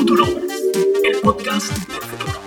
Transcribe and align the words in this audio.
Futurovers, 0.00 0.62
el 1.04 1.20
podcast 1.20 1.70
del 1.86 2.00
futuro. 2.00 2.40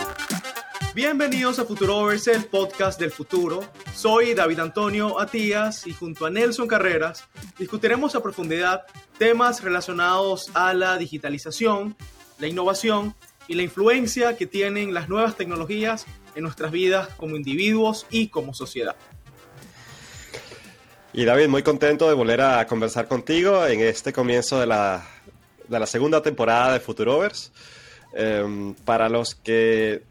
Bienvenidos 0.95 1.59
a 1.59 1.65
Futurovers, 1.65 2.27
el 2.27 2.45
podcast 2.45 2.99
del 2.99 3.11
futuro. 3.11 3.63
Soy 3.93 4.33
David 4.33 4.59
Antonio 4.59 5.19
Atías 5.19 5.85
y 5.85 5.93
junto 5.93 6.25
a 6.25 6.31
Nelson 6.31 6.67
Carreras 6.67 7.25
discutiremos 7.59 8.15
a 8.15 8.23
profundidad 8.23 8.85
temas 9.19 9.63
relacionados 9.63 10.49
a 10.55 10.73
la 10.73 10.97
digitalización, 10.97 11.95
la 12.39 12.47
innovación 12.47 13.13
y 13.47 13.53
la 13.53 13.61
influencia 13.61 14.35
que 14.35 14.47
tienen 14.47 14.91
las 14.91 15.07
nuevas 15.07 15.37
tecnologías 15.37 16.07
en 16.33 16.41
nuestras 16.41 16.71
vidas 16.71 17.09
como 17.17 17.35
individuos 17.35 18.07
y 18.09 18.29
como 18.29 18.55
sociedad. 18.55 18.95
Y 21.13 21.23
David, 21.25 21.49
muy 21.49 21.61
contento 21.61 22.07
de 22.07 22.15
volver 22.15 22.41
a 22.41 22.65
conversar 22.65 23.07
contigo 23.07 23.67
en 23.67 23.81
este 23.81 24.11
comienzo 24.11 24.59
de 24.59 24.65
la, 24.65 25.12
de 25.67 25.79
la 25.79 25.85
segunda 25.85 26.21
temporada 26.21 26.73
de 26.73 26.79
Futurovers. 26.79 27.51
Em, 28.13 28.73
para 28.73 29.09
los 29.09 29.35
que 29.35 30.03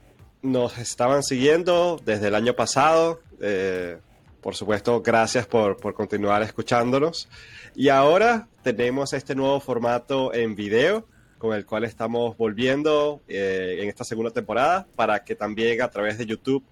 nos 0.42 0.78
estaban 0.78 1.22
siguiendo 1.22 2.00
desde 2.04 2.28
el 2.28 2.34
año 2.34 2.54
pasado, 2.54 3.20
eh, 3.40 3.98
por 4.40 4.56
supuesto, 4.56 5.00
gracias 5.02 5.46
por, 5.46 5.76
por, 5.76 5.94
continuar 5.94 6.42
escuchándonos. 6.42 7.28
Y 7.76 7.88
ahora 7.88 8.48
tenemos 8.62 9.12
este 9.12 9.34
nuevo 9.34 9.60
formato 9.60 10.34
en 10.34 10.56
video 10.56 11.06
con 11.38 11.56
el 11.56 11.66
cual 11.66 11.82
estamos 11.82 12.36
volviendo 12.36 13.20
eh, 13.26 13.78
en 13.80 13.88
esta 13.88 14.04
segunda 14.04 14.30
temporada 14.30 14.86
para 14.94 15.24
que 15.24 15.34
también 15.34 15.82
a 15.82 15.88
través 15.88 16.16
de 16.16 16.24
YouTube 16.24 16.62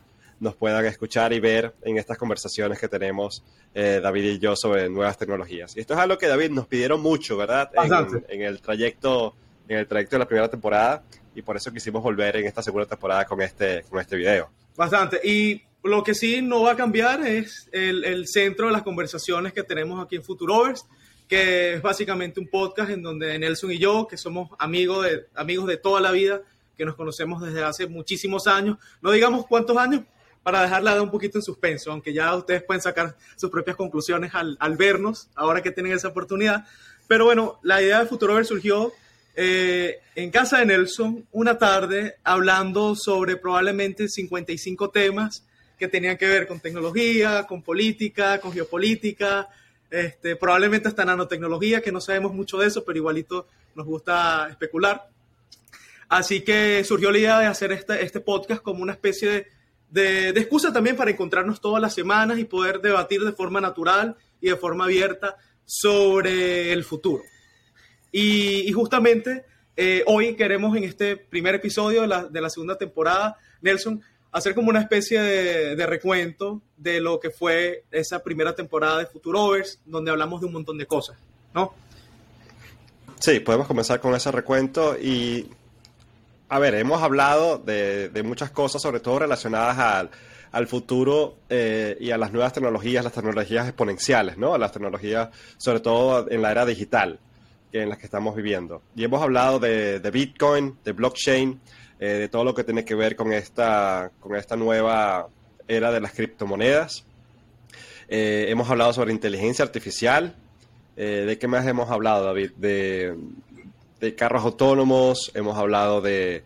nos 0.41 0.57
puedan 0.57 0.85
escuchar 0.87 1.33
y 1.33 1.41
ver 1.41 1.75
en 1.83 1.99
estas 1.99 2.19
conversaciones 2.19 2.79
que 2.79 2.89
tenemos 2.89 3.45
eh, 3.75 4.01
David 4.03 4.25
y 4.25 4.39
yo 4.39 4.57
sobre 4.57 4.89
nuevas 4.89 5.17
tecnologías. 5.19 5.77
Y 5.77 5.81
esto 5.81 5.95
es 5.95 6.01
algo 6.01 6.19
que 6.19 6.27
David 6.27 6.51
nos 6.51 6.67
pidieron 6.67 7.01
mucho, 7.01 7.37
¿verdad? 7.37 7.71
En, 7.75 8.25
en, 8.29 8.43
el 8.43 8.61
trayecto, 8.61 9.35
en 9.69 9.79
el 9.79 9.87
trayecto 9.87 10.17
de 10.17 10.21
la 10.21 10.27
primera 10.27 10.49
temporada 10.49 11.03
y 11.35 11.43
por 11.43 11.57
eso 11.57 11.71
quisimos 11.73 12.03
volver 12.03 12.37
en 12.37 12.47
esta 12.47 12.63
segunda 12.63 12.87
temporada 12.87 13.25
con 13.27 13.41
este, 13.43 13.85
con 13.89 14.01
este 14.01 14.17
video. 14.17 14.51
Bastante. 14.77 15.21
Y 15.23 15.63
lo 15.83 16.03
que 16.03 16.15
sí 16.15 16.41
no 16.43 16.63
va 16.63 16.73
a 16.73 16.77
cambiar 16.77 17.27
es 17.27 17.69
el, 17.73 18.05
el 18.05 18.27
centro 18.27 18.67
de 18.67 18.73
las 18.73 18.83
conversaciones 18.83 19.53
que 19.53 19.63
tenemos 19.63 20.03
aquí 20.05 20.17
en 20.17 20.23
Futurovers, 20.23 20.87
que 21.29 21.75
es 21.75 21.83
básicamente 21.83 22.41
un 22.41 22.49
podcast 22.49 22.91
en 22.91 23.03
donde 23.03 23.39
Nelson 23.39 23.73
y 23.73 23.79
yo, 23.79 24.09
que 24.09 24.17
somos 24.17 24.51
amigos 24.59 25.05
de, 25.05 25.27
amigos 25.35 25.67
de 25.67 25.77
toda 25.77 26.01
la 26.01 26.11
vida, 26.11 26.43
que 26.77 26.85
nos 26.85 26.97
conocemos 26.97 27.43
desde 27.43 27.63
hace 27.63 27.87
muchísimos 27.87 28.47
años, 28.47 28.79
no 29.03 29.11
digamos 29.11 29.47
cuántos 29.47 29.77
años, 29.77 30.03
para 30.43 30.63
dejarla 30.63 30.95
de 30.95 31.01
un 31.01 31.11
poquito 31.11 31.39
en 31.39 31.43
suspenso, 31.43 31.93
aunque 31.93 32.13
ya 32.13 32.35
ustedes 32.35 32.63
pueden 32.63 32.81
sacar 32.81 33.17
sus 33.37 33.51
propias 33.51 33.77
conclusiones 33.77 34.35
al, 34.35 34.57
al 34.61 34.77
vernos, 34.77 35.29
ahora 35.35 35.63
que 35.63 35.71
tienen 35.71 35.93
esa 35.93 36.09
oportunidad. 36.09 36.67
Pero 37.07 37.25
bueno, 37.25 37.59
la 37.63 37.83
idea 37.83 38.01
de 38.01 38.07
Futurover 38.07 38.47
surgió 38.47 38.93
eh, 39.37 40.01
en 40.15 40.31
casa 40.31 40.59
de 40.59 40.67
Nelson 40.67 41.27
una 41.33 41.57
tarde 41.57 42.17
hablando 42.25 42.95
sobre 42.97 43.37
probablemente 43.37 44.09
55 44.09 44.91
temas 44.91 45.45
que 45.79 45.89
tenían 45.89 46.17
que 46.17 46.27
ver 46.27 46.47
con 46.47 46.61
tecnología, 46.61 47.47
con 47.47 47.63
política, 47.63 48.39
con 48.39 48.53
geopolítica, 48.53 49.49
este, 49.91 50.37
probablemente 50.37 50.89
hasta 50.89 51.05
nanotecnología, 51.05 51.81
que 51.81 51.91
no 51.91 52.01
sabemos 52.01 52.35
mucho 52.35 52.59
de 52.59 52.67
eso, 52.67 52.85
pero 52.85 52.99
igualito 52.99 53.47
nos 53.75 53.87
gusta 53.87 54.49
especular. 54.51 55.09
Así 56.09 56.43
que 56.43 56.85
surgió 56.85 57.11
la 57.11 57.19
idea 57.19 57.39
de 57.39 57.47
hacer 57.47 57.73
este, 57.73 58.05
este 58.05 58.21
podcast 58.21 58.63
como 58.63 58.83
una 58.83 58.93
especie 58.93 59.31
de 59.31 59.47
de, 59.91 60.33
de, 60.33 60.41
excusa 60.41 60.73
también 60.73 60.97
para 60.97 61.11
encontrarnos 61.11 61.61
todas 61.61 61.83
las 61.83 61.95
semanas 61.95 62.39
y 62.39 62.45
poder 62.45 62.81
debatir 62.81 63.23
de 63.25 63.33
forma 63.33 63.61
natural 63.61 64.17
y 64.41 64.49
de 64.49 64.57
forma 64.57 64.85
abierta 64.85 65.37
sobre 65.65 66.73
el 66.73 66.85
futuro. 66.85 67.23
Y, 68.13 68.69
y 68.69 68.73
justamente 68.73 69.45
eh, 69.77 70.03
hoy 70.07 70.35
queremos 70.35 70.77
en 70.77 70.85
este 70.85 71.17
primer 71.17 71.55
episodio 71.55 72.03
de 72.03 72.09
la, 72.09 72.25
de 72.25 72.41
la, 72.41 72.51
segunda 72.51 72.77
temporada, 72.77 73.37
Nelson, 73.63 74.03
hacer 74.33 74.55
como 74.55 74.69
una 74.69 74.81
especie 74.81 75.21
de, 75.21 75.77
de, 75.77 75.87
recuento 75.87 76.61
de 76.77 77.01
lo 77.01 77.21
que 77.21 77.31
fue 77.31 77.85
esa 77.91 78.23
primera 78.23 78.55
temporada 78.55 78.99
de 78.99 79.07
Futurovers, 79.07 79.81
donde 79.85 80.11
hablamos 80.11 80.41
de 80.41 80.49
un 80.49 80.53
montón 80.53 80.77
de 80.77 80.87
cosas, 80.87 81.17
¿no? 81.55 81.73
Sí, 83.21 83.41
podemos 83.41 83.67
comenzar 83.67 84.01
con 84.01 84.15
ese 84.15 84.31
recuento 84.33 84.97
y 84.99 85.47
a 86.51 86.59
ver, 86.59 86.75
hemos 86.75 87.01
hablado 87.01 87.59
de, 87.59 88.09
de 88.09 88.23
muchas 88.25 88.51
cosas, 88.51 88.83
sobre 88.83 88.99
todo 88.99 89.21
relacionadas 89.21 89.79
al, 89.79 90.11
al 90.51 90.67
futuro 90.67 91.37
eh, 91.49 91.97
y 92.01 92.11
a 92.11 92.19
las 92.19 92.33
nuevas 92.33 92.53
tecnologías, 92.53 93.05
las 93.05 93.13
tecnologías 93.13 93.67
exponenciales, 93.69 94.37
¿no? 94.37 94.59
Las 94.59 94.73
tecnologías, 94.73 95.29
sobre 95.57 95.79
todo 95.79 96.29
en 96.29 96.43
la 96.43 96.51
era 96.51 96.67
digital 96.67 97.21
en 97.73 97.89
las 97.89 97.99
que 97.99 98.07
estamos 98.07 98.35
viviendo. 98.35 98.83
Y 98.97 99.05
hemos 99.05 99.23
hablado 99.23 99.61
de, 99.61 100.01
de 100.01 100.11
Bitcoin, 100.11 100.77
de 100.85 100.91
blockchain, 100.91 101.61
eh, 102.01 102.07
de 102.07 102.29
todo 102.29 102.43
lo 102.43 102.53
que 102.53 102.65
tiene 102.65 102.85
que 102.85 102.97
ver 102.97 103.15
con 103.15 103.33
esta, 103.33 104.11
con 104.19 104.35
esta 104.35 104.57
nueva 104.57 105.29
era 105.69 105.93
de 105.93 106.01
las 106.01 106.13
criptomonedas. 106.13 107.05
Eh, 108.09 108.47
hemos 108.49 108.69
hablado 108.69 108.93
sobre 108.93 109.13
inteligencia 109.13 109.65
artificial. 109.65 110.35
¿De 110.97 111.39
qué 111.39 111.49
más 111.49 111.67
hemos 111.67 111.89
hablado, 111.89 112.27
David? 112.27 112.51
De, 112.59 113.17
de 114.01 114.15
carros 114.15 114.45
autónomos, 114.45 115.31
hemos 115.35 115.57
hablado 115.57 116.01
de 116.01 116.45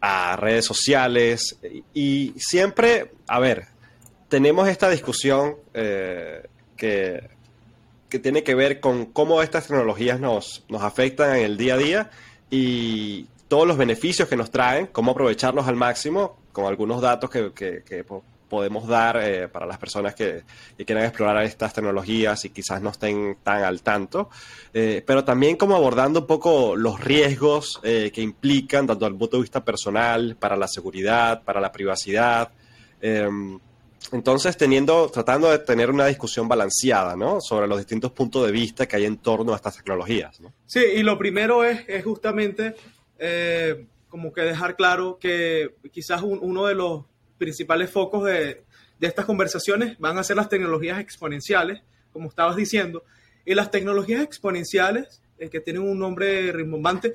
a 0.00 0.36
redes 0.36 0.64
sociales 0.64 1.58
y 1.92 2.32
siempre, 2.36 3.12
a 3.26 3.40
ver, 3.40 3.66
tenemos 4.28 4.68
esta 4.68 4.88
discusión 4.88 5.56
eh, 5.74 6.46
que, 6.76 7.28
que, 8.08 8.18
tiene 8.18 8.44
que 8.44 8.54
ver 8.54 8.80
con 8.80 9.06
cómo 9.06 9.42
estas 9.42 9.66
tecnologías 9.66 10.20
nos, 10.20 10.64
nos 10.68 10.82
afectan 10.82 11.36
en 11.36 11.44
el 11.44 11.56
día 11.56 11.74
a 11.74 11.78
día 11.78 12.10
y 12.50 13.26
todos 13.48 13.66
los 13.66 13.76
beneficios 13.76 14.28
que 14.28 14.36
nos 14.36 14.50
traen, 14.50 14.86
cómo 14.86 15.12
aprovecharlos 15.12 15.66
al 15.66 15.76
máximo, 15.76 16.38
con 16.52 16.66
algunos 16.66 17.00
datos 17.00 17.30
que, 17.30 17.52
que 17.52 18.04
podemos 18.48 18.86
dar 18.88 19.20
eh, 19.22 19.48
para 19.48 19.66
las 19.66 19.78
personas 19.78 20.14
que, 20.14 20.42
quieran 20.76 21.04
explorar 21.04 21.42
estas 21.44 21.72
tecnologías 21.72 22.44
y 22.44 22.50
quizás 22.50 22.80
no 22.80 22.90
estén 22.90 23.38
tan 23.42 23.62
al 23.62 23.82
tanto, 23.82 24.30
eh, 24.72 25.02
pero 25.06 25.24
también 25.24 25.56
como 25.56 25.76
abordando 25.76 26.20
un 26.20 26.26
poco 26.26 26.76
los 26.76 27.00
riesgos 27.00 27.80
eh, 27.82 28.10
que 28.12 28.22
implican, 28.22 28.86
tanto 28.86 29.06
el 29.06 29.14
punto 29.16 29.36
de 29.36 29.42
vista 29.42 29.64
personal, 29.64 30.36
para 30.38 30.56
la 30.56 30.66
seguridad, 30.66 31.42
para 31.42 31.60
la 31.60 31.70
privacidad. 31.70 32.50
Em, 33.00 33.58
entonces, 34.12 34.56
teniendo, 34.56 35.10
tratando 35.10 35.50
de 35.50 35.58
tener 35.58 35.90
una 35.90 36.06
discusión 36.06 36.48
balanceada, 36.48 37.16
¿no? 37.16 37.40
Sobre 37.40 37.66
los 37.66 37.78
distintos 37.78 38.12
puntos 38.12 38.46
de 38.46 38.52
vista 38.52 38.86
que 38.86 38.96
hay 38.96 39.04
en 39.04 39.18
torno 39.18 39.52
a 39.52 39.56
estas 39.56 39.76
tecnologías, 39.76 40.40
¿no? 40.40 40.52
Sí, 40.66 40.80
y 40.96 41.02
lo 41.02 41.18
primero 41.18 41.64
es, 41.64 41.84
es 41.88 42.04
justamente 42.04 42.74
como 44.08 44.32
que 44.32 44.42
dejar 44.42 44.76
claro 44.76 45.18
que 45.20 45.74
quizás 45.92 46.22
un, 46.22 46.38
uno 46.40 46.66
de 46.66 46.74
los 46.74 47.04
principales 47.38 47.90
focos 47.90 48.24
de, 48.24 48.62
de, 48.98 49.06
estas 49.06 49.24
conversaciones 49.24 49.98
van 49.98 50.18
a 50.18 50.24
ser 50.24 50.36
las 50.36 50.48
tecnologías 50.48 51.00
exponenciales, 51.00 51.80
como 52.12 52.28
estabas 52.28 52.56
diciendo. 52.56 53.04
Y 53.44 53.54
las 53.54 53.70
tecnologías 53.70 54.22
exponenciales, 54.22 55.22
eh, 55.38 55.48
que 55.48 55.60
tienen 55.60 55.82
un 55.82 55.98
nombre 55.98 56.52
rimbombante, 56.52 57.14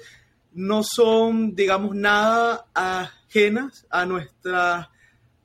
no 0.53 0.83
son, 0.83 1.55
digamos, 1.55 1.95
nada 1.95 2.65
ajenas 2.73 3.85
a 3.89 4.05
nuestras 4.05 4.87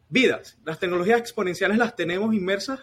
vidas. 0.08 0.58
Las 0.64 0.78
tecnologías 0.78 1.20
exponenciales 1.20 1.78
las 1.78 1.96
tenemos 1.96 2.34
inmersas 2.34 2.80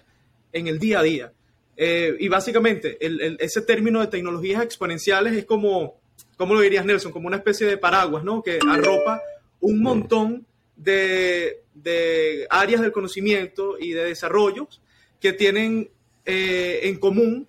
en 0.51 0.67
el 0.67 0.79
día 0.79 0.99
a 0.99 1.03
día. 1.03 1.33
Eh, 1.77 2.15
y 2.19 2.27
básicamente, 2.27 2.97
el, 3.05 3.21
el, 3.21 3.37
ese 3.39 3.61
término 3.61 3.99
de 4.01 4.07
tecnologías 4.07 4.63
exponenciales 4.63 5.33
es 5.33 5.45
como, 5.45 5.99
¿cómo 6.37 6.53
lo 6.53 6.61
dirías, 6.61 6.85
Nelson? 6.85 7.11
Como 7.11 7.27
una 7.27 7.37
especie 7.37 7.67
de 7.67 7.77
paraguas, 7.77 8.23
¿no? 8.23 8.41
Que 8.41 8.59
arropa 8.67 9.21
un 9.59 9.81
montón 9.81 10.45
de, 10.75 11.63
de 11.75 12.47
áreas 12.49 12.81
del 12.81 12.91
conocimiento 12.91 13.77
y 13.79 13.91
de 13.91 14.05
desarrollos 14.05 14.81
que 15.19 15.33
tienen 15.33 15.89
eh, 16.25 16.79
en 16.83 16.97
común 16.97 17.47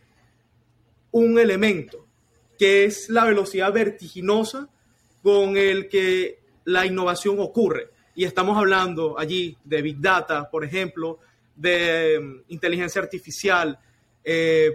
un 1.12 1.38
elemento, 1.38 2.06
que 2.58 2.84
es 2.84 3.08
la 3.08 3.24
velocidad 3.24 3.72
vertiginosa 3.72 4.68
con 5.22 5.56
el 5.56 5.88
que 5.88 6.40
la 6.64 6.84
innovación 6.84 7.36
ocurre. 7.38 7.88
Y 8.14 8.24
estamos 8.24 8.58
hablando 8.58 9.18
allí 9.18 9.56
de 9.64 9.82
Big 9.82 10.00
Data, 10.00 10.50
por 10.50 10.64
ejemplo, 10.64 11.18
de 11.54 12.18
um, 12.18 12.42
inteligencia 12.48 13.00
artificial. 13.00 13.78
Eh, 14.22 14.74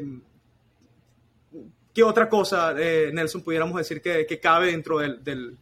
¿Qué 1.94 2.04
otra 2.04 2.30
cosa, 2.30 2.74
eh, 2.78 3.12
Nelson, 3.14 3.44
pudiéramos 3.44 3.76
decir 3.78 4.02
que, 4.02 4.40
cabe 4.40 4.68
dentro 4.68 5.00
del, 5.00 5.58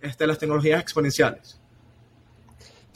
este, 0.00 0.24
de 0.24 0.28
las 0.28 0.38
tecnologías 0.38 0.80
exponenciales? 0.80 1.60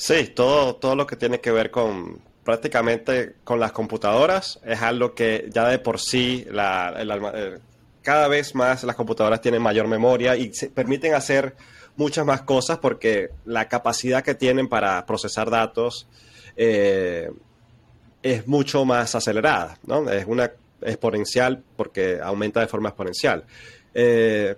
Sí, 0.02 0.32
todo, 0.34 0.75
todo 0.75 0.96
lo 0.96 1.06
que 1.06 1.14
tiene 1.14 1.40
que 1.40 1.52
ver 1.52 1.70
con 1.70 2.20
prácticamente 2.43 3.37
con 3.44 3.60
las 3.60 3.70
computadoras 3.70 4.58
es 4.64 4.82
algo 4.82 5.14
que 5.14 5.49
ya 5.54 5.69
de 5.69 5.78
por 5.78 6.00
sí 6.00 6.44
la, 6.50 6.93
el, 6.99 7.60
cada 8.02 8.26
vez 8.26 8.56
más 8.56 8.82
las 8.82 8.96
computadoras 8.96 9.40
tienen 9.40 9.62
mayor 9.62 9.87
memoria 9.87 10.34
y 10.34 10.52
se 10.54 10.70
permiten 10.70 11.14
hacer 11.14 11.54
muchas 11.94 12.26
más 12.26 12.43
cosas 12.43 12.78
porque 12.78 13.31
la 13.44 13.69
capacidad 13.69 14.25
que 14.25 14.34
tienen 14.34 14.69
para 14.69 15.06
procesar 15.06 15.50
datos 15.50 16.08
eh, 16.56 17.31
es 18.25 18.49
mucho 18.49 18.84
más 18.84 19.14
acelerada, 19.14 19.78
¿no? 19.87 20.10
Es 20.10 20.26
una 20.26 20.50
exponencial 20.81 21.62
porque 21.76 22.19
aumenta 22.20 22.58
de 22.58 22.66
forma 22.66 22.88
exponencial. 22.88 23.44
Eh, 23.94 24.56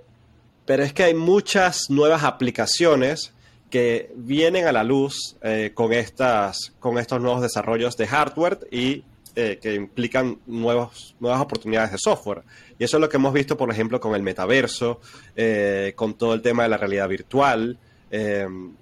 pero 0.64 0.84
es 0.84 0.94
que 0.94 1.04
hay 1.04 1.12
muchas 1.12 1.90
nuevas 1.90 2.24
aplicaciones 2.24 3.34
que 3.74 4.12
vienen 4.14 4.68
a 4.68 4.72
la 4.72 4.84
luz 4.84 5.34
eh, 5.42 5.72
con, 5.74 5.92
estas, 5.92 6.72
con 6.78 6.96
estos 6.96 7.20
nuevos 7.20 7.42
desarrollos 7.42 7.96
de 7.96 8.06
hardware 8.06 8.60
y 8.70 9.02
eh, 9.34 9.58
que 9.60 9.74
implican 9.74 10.38
nuevos, 10.46 11.16
nuevas 11.18 11.40
oportunidades 11.40 11.90
de 11.90 11.98
software. 11.98 12.42
Y 12.78 12.84
eso 12.84 12.98
es 12.98 13.00
lo 13.00 13.08
que 13.08 13.16
hemos 13.16 13.32
visto, 13.32 13.56
por 13.56 13.68
ejemplo, 13.72 13.98
con 13.98 14.14
el 14.14 14.22
metaverso, 14.22 15.00
eh, 15.34 15.92
con 15.96 16.14
todo 16.14 16.34
el 16.34 16.40
tema 16.40 16.62
de 16.62 16.68
la 16.68 16.76
realidad 16.76 17.08
virtual, 17.08 17.76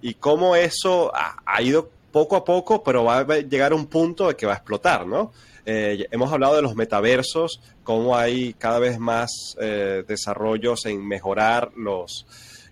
y 0.02 0.12
cómo 0.20 0.56
eso 0.56 1.10
ha, 1.14 1.62
ido 1.62 1.88
poco 2.12 2.36
a 2.36 2.44
poco, 2.44 2.84
pero 2.84 3.04
va 3.04 3.20
a 3.20 3.38
llegar 3.38 3.72
a 3.72 3.74
un 3.74 3.86
punto 3.86 4.28
de 4.28 4.36
que 4.36 4.44
va 4.44 4.52
a 4.52 4.56
explotar, 4.56 5.06
¿no? 5.06 5.32
hemos 5.64 6.30
hablado 6.30 6.56
de 6.56 6.60
los 6.60 6.74
metaversos, 6.74 7.62
cómo 7.82 8.14
hay 8.14 8.52
cada 8.52 8.78
vez 8.78 8.98
más 8.98 9.56
desarrollos 10.06 10.84
en 10.84 11.08
mejorar 11.08 11.70
los, 11.76 12.26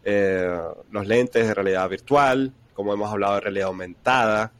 eh, 0.04 0.58
los 0.90 1.06
lentes 1.06 1.46
de 1.46 1.54
realidad 1.54 1.88
virtual, 1.88 2.52
como 2.74 2.92
hemos 2.92 3.10
hablado 3.10 3.34
de 3.34 3.40
realidad 3.40 3.68
aumentada, 3.68 4.52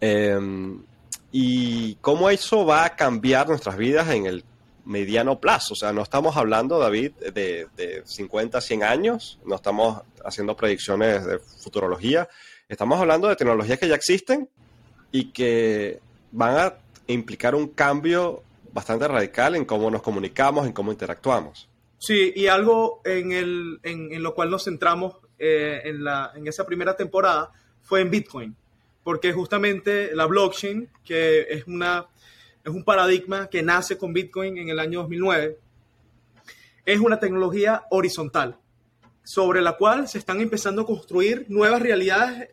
em, 0.00 0.82
y 1.30 1.94
cómo 1.96 2.28
eso 2.28 2.66
va 2.66 2.84
a 2.84 2.96
cambiar 2.96 3.48
nuestras 3.48 3.76
vidas 3.76 4.08
en 4.10 4.26
el 4.26 4.44
mediano 4.84 5.40
plazo. 5.40 5.74
O 5.74 5.76
sea, 5.76 5.92
no 5.92 6.02
estamos 6.02 6.36
hablando, 6.36 6.78
David, 6.78 7.12
de, 7.32 7.68
de 7.76 8.02
50, 8.04 8.60
100 8.60 8.84
años, 8.84 9.38
no 9.46 9.56
estamos 9.56 10.02
haciendo 10.24 10.56
predicciones 10.56 11.24
de 11.24 11.38
futurología, 11.38 12.28
estamos 12.68 13.00
hablando 13.00 13.28
de 13.28 13.36
tecnologías 13.36 13.78
que 13.78 13.88
ya 13.88 13.94
existen 13.94 14.48
y 15.10 15.32
que 15.32 16.00
van 16.32 16.56
a 16.56 16.74
implicar 17.06 17.54
un 17.54 17.68
cambio 17.68 18.42
bastante 18.72 19.06
radical 19.06 19.54
en 19.54 19.64
cómo 19.64 19.90
nos 19.90 20.02
comunicamos, 20.02 20.66
en 20.66 20.72
cómo 20.72 20.90
interactuamos. 20.90 21.68
Sí, 22.04 22.32
y 22.34 22.48
algo 22.48 23.00
en, 23.04 23.30
el, 23.30 23.78
en, 23.84 24.20
lo 24.24 24.34
cual 24.34 24.50
nos 24.50 24.64
centramos 24.64 25.18
eh, 25.38 25.82
en, 25.84 26.02
la, 26.02 26.32
en 26.34 26.48
esa 26.48 26.66
primera 26.66 26.96
temporada 26.96 27.52
fue 27.80 28.00
en 28.00 28.10
Bitcoin, 28.10 28.56
porque 29.04 29.32
justamente 29.32 30.10
la 30.12 30.26
blockchain, 30.26 30.90
que 31.04 31.42
es, 31.42 31.64
una, 31.68 32.08
es 32.64 32.72
un 32.72 32.82
paradigma 32.82 33.48
que 33.48 33.62
nace 33.62 33.96
con 33.96 34.12
Bitcoin 34.12 34.58
en 34.58 34.68
el 34.68 34.80
año 34.80 35.02
2009, 35.02 35.58
es 36.86 36.98
una 36.98 37.20
tecnología 37.20 37.84
horizontal 37.90 38.58
sobre 39.22 39.62
la 39.62 39.76
cual 39.76 40.08
se 40.08 40.18
están 40.18 40.40
empezando 40.40 40.82
a 40.82 40.86
construir 40.86 41.46
nuevas 41.50 41.80
realidades 41.80 42.48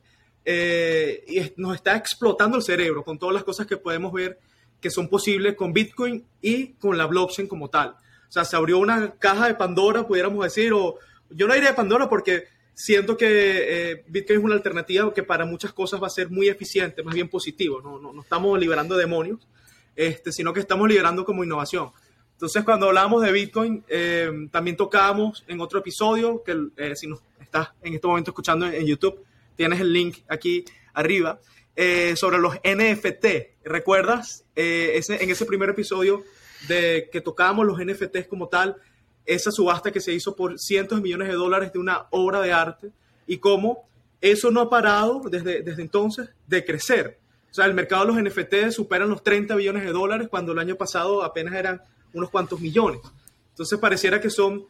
eh, 0.46 1.24
y 1.28 1.60
nos 1.60 1.74
está 1.74 1.96
explotando 1.96 2.56
el 2.56 2.62
cerebro 2.62 3.04
con 3.04 3.18
todas 3.18 3.34
las 3.34 3.44
cosas 3.44 3.66
que 3.66 3.78
podemos 3.78 4.14
ver 4.14 4.40
que 4.80 4.92
son 4.92 5.10
posibles 5.10 5.56
con 5.56 5.74
Bitcoin 5.74 6.24
y 6.40 6.74
con 6.74 7.00
la 7.00 7.08
blockchain 7.08 7.48
como 7.48 7.68
tal. 7.72 7.96
O 8.30 8.32
sea, 8.32 8.46
se 8.46 8.56
abrió 8.56 8.78
una 8.78 9.16
caja 9.16 9.48
de 9.48 9.56
Pandora, 9.56 10.08
pudiéramos 10.08 10.44
decir, 10.44 10.72
o 10.72 11.00
yo 11.32 11.48
no 11.48 11.54
diría 11.56 11.70
de 11.70 11.76
Pandora 11.76 12.08
porque 12.08 12.46
siento 12.76 13.18
que 13.18 13.28
eh, 13.92 14.04
Bitcoin 14.08 14.40
es 14.40 14.46
una 14.46 14.54
alternativa 14.54 15.12
que 15.12 15.24
para 15.24 15.46
muchas 15.46 15.74
cosas 15.74 16.02
va 16.02 16.08
a 16.08 16.12
ser 16.12 16.30
muy 16.30 16.48
eficiente, 16.48 17.02
más 17.02 17.16
bien 17.16 17.28
positivo. 17.28 17.82
No, 17.82 18.00
no, 18.00 18.22
estamos 18.22 18.58
liberando 18.60 18.96
demonios, 18.96 19.48
este, 19.96 20.32
sino 20.32 20.54
que 20.54 20.60
estamos 20.60 20.88
liberando 20.88 21.26
como 21.26 21.44
innovación. 21.44 21.90
Entonces, 22.34 22.64
cuando 22.64 22.86
hablamos 22.86 23.24
de 23.24 23.32
Bitcoin, 23.32 23.84
eh, 23.90 24.32
también 24.52 24.78
tocamos 24.78 25.44
en 25.48 25.60
otro 25.60 25.80
episodio, 25.80 26.44
que 26.44 26.56
eh, 26.78 26.96
si 26.96 27.08
nos 27.08 27.22
estás 27.42 27.70
en 27.82 27.96
este 27.96 28.08
momento 28.08 28.30
escuchando 28.30 28.68
en, 28.68 28.86
YouTube, 28.86 29.26
tienes 29.56 29.80
el 29.82 29.92
link 29.92 30.20
aquí 30.28 30.64
arriba, 30.94 31.40
sobre 32.16 32.38
los 32.40 32.56
NFT. 32.56 33.26
¿Recuerdas? 33.64 34.46
ese, 34.54 35.24
en 35.24 35.30
ese 35.30 35.46
primer 35.46 35.70
episodio 35.70 36.24
de 36.68 37.10
que 37.12 37.22
tocábamos 37.22 37.66
los 37.66 37.80
NFTs 37.80 38.28
como 38.28 38.48
tal, 38.48 38.76
esa 39.26 39.52
subasta 39.52 39.92
que 39.92 40.02
se 40.02 40.14
hizo 40.14 40.36
por 40.36 40.60
cientos 40.60 40.98
de 40.98 41.04
millones 41.04 41.28
de 41.28 41.36
dólares 41.36 41.72
de 41.72 41.80
una 41.80 42.08
obra 42.10 42.42
de 42.42 42.52
arte 42.52 42.92
y 43.28 43.38
cómo 43.38 43.88
eso 44.22 44.52
no 44.52 44.62
ha 44.62 44.70
parado 44.70 45.22
desde, 45.30 45.62
desde 45.62 45.82
entonces 45.82 46.30
de 46.48 46.66
crecer. 46.66 47.20
O 47.52 47.54
sea, 47.54 47.66
el 47.66 47.74
mercado 47.74 48.06
de 48.06 48.14
los 48.14 48.24
NFTs 48.24 48.76
superan 48.76 49.10
los 49.10 49.24
30 49.24 49.56
billones 49.56 49.84
de 49.84 49.92
dólares 49.92 50.28
cuando 50.30 50.52
el 50.52 50.60
año 50.60 50.76
pasado 50.76 51.24
apenas 51.24 51.56
eran 51.56 51.82
unos 52.14 52.30
cuantos 52.30 52.60
millones. 52.60 53.02
Entonces 53.50 53.80
pareciera 53.80 54.20
que 54.20 54.30
son, 54.30 54.66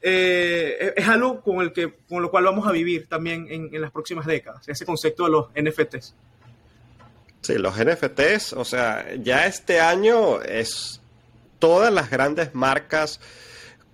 eh, 0.00 0.92
es 0.96 1.08
algo 1.08 1.40
con, 1.40 1.60
el 1.60 1.72
que, 1.72 1.94
con 2.08 2.22
lo 2.22 2.30
cual 2.30 2.44
vamos 2.44 2.66
a 2.66 2.72
vivir 2.72 3.06
también 3.08 3.46
en, 3.50 3.74
en 3.74 3.80
las 3.80 3.90
próximas 3.90 4.26
décadas, 4.26 4.68
ese 4.68 4.86
concepto 4.86 5.24
de 5.24 5.30
los 5.30 5.48
NFTs. 5.54 6.14
Sí, 7.42 7.58
los 7.58 7.74
NFTs, 7.76 8.54
o 8.54 8.64
sea, 8.64 9.14
ya 9.16 9.46
este 9.46 9.78
año 9.78 10.40
es 10.40 11.02
todas 11.58 11.92
las 11.92 12.10
grandes 12.10 12.54
marcas, 12.54 13.20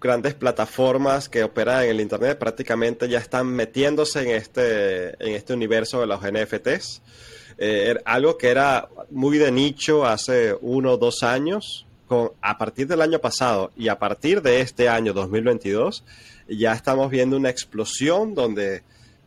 grandes 0.00 0.34
plataformas 0.34 1.28
que 1.28 1.44
operan 1.44 1.84
en 1.84 1.90
el 1.90 2.00
Internet 2.00 2.38
prácticamente 2.38 3.08
ya 3.08 3.18
están 3.18 3.46
metiéndose 3.48 4.22
en 4.22 4.30
este, 4.30 5.10
en 5.24 5.34
este 5.34 5.52
universo 5.52 6.00
de 6.00 6.06
los 6.06 6.20
NFTs. 6.20 7.02
Eh, 7.58 7.94
algo 8.06 8.38
que 8.38 8.48
era 8.48 8.88
muy 9.10 9.36
de 9.36 9.52
nicho 9.52 10.06
hace 10.06 10.56
uno 10.62 10.92
o 10.92 10.96
dos 10.96 11.22
años, 11.22 11.86
con, 12.08 12.32
a 12.40 12.56
partir 12.56 12.86
del 12.86 13.02
año 13.02 13.18
pasado 13.18 13.70
y 13.76 13.88
a 13.88 13.98
partir 13.98 14.40
de 14.40 14.62
este 14.62 14.88
año 14.88 15.12
2022, 15.12 16.02
ya 16.48 16.72
estamos 16.72 17.10
viendo 17.10 17.36
una 17.36 17.50
explosión 17.50 18.34
donde, 18.34 18.82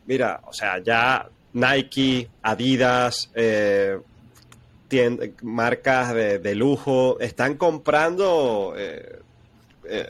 mira, 0.06 0.40
o 0.46 0.52
sea, 0.52 0.82
ya 0.82 1.28
Nike, 1.52 2.28
Adidas, 2.42 3.30
eh, 3.34 3.98
marcas 5.42 6.14
de, 6.14 6.54
lujo 6.54 7.18
están 7.20 7.56
comprando 7.56 8.74
eh, 8.76 9.20
eh, 9.88 10.06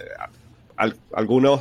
algunos, 1.13 1.61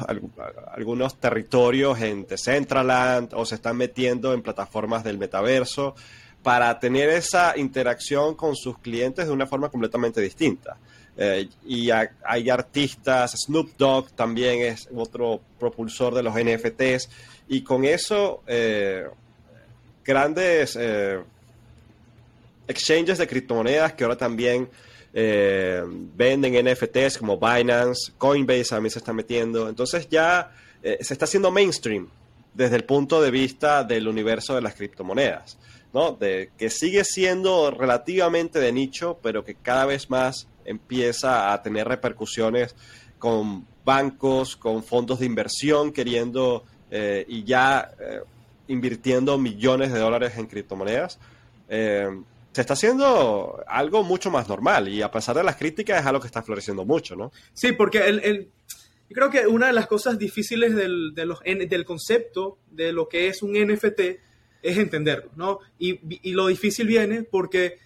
algunos 0.73 1.19
territorios 1.19 2.01
en 2.01 2.25
Decentraland 2.25 3.33
o 3.33 3.45
se 3.45 3.55
están 3.55 3.77
metiendo 3.77 4.33
en 4.33 4.41
plataformas 4.41 5.03
del 5.03 5.17
metaverso 5.17 5.95
para 6.41 6.77
tener 6.79 7.09
esa 7.09 7.57
interacción 7.57 8.35
con 8.35 8.55
sus 8.55 8.79
clientes 8.79 9.27
de 9.27 9.31
una 9.31 9.45
forma 9.45 9.69
completamente 9.69 10.19
distinta. 10.19 10.77
Eh, 11.15 11.47
y 11.65 11.89
hay 11.91 12.49
artistas, 12.49 13.35
Snoop 13.45 13.77
Dogg 13.77 14.11
también 14.13 14.61
es 14.63 14.89
otro 14.93 15.39
propulsor 15.59 16.15
de 16.15 16.23
los 16.23 16.33
NFTs, 16.33 17.09
y 17.47 17.61
con 17.61 17.85
eso 17.85 18.41
grandes 20.03 20.75
exchanges 22.67 23.17
de 23.17 23.27
criptomonedas 23.27 23.93
que 23.93 24.03
ahora 24.03 24.17
también 24.17 24.69
eh, 25.13 25.83
venden 26.15 26.65
NFTs 26.65 27.19
como 27.19 27.37
Binance, 27.37 28.13
Coinbase 28.17 28.65
también 28.65 28.91
se 28.91 28.99
está 28.99 29.13
metiendo. 29.13 29.69
Entonces 29.69 30.09
ya 30.09 30.51
eh, 30.81 30.97
se 31.01 31.13
está 31.13 31.25
haciendo 31.25 31.51
mainstream 31.51 32.09
desde 32.53 32.75
el 32.75 32.83
punto 32.83 33.21
de 33.21 33.31
vista 33.31 33.83
del 33.83 34.07
universo 34.07 34.55
de 34.55 34.61
las 34.61 34.73
criptomonedas, 34.75 35.57
¿no? 35.93 36.13
De 36.13 36.51
que 36.57 36.69
sigue 36.69 37.03
siendo 37.03 37.71
relativamente 37.71 38.59
de 38.59 38.71
nicho, 38.71 39.19
pero 39.21 39.43
que 39.43 39.55
cada 39.55 39.85
vez 39.85 40.09
más 40.09 40.47
empieza 40.65 41.53
a 41.53 41.61
tener 41.61 41.87
repercusiones 41.87 42.75
con 43.19 43.67
bancos, 43.85 44.55
con 44.55 44.83
fondos 44.83 45.19
de 45.19 45.25
inversión 45.25 45.91
queriendo 45.91 46.63
eh, 46.89 47.25
y 47.27 47.43
ya 47.43 47.91
invirtiendo 48.67 49.37
millones 49.37 49.91
de 49.91 49.99
dólares 49.99 50.37
en 50.37 50.47
criptomonedas 50.47 51.19
se 52.53 52.61
está 52.61 52.73
haciendo 52.73 53.63
algo 53.67 54.03
mucho 54.03 54.29
más 54.29 54.47
normal 54.47 54.87
y 54.87 55.01
a 55.01 55.11
pesar 55.11 55.35
de 55.35 55.43
las 55.43 55.55
críticas 55.55 55.99
es 55.99 56.05
algo 56.05 56.21
que 56.21 56.27
está 56.27 56.43
floreciendo 56.43 56.85
mucho, 56.85 57.15
¿no? 57.15 57.31
Sí, 57.53 57.71
porque 57.71 57.99
el, 58.05 58.51
yo 59.09 59.15
creo 59.15 59.29
que 59.31 59.47
una 59.47 59.67
de 59.67 59.73
las 59.73 59.87
cosas 59.87 60.19
difíciles 60.19 60.75
del, 60.75 61.13
de 61.15 61.25
los, 61.25 61.39
del 61.41 61.83
concepto 61.83 62.59
de 62.69 62.93
lo 62.93 63.09
que 63.09 63.27
es 63.27 63.41
un 63.41 63.53
NFT 63.53 63.99
es 64.61 64.77
entenderlo, 64.77 65.31
¿no? 65.35 65.59
Y, 65.79 65.99
y, 66.27 66.31
lo 66.31 66.47
difícil 66.47 66.87
viene 66.87 67.23
porque 67.23 67.79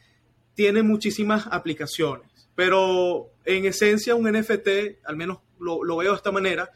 tiene 0.54 0.84
muchísimas 0.84 1.48
aplicaciones, 1.50 2.30
pero 2.54 3.32
en 3.46 3.66
esencia 3.66 4.16
un 4.16 4.30
NFT, 4.30 5.00
al 5.06 5.16
menos 5.16 5.40
lo, 5.60 5.84
lo 5.84 5.98
veo 5.98 6.12
de 6.12 6.18
esta 6.18 6.32
manera, 6.32 6.72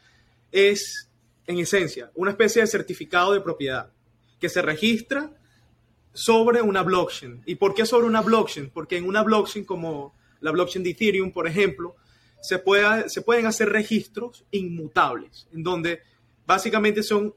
es 0.50 1.08
en 1.46 1.58
esencia 1.58 2.10
una 2.14 2.30
especie 2.30 2.62
de 2.62 2.68
certificado 2.68 3.32
de 3.32 3.40
propiedad 3.40 3.92
que 4.40 4.48
se 4.48 4.62
registra 4.62 5.30
sobre 6.12 6.62
una 6.62 6.82
blockchain. 6.82 7.42
¿Y 7.46 7.54
por 7.56 7.74
qué 7.74 7.86
sobre 7.86 8.06
una 8.06 8.20
blockchain? 8.20 8.70
Porque 8.70 8.96
en 8.96 9.06
una 9.06 9.22
blockchain 9.22 9.64
como 9.64 10.14
la 10.40 10.50
blockchain 10.50 10.84
de 10.84 10.90
Ethereum, 10.90 11.32
por 11.32 11.46
ejemplo, 11.46 11.96
se, 12.40 12.62
se 13.06 13.22
pueden 13.22 13.46
hacer 13.46 13.68
registros 13.68 14.44
inmutables, 14.50 15.48
en 15.52 15.62
donde 15.62 16.02
básicamente 16.46 17.02
son 17.02 17.34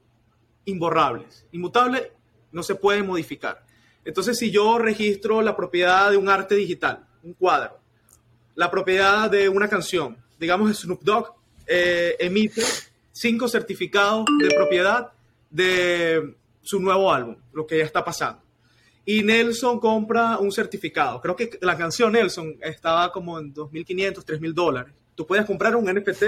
imborrables. 0.64 1.46
Inmutable 1.52 2.12
no 2.52 2.62
se 2.62 2.74
puede 2.74 3.02
modificar. 3.02 3.64
Entonces, 4.04 4.38
si 4.38 4.50
yo 4.50 4.78
registro 4.78 5.42
la 5.42 5.56
propiedad 5.56 6.10
de 6.10 6.16
un 6.16 6.28
arte 6.28 6.54
digital, 6.54 7.06
un 7.22 7.34
cuadro, 7.34 7.78
la 8.54 8.70
propiedad 8.70 9.30
de 9.30 9.48
una 9.48 9.68
canción, 9.68 10.16
digamos 10.38 10.76
Snoop 10.78 11.02
Dogg 11.02 11.34
eh, 11.66 12.16
emite 12.18 12.62
cinco 13.12 13.48
certificados 13.48 14.26
de 14.38 14.48
propiedad 14.54 15.12
de 15.50 16.36
su 16.62 16.80
nuevo 16.80 17.12
álbum, 17.12 17.36
lo 17.52 17.66
que 17.66 17.78
ya 17.78 17.84
está 17.84 18.04
pasando 18.04 18.45
y 19.08 19.22
Nelson 19.22 19.78
compra 19.78 20.36
un 20.38 20.50
certificado. 20.50 21.20
Creo 21.20 21.36
que 21.36 21.58
la 21.62 21.78
canción 21.78 22.12
Nelson 22.12 22.56
estaba 22.60 23.12
como 23.12 23.38
en 23.38 23.54
2.500, 23.54 24.24
3.000 24.24 24.52
dólares. 24.52 24.92
Tú 25.14 25.24
puedes 25.24 25.46
comprar 25.46 25.76
un 25.76 25.84
NFT 25.84 26.22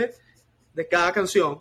de 0.75 0.89
cada 0.89 1.13
canción 1.13 1.59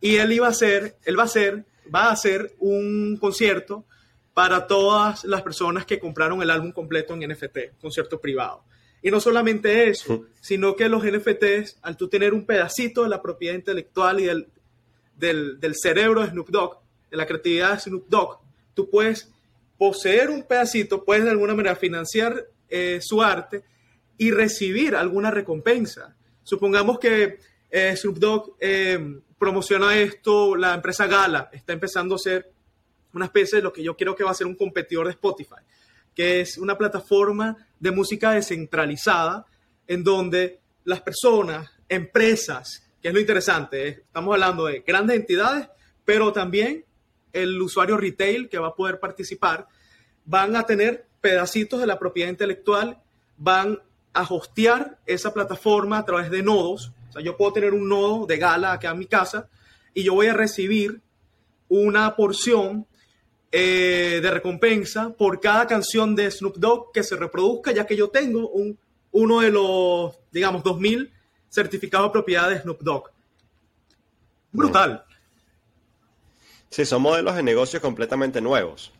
y 0.00 0.16
él 0.16 0.32
iba 0.32 0.48
a 0.48 0.50
hacer, 0.50 0.96
él 1.04 1.16
va 1.16 1.22
a 1.22 1.26
hacer, 1.26 1.64
va 1.94 2.08
a 2.08 2.12
hacer 2.12 2.52
un 2.58 3.16
concierto 3.16 3.84
para 4.34 4.66
todas 4.66 5.24
las 5.24 5.42
personas 5.42 5.86
que 5.86 6.00
compraron 6.00 6.42
el 6.42 6.50
álbum 6.50 6.72
completo 6.72 7.14
en 7.14 7.30
NFT, 7.30 7.80
concierto 7.80 8.20
privado. 8.20 8.64
Y 9.02 9.12
no 9.12 9.20
solamente 9.20 9.88
eso, 9.88 10.26
sino 10.40 10.74
que 10.74 10.88
los 10.88 11.04
NFTs, 11.04 11.78
al 11.80 11.96
tú 11.96 12.08
tener 12.08 12.34
un 12.34 12.44
pedacito 12.44 13.04
de 13.04 13.08
la 13.08 13.22
propiedad 13.22 13.54
intelectual 13.54 14.18
y 14.18 14.24
del, 14.24 14.48
del, 15.16 15.60
del 15.60 15.76
cerebro 15.76 16.22
de 16.22 16.30
Snoop 16.30 16.48
Dogg, 16.48 16.78
de 17.08 17.16
la 17.16 17.24
creatividad 17.24 17.74
de 17.74 17.80
Snoop 17.80 18.08
Dogg, 18.08 18.40
tú 18.74 18.90
puedes 18.90 19.30
poseer 19.78 20.30
un 20.30 20.44
pedacito, 20.44 21.04
puedes 21.04 21.24
de 21.24 21.30
alguna 21.30 21.54
manera 21.54 21.76
financiar 21.76 22.46
eh, 22.68 22.98
su 23.02 23.22
arte 23.22 23.64
y 24.18 24.30
recibir 24.30 24.96
alguna 24.96 25.30
recompensa. 25.30 26.16
Supongamos 26.42 26.98
que 26.98 27.38
eh, 27.70 27.96
Snoop 27.96 28.18
Dogg 28.18 28.56
eh, 28.60 29.20
promociona 29.38 29.98
esto, 29.98 30.56
la 30.56 30.74
empresa 30.74 31.06
Gala 31.06 31.50
está 31.52 31.72
empezando 31.72 32.14
a 32.14 32.18
ser 32.18 32.50
una 33.12 33.26
especie 33.26 33.58
de 33.58 33.62
lo 33.62 33.72
que 33.72 33.82
yo 33.82 33.96
creo 33.96 34.14
que 34.14 34.24
va 34.24 34.30
a 34.30 34.34
ser 34.34 34.46
un 34.46 34.54
competidor 34.54 35.06
de 35.06 35.12
Spotify, 35.12 35.62
que 36.14 36.40
es 36.40 36.58
una 36.58 36.78
plataforma 36.78 37.56
de 37.78 37.90
música 37.90 38.32
descentralizada 38.32 39.46
en 39.86 40.02
donde 40.02 40.60
las 40.84 41.00
personas, 41.02 41.70
empresas, 41.88 42.88
que 43.00 43.08
es 43.08 43.14
lo 43.14 43.20
interesante, 43.20 43.88
estamos 43.88 44.32
hablando 44.32 44.66
de 44.66 44.80
grandes 44.80 45.16
entidades, 45.16 45.68
pero 46.04 46.32
también 46.32 46.85
el 47.42 47.60
usuario 47.60 47.96
retail 47.96 48.48
que 48.48 48.58
va 48.58 48.68
a 48.68 48.74
poder 48.74 49.00
participar, 49.00 49.68
van 50.24 50.56
a 50.56 50.64
tener 50.64 51.06
pedacitos 51.20 51.80
de 51.80 51.86
la 51.86 51.98
propiedad 51.98 52.30
intelectual, 52.30 52.98
van 53.36 53.80
a 54.12 54.22
hostear 54.22 54.98
esa 55.06 55.32
plataforma 55.32 55.98
a 55.98 56.04
través 56.04 56.30
de 56.30 56.42
nodos. 56.42 56.92
O 57.08 57.12
sea, 57.12 57.22
yo 57.22 57.36
puedo 57.36 57.52
tener 57.52 57.74
un 57.74 57.88
nodo 57.88 58.26
de 58.26 58.38
gala 58.38 58.72
acá 58.72 58.90
en 58.90 58.98
mi 58.98 59.06
casa 59.06 59.48
y 59.94 60.02
yo 60.02 60.14
voy 60.14 60.26
a 60.26 60.34
recibir 60.34 61.00
una 61.68 62.14
porción 62.16 62.86
eh, 63.52 64.20
de 64.22 64.30
recompensa 64.30 65.10
por 65.10 65.40
cada 65.40 65.66
canción 65.66 66.14
de 66.14 66.30
Snoop 66.30 66.56
Dogg 66.56 66.92
que 66.92 67.02
se 67.02 67.16
reproduzca, 67.16 67.72
ya 67.72 67.86
que 67.86 67.96
yo 67.96 68.08
tengo 68.08 68.48
un, 68.50 68.78
uno 69.12 69.40
de 69.40 69.50
los, 69.50 70.18
digamos, 70.30 70.62
2000 70.62 71.10
certificados 71.48 72.08
de 72.08 72.12
propiedad 72.12 72.50
de 72.50 72.60
Snoop 72.60 72.82
Dogg. 72.82 73.10
Brutal. 74.52 75.05
Sí, 76.70 76.84
son 76.84 77.02
modelos 77.02 77.36
de 77.36 77.42
negocios 77.42 77.80
completamente 77.80 78.40
nuevos 78.40 78.92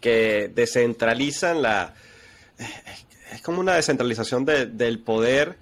que 0.00 0.50
descentralizan 0.54 1.62
la... 1.62 1.94
Es 3.32 3.40
como 3.40 3.60
una 3.60 3.74
descentralización 3.74 4.44
del 4.44 4.98
poder 4.98 5.56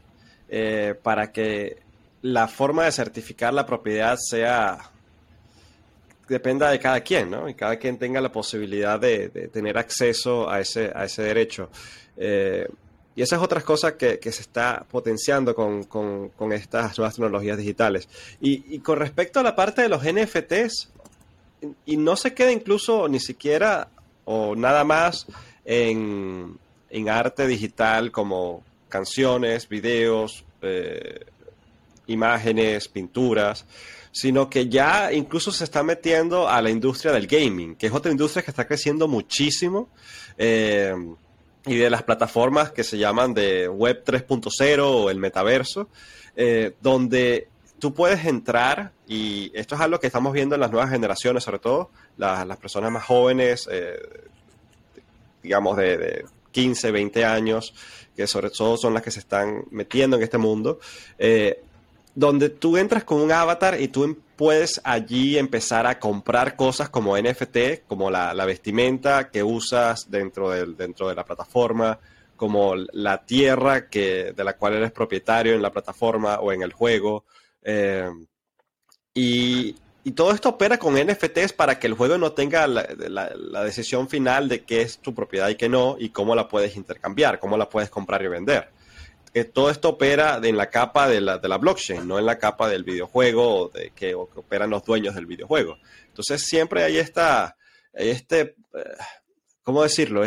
eh, 0.49 0.95
para 1.01 1.31
que 1.31 1.79
la 2.23 2.49
forma 2.49 2.85
de 2.85 2.93
certificar 2.93 3.55
la 3.55 3.65
propiedad 3.65 4.17
sea 4.19 4.91
dependa 6.29 6.71
de 6.71 6.79
cada 6.79 7.01
quien, 7.01 7.31
¿no? 7.31 7.49
Y 7.49 7.55
cada 7.55 7.77
quien 7.77 7.99
tenga 7.99 8.21
la 8.21 8.33
posibilidad 8.33 8.99
de, 8.99 9.29
tener 9.53 9.79
acceso 9.79 10.51
a 10.51 10.61
ese, 10.61 10.91
a 10.95 11.05
ese 11.05 11.23
derecho. 11.23 11.71
Eh, 12.17 12.67
y 13.17 13.23
esas 13.23 13.43
otras 13.43 13.65
cosas 13.65 13.95
que, 13.95 14.19
se 14.23 14.43
está 14.43 14.87
potenciando 14.91 15.55
con, 15.55 15.85
con, 15.85 16.53
estas 16.53 16.97
nuevas 16.97 17.15
tecnologías 17.15 17.59
digitales. 17.59 18.09
Y, 18.41 18.79
con 18.79 18.99
respecto 18.99 19.41
a 19.41 19.43
la 19.43 19.57
parte 19.57 19.83
de 19.83 19.89
los 19.89 20.03
NFTs, 20.03 20.91
y 21.87 21.97
no 21.97 22.17
se 22.17 22.35
queda 22.35 22.53
incluso 22.53 23.09
ni 23.09 23.21
siquiera 23.21 23.89
o 24.25 24.55
nada 24.55 24.85
más 24.85 25.27
en, 25.65 26.59
en 26.89 27.09
arte 27.09 27.47
digital 27.47 28.11
como 28.11 28.63
canciones, 28.89 29.69
videos, 29.69 30.45
eh, 30.63 31.25
imágenes, 32.07 32.89
pinturas, 32.89 33.65
sino 34.13 34.51
que 34.51 34.69
ya 34.69 35.13
incluso 35.13 35.53
se 35.53 35.65
está 35.65 35.83
metiendo 35.83 36.49
a 36.49 36.61
la 36.61 36.71
industria 36.71 37.13
del 37.13 37.27
gaming, 37.27 37.77
que 37.77 37.87
es 37.87 37.93
otra 37.93 38.11
industria 38.11 38.43
que 38.43 38.51
está 38.51 38.67
creciendo 38.67 39.07
muchísimo, 39.09 39.89
eh, 40.37 40.95
y 41.67 41.77
de 41.77 41.91
las 41.91 42.03
plataformas 42.03 42.73
que 42.73 42.85
se 42.85 42.99
llaman 42.99 43.35
de 43.35 43.69
Web 43.69 44.03
3.0 44.05 44.81
o 44.83 45.11
el 45.11 45.19
metaverso, 45.19 45.89
eh, 46.35 46.75
donde 46.81 47.49
tú 47.81 47.93
puedes 47.93 48.25
entrar, 48.25 48.93
y 49.09 49.51
esto 49.55 49.75
es 49.75 49.81
algo 49.81 49.99
que 49.99 50.07
estamos 50.07 50.33
viendo 50.33 50.55
en 50.55 50.61
las 50.61 50.71
nuevas 50.71 50.91
generaciones, 50.91 51.43
sobre 51.43 51.59
todo 51.59 51.91
las, 52.17 52.57
personas 52.59 52.93
más 52.93 53.05
jóvenes, 53.05 53.69
eh, 53.71 53.99
digamos 55.43 55.77
de, 55.77 55.97
de, 55.97 56.25
15, 56.53 56.91
20 56.91 57.25
años, 57.25 57.75
que 58.17 58.27
sobre 58.27 58.51
todo 58.51 58.77
son 58.77 58.95
las 58.95 59.03
que 59.03 59.11
se 59.11 59.21
están 59.21 59.65
metiendo 59.71 60.17
en 60.17 60.23
este 60.23 60.39
mundo, 60.39 60.81
eh, 61.19 61.63
donde 62.15 62.51
tú 62.51 62.77
entras 62.77 63.05
con 63.05 63.21
un 63.21 63.33
avatar 63.33 63.81
y 63.81 63.89
tú 63.89 64.19
puedes 64.37 64.81
allí 64.85 65.39
empezar 65.39 65.87
a 65.87 65.99
comprar 65.99 66.57
cosas 66.57 66.89
como 66.89 67.17
NFT, 67.17 67.87
como 67.87 68.11
la, 68.11 68.45
vestimenta 68.45 69.31
que 69.31 69.43
usas 69.43 70.11
dentro, 70.11 70.51
del, 70.51 70.77
dentro 70.77 71.09
de 71.09 71.15
la 71.15 71.25
plataforma, 71.25 71.99
como 72.37 72.75
la 72.75 73.25
tierra 73.25 73.89
que, 73.89 74.33
de 74.35 74.45
la 74.45 74.55
cual 74.55 74.75
eres 74.75 74.93
propietario 74.93 75.55
en 75.55 75.63
la 75.63 75.71
plataforma 75.71 76.41
o 76.41 76.53
en 76.53 76.63
el 76.63 76.73
juego. 76.73 77.25
Eh, 77.63 78.11
y, 79.15 79.77
y, 80.05 80.13
todo 80.13 80.33
esto 80.33 80.51
opera 80.51 80.79
con 80.79 80.95
NFTs 80.95 81.53
para 81.53 81.79
que 81.79 81.87
el 81.87 81.95
juego 81.95 82.17
no 82.17 82.33
tenga 82.33 82.67
la, 82.67 82.87
la, 82.97 83.65
decisión 83.65 84.09
final 84.09 84.49
de 84.49 84.65
qué 84.65 84.83
es 84.83 84.99
tu 84.99 85.15
propiedad 85.15 85.49
y 85.49 85.57
qué 85.57 85.69
no, 85.69 85.97
y 85.99 86.11
cómo 86.11 86.35
la 86.35 86.49
puedes 86.49 86.77
intercambiar, 86.77 87.39
cómo 87.39 87.57
la 87.57 87.69
puedes 87.69 87.91
comprar 87.91 88.23
y 88.23 88.29
vender 88.29 88.71
todo 89.53 89.71
esto 89.71 89.91
opera 89.91 90.41
en 90.43 90.57
la 90.57 90.69
capa 90.71 91.09
de 91.09 91.21
la, 91.21 91.39
de 91.39 91.49
la 91.49 91.59
blockchain, 91.59 92.07
no 92.07 92.19
en 92.19 92.27
la 92.27 92.39
capa 92.39 92.69
del 92.69 92.83
videojuego 92.83 93.71
de 93.73 93.93
que, 93.95 94.15
operan 94.15 94.71
los 94.71 94.85
dueños 94.85 95.15
del 95.15 95.27
videojuego. 95.27 95.79
Entonces 96.09 96.43
siempre 96.43 96.83
hay 96.83 96.99
esta, 96.99 97.57
este, 97.93 98.57
eh, 98.75 98.97
¿cómo 99.63 99.83
decirlo? 99.83 100.25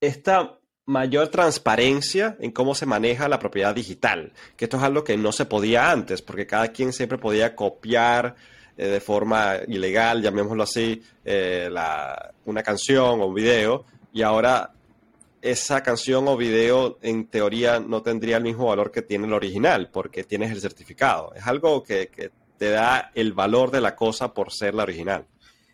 esta 0.00 0.58
mayor 0.86 1.28
transparencia 1.28 2.36
en 2.40 2.50
cómo 2.50 2.74
se 2.74 2.86
maneja 2.86 3.28
la 3.28 3.38
propiedad 3.38 3.74
digital, 3.74 4.32
que 4.56 4.66
esto 4.66 4.76
es 4.76 4.82
algo 4.82 5.04
que 5.04 5.16
no 5.16 5.32
se 5.32 5.46
podía 5.46 5.90
antes, 5.90 6.20
porque 6.20 6.46
cada 6.46 6.68
quien 6.68 6.92
siempre 6.92 7.18
podía 7.18 7.56
copiar 7.56 8.34
eh, 8.76 8.86
de 8.86 9.00
forma 9.00 9.56
ilegal, 9.66 10.20
llamémoslo 10.20 10.62
así, 10.62 11.02
eh, 11.24 11.70
una 12.44 12.62
canción 12.62 13.20
o 13.20 13.26
un 13.26 13.34
video, 13.34 13.84
y 14.12 14.22
ahora 14.22 14.72
esa 15.40 15.82
canción 15.82 16.26
o 16.28 16.36
video 16.36 16.98
en 17.02 17.26
teoría 17.26 17.78
no 17.78 18.02
tendría 18.02 18.38
el 18.38 18.42
mismo 18.42 18.66
valor 18.66 18.90
que 18.90 19.02
tiene 19.02 19.26
el 19.26 19.32
original, 19.32 19.90
porque 19.92 20.24
tienes 20.24 20.50
el 20.50 20.60
certificado. 20.60 21.34
Es 21.34 21.46
algo 21.46 21.82
que, 21.82 22.30
te 22.56 22.70
da 22.70 23.10
el 23.14 23.32
valor 23.32 23.70
de 23.72 23.80
la 23.80 23.96
cosa 23.96 24.32
por 24.32 24.52
ser 24.52 24.74
la 24.74 24.84
original. 24.84 25.26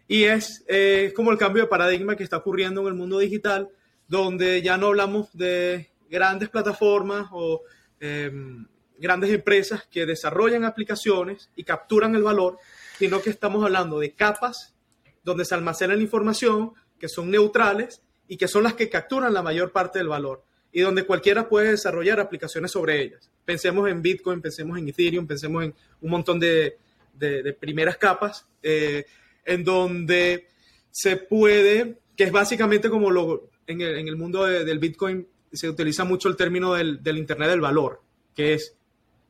Y 0.09 0.25
es 0.25 0.65
eh, 0.67 1.13
como 1.15 1.31
el 1.31 1.39
cambio 1.39 1.63
de 1.63 1.69
paradigma 1.69 2.17
que 2.17 2.25
está 2.25 2.39
ocurriendo 2.39 2.81
en 2.81 2.87
el 2.89 2.95
mundo 2.95 3.19
digital, 3.19 3.69
donde 4.11 4.61
ya 4.61 4.77
no 4.77 4.89
hablamos 4.89 5.29
de 5.33 5.89
grandes 6.11 6.49
plataformas 6.49 7.29
o 7.31 7.63
em, 8.01 8.67
grandes 8.99 9.31
empresas 9.31 9.87
que 9.89 10.05
desarrollan 10.05 10.65
aplicaciones 10.65 11.49
y 11.55 11.63
capturan 11.63 12.17
el 12.17 12.25
valor, 12.25 12.59
sino 12.99 13.23
que 13.23 13.31
estamos 13.31 13.65
hablando 13.65 14.01
de 14.01 14.13
capas 14.13 14.75
donde 15.23 15.45
se 15.45 15.55
almacena 15.55 15.95
la 15.95 16.03
información, 16.03 16.73
que 16.99 17.09
son 17.09 17.31
neutrales 17.31 18.03
y 18.27 18.37
que 18.37 18.49
son 18.49 18.65
las 18.65 18.75
que 18.75 18.91
capturan 18.91 19.33
la 19.33 19.43
mayor 19.43 19.71
parte 19.71 20.01
del 20.01 20.09
valor 20.09 20.43
y 20.73 20.81
donde 20.81 21.05
cualquiera 21.05 21.49
puede 21.49 21.71
desarrollar 21.71 22.19
aplicaciones 22.19 22.73
sobre 22.73 23.01
ellas. 23.01 23.31
Pensemos 23.45 23.89
en 23.89 24.03
Bitcoin, 24.03 24.41
pensemos 24.41 24.77
en 24.77 24.89
Ethereum, 24.89 25.25
pensemos 25.25 25.63
en 25.63 25.75
un 26.01 26.11
montón 26.11 26.41
de, 26.41 26.79
de, 27.15 27.53
primeras 27.53 27.97
capas 27.97 28.45
eh, 28.61 29.05
en 29.45 29.63
donde 29.63 30.49
se 30.91 31.17
puede, 31.17 31.99
que 32.17 32.25
es 32.25 32.33
básicamente 32.33 32.91
como 32.91 33.11
lo, 33.13 33.51
en, 33.71 33.81
el, 33.81 33.99
en 33.99 34.09
el 34.09 34.17
mundo 34.17 34.45
del 34.45 34.79
Bitcoin 34.79 35.27
se 35.53 35.69
utiliza 35.69 36.05
mucho 36.05 36.29
el 36.29 36.37
término 36.37 36.75
del, 36.75 37.03
del 37.03 37.19
Internet 37.19 37.51
del 37.51 37.61
valor, 37.61 38.03
que 38.35 38.55
es, 38.55 38.77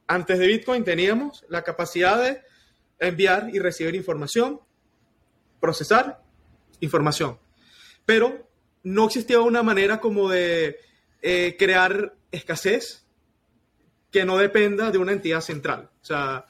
antes 0.06 0.38
de 0.38 0.46
Bitcoin 0.46 0.84
teníamos 0.84 1.44
la 1.48 1.62
capacidad 1.62 2.22
de 2.22 2.42
enviar 2.98 3.50
y 3.52 3.58
recibir 3.58 3.94
información, 3.94 4.60
procesar 5.60 6.22
información, 6.80 7.38
pero 8.04 8.48
no 8.82 9.06
existía 9.06 9.40
una 9.40 9.62
manera 9.62 10.00
como 10.00 10.28
de 10.28 10.78
eh, 11.22 11.56
crear 11.58 12.14
escasez 12.30 13.06
que 14.10 14.24
no 14.24 14.38
dependa 14.38 14.90
de 14.90 14.98
una 14.98 15.12
entidad 15.12 15.40
central. 15.40 15.90
O 16.02 16.04
sea, 16.04 16.46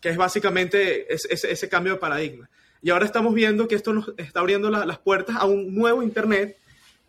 que 0.00 0.10
es 0.10 0.16
básicamente 0.16 1.12
ese, 1.12 1.68
cambio 1.68 1.94
de 1.94 1.98
paradigma. 1.98 2.50
Y 2.82 2.90
ahora 2.90 3.06
estamos 3.06 3.34
viendo 3.34 3.66
que 3.66 3.74
esto 3.74 3.92
nos 3.92 4.12
está 4.16 4.40
abriendo 4.40 4.70
las 4.70 4.98
puertas 4.98 5.36
a 5.36 5.46
un 5.46 5.74
nuevo 5.74 6.02
Internet 6.02 6.56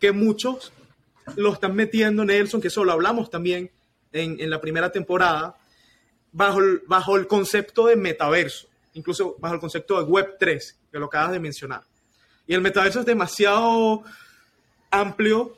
que 0.00 0.12
muchos 0.12 0.72
lo 1.36 1.52
están 1.52 1.76
metiendo, 1.76 2.24
Nelson, 2.24 2.60
que 2.60 2.68
eso 2.68 2.84
lo 2.84 2.92
hablamos 2.92 3.30
también 3.30 3.70
en, 4.12 4.40
en 4.40 4.50
la 4.50 4.60
primera 4.60 4.90
temporada, 4.90 5.56
bajo 6.32 6.60
el, 6.60 6.82
bajo 6.86 7.16
el 7.16 7.26
concepto 7.26 7.86
de 7.86 7.96
metaverso, 7.96 8.68
incluso 8.94 9.36
bajo 9.38 9.54
el 9.54 9.60
concepto 9.60 9.98
de 9.98 10.04
Web 10.04 10.36
3, 10.38 10.80
que 10.90 10.98
lo 10.98 11.06
acabas 11.06 11.32
de 11.32 11.40
mencionar. 11.40 11.82
Y 12.46 12.54
el 12.54 12.60
metaverso 12.60 13.00
es 13.00 13.06
demasiado 13.06 14.02
amplio. 14.90 15.56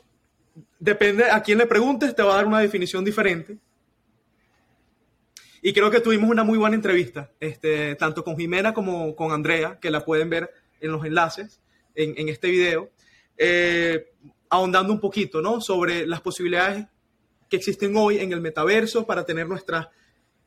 Depende 0.79 1.25
a 1.31 1.41
quién 1.41 1.57
le 1.57 1.65
preguntes, 1.65 2.15
te 2.15 2.21
va 2.21 2.33
a 2.33 2.37
dar 2.37 2.45
una 2.45 2.59
definición 2.59 3.03
diferente. 3.03 3.57
Y 5.61 5.71
creo 5.71 5.89
que 5.89 6.01
tuvimos 6.01 6.29
una 6.29 6.43
muy 6.43 6.57
buena 6.57 6.75
entrevista, 6.75 7.31
este, 7.39 7.95
tanto 7.95 8.23
con 8.23 8.37
Jimena 8.37 8.73
como 8.73 9.15
con 9.15 9.31
Andrea, 9.31 9.79
que 9.79 9.89
la 9.89 10.03
pueden 10.03 10.29
ver 10.29 10.51
en 10.81 10.91
los 10.91 11.05
enlaces 11.05 11.61
en, 11.95 12.13
en 12.17 12.27
este 12.27 12.49
video, 12.49 12.91
eh, 13.37 14.13
ahondando 14.49 14.93
un 14.93 14.99
poquito 14.99 15.41
¿no? 15.41 15.59
sobre 15.59 16.05
las 16.05 16.21
posibilidades 16.21 16.85
que 17.49 17.57
existen 17.57 17.95
hoy 17.95 18.19
en 18.19 18.31
el 18.31 18.41
metaverso 18.41 19.05
para 19.05 19.25
tener 19.25 19.47
nuestras 19.47 19.87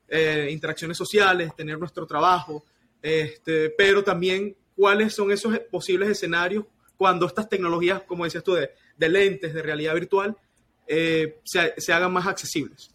eh, 0.08 0.48
interacciones 0.50 0.96
sociales, 0.96 1.54
tener 1.56 1.78
nuestro 1.78 2.06
trabajo, 2.06 2.64
este, 3.02 3.70
pero 3.70 4.04
también 4.04 4.56
cuáles 4.76 5.14
son 5.14 5.32
esos 5.32 5.58
posibles 5.70 6.08
escenarios 6.08 6.64
cuando 6.96 7.26
estas 7.26 7.48
tecnologías, 7.48 8.02
como 8.02 8.24
decías 8.24 8.44
tú, 8.44 8.54
de, 8.54 8.70
lentes, 9.08 9.52
de 9.52 9.62
realidad 9.62 9.94
virtual, 9.94 10.36
eh, 10.86 11.40
se, 11.44 11.74
se, 11.76 11.92
hagan 11.92 12.12
más 12.12 12.26
accesibles. 12.26 12.90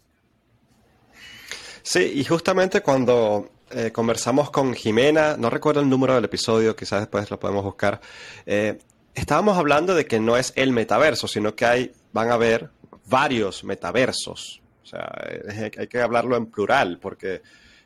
Sí, 1.82 2.12
y 2.14 2.24
justamente 2.24 2.80
cuando 2.80 3.50
conversamos 3.92 4.50
con 4.50 4.74
Jimena, 4.74 5.38
no 5.38 5.48
recuerdo 5.48 5.80
el 5.80 5.88
número 5.88 6.14
del 6.14 6.24
episodio, 6.24 6.76
quizás 6.76 7.00
después 7.00 7.30
lo 7.30 7.40
podemos 7.40 7.64
buscar, 7.64 8.02
estábamos 9.14 9.58
hablando 9.58 9.94
de 9.94 10.06
que 10.06 10.20
no 10.20 10.36
es 10.36 10.52
el 10.56 10.72
metaverso, 10.72 11.28
sino 11.28 11.54
que 11.54 11.64
hay, 11.64 11.92
van 12.12 12.30
a 12.30 12.34
haber 12.34 12.70
varios 13.06 13.64
metaversos. 13.64 14.62
O 14.82 14.86
sea, 14.86 15.10
hay 15.78 15.86
que 15.86 16.00
hablarlo 16.00 16.36
en 16.36 16.46
plural, 16.46 16.98
porque 17.00 17.42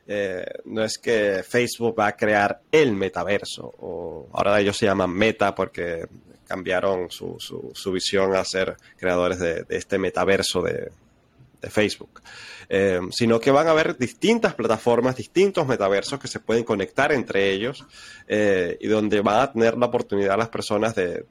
eh, 0.07 0.45
no 0.65 0.83
es 0.83 0.97
que 0.97 1.43
Facebook 1.47 1.97
va 1.99 2.07
a 2.07 2.15
crear 2.15 2.61
el 2.71 2.93
metaverso, 2.93 3.73
o 3.79 4.29
ahora 4.31 4.59
ellos 4.59 4.77
se 4.77 4.85
llaman 4.85 5.11
Meta 5.11 5.53
porque 5.53 6.07
cambiaron 6.47 7.11
su, 7.11 7.35
su, 7.39 7.71
su 7.73 7.91
visión 7.91 8.33
a 8.33 8.45
ser 8.45 8.77
creadores 8.95 9.39
de, 9.39 9.63
de 9.63 9.75
este 9.75 9.97
metaverso 9.97 10.61
de, 10.61 10.91
de 11.61 11.69
Facebook, 11.69 12.21
eh, 12.69 12.99
sino 13.11 13.39
que 13.39 13.51
van 13.51 13.67
a 13.67 13.71
haber 13.71 13.97
distintas 13.97 14.53
plataformas, 14.53 15.15
distintos 15.15 15.65
metaversos 15.67 16.19
que 16.19 16.27
se 16.27 16.39
pueden 16.39 16.63
conectar 16.63 17.11
entre 17.13 17.51
ellos 17.51 17.85
eh, 18.27 18.77
y 18.81 18.87
donde 18.87 19.21
van 19.21 19.39
a 19.39 19.51
tener 19.53 19.77
la 19.77 19.85
oportunidad 19.85 20.37
las 20.37 20.49
personas 20.49 20.95
de, 20.95 21.25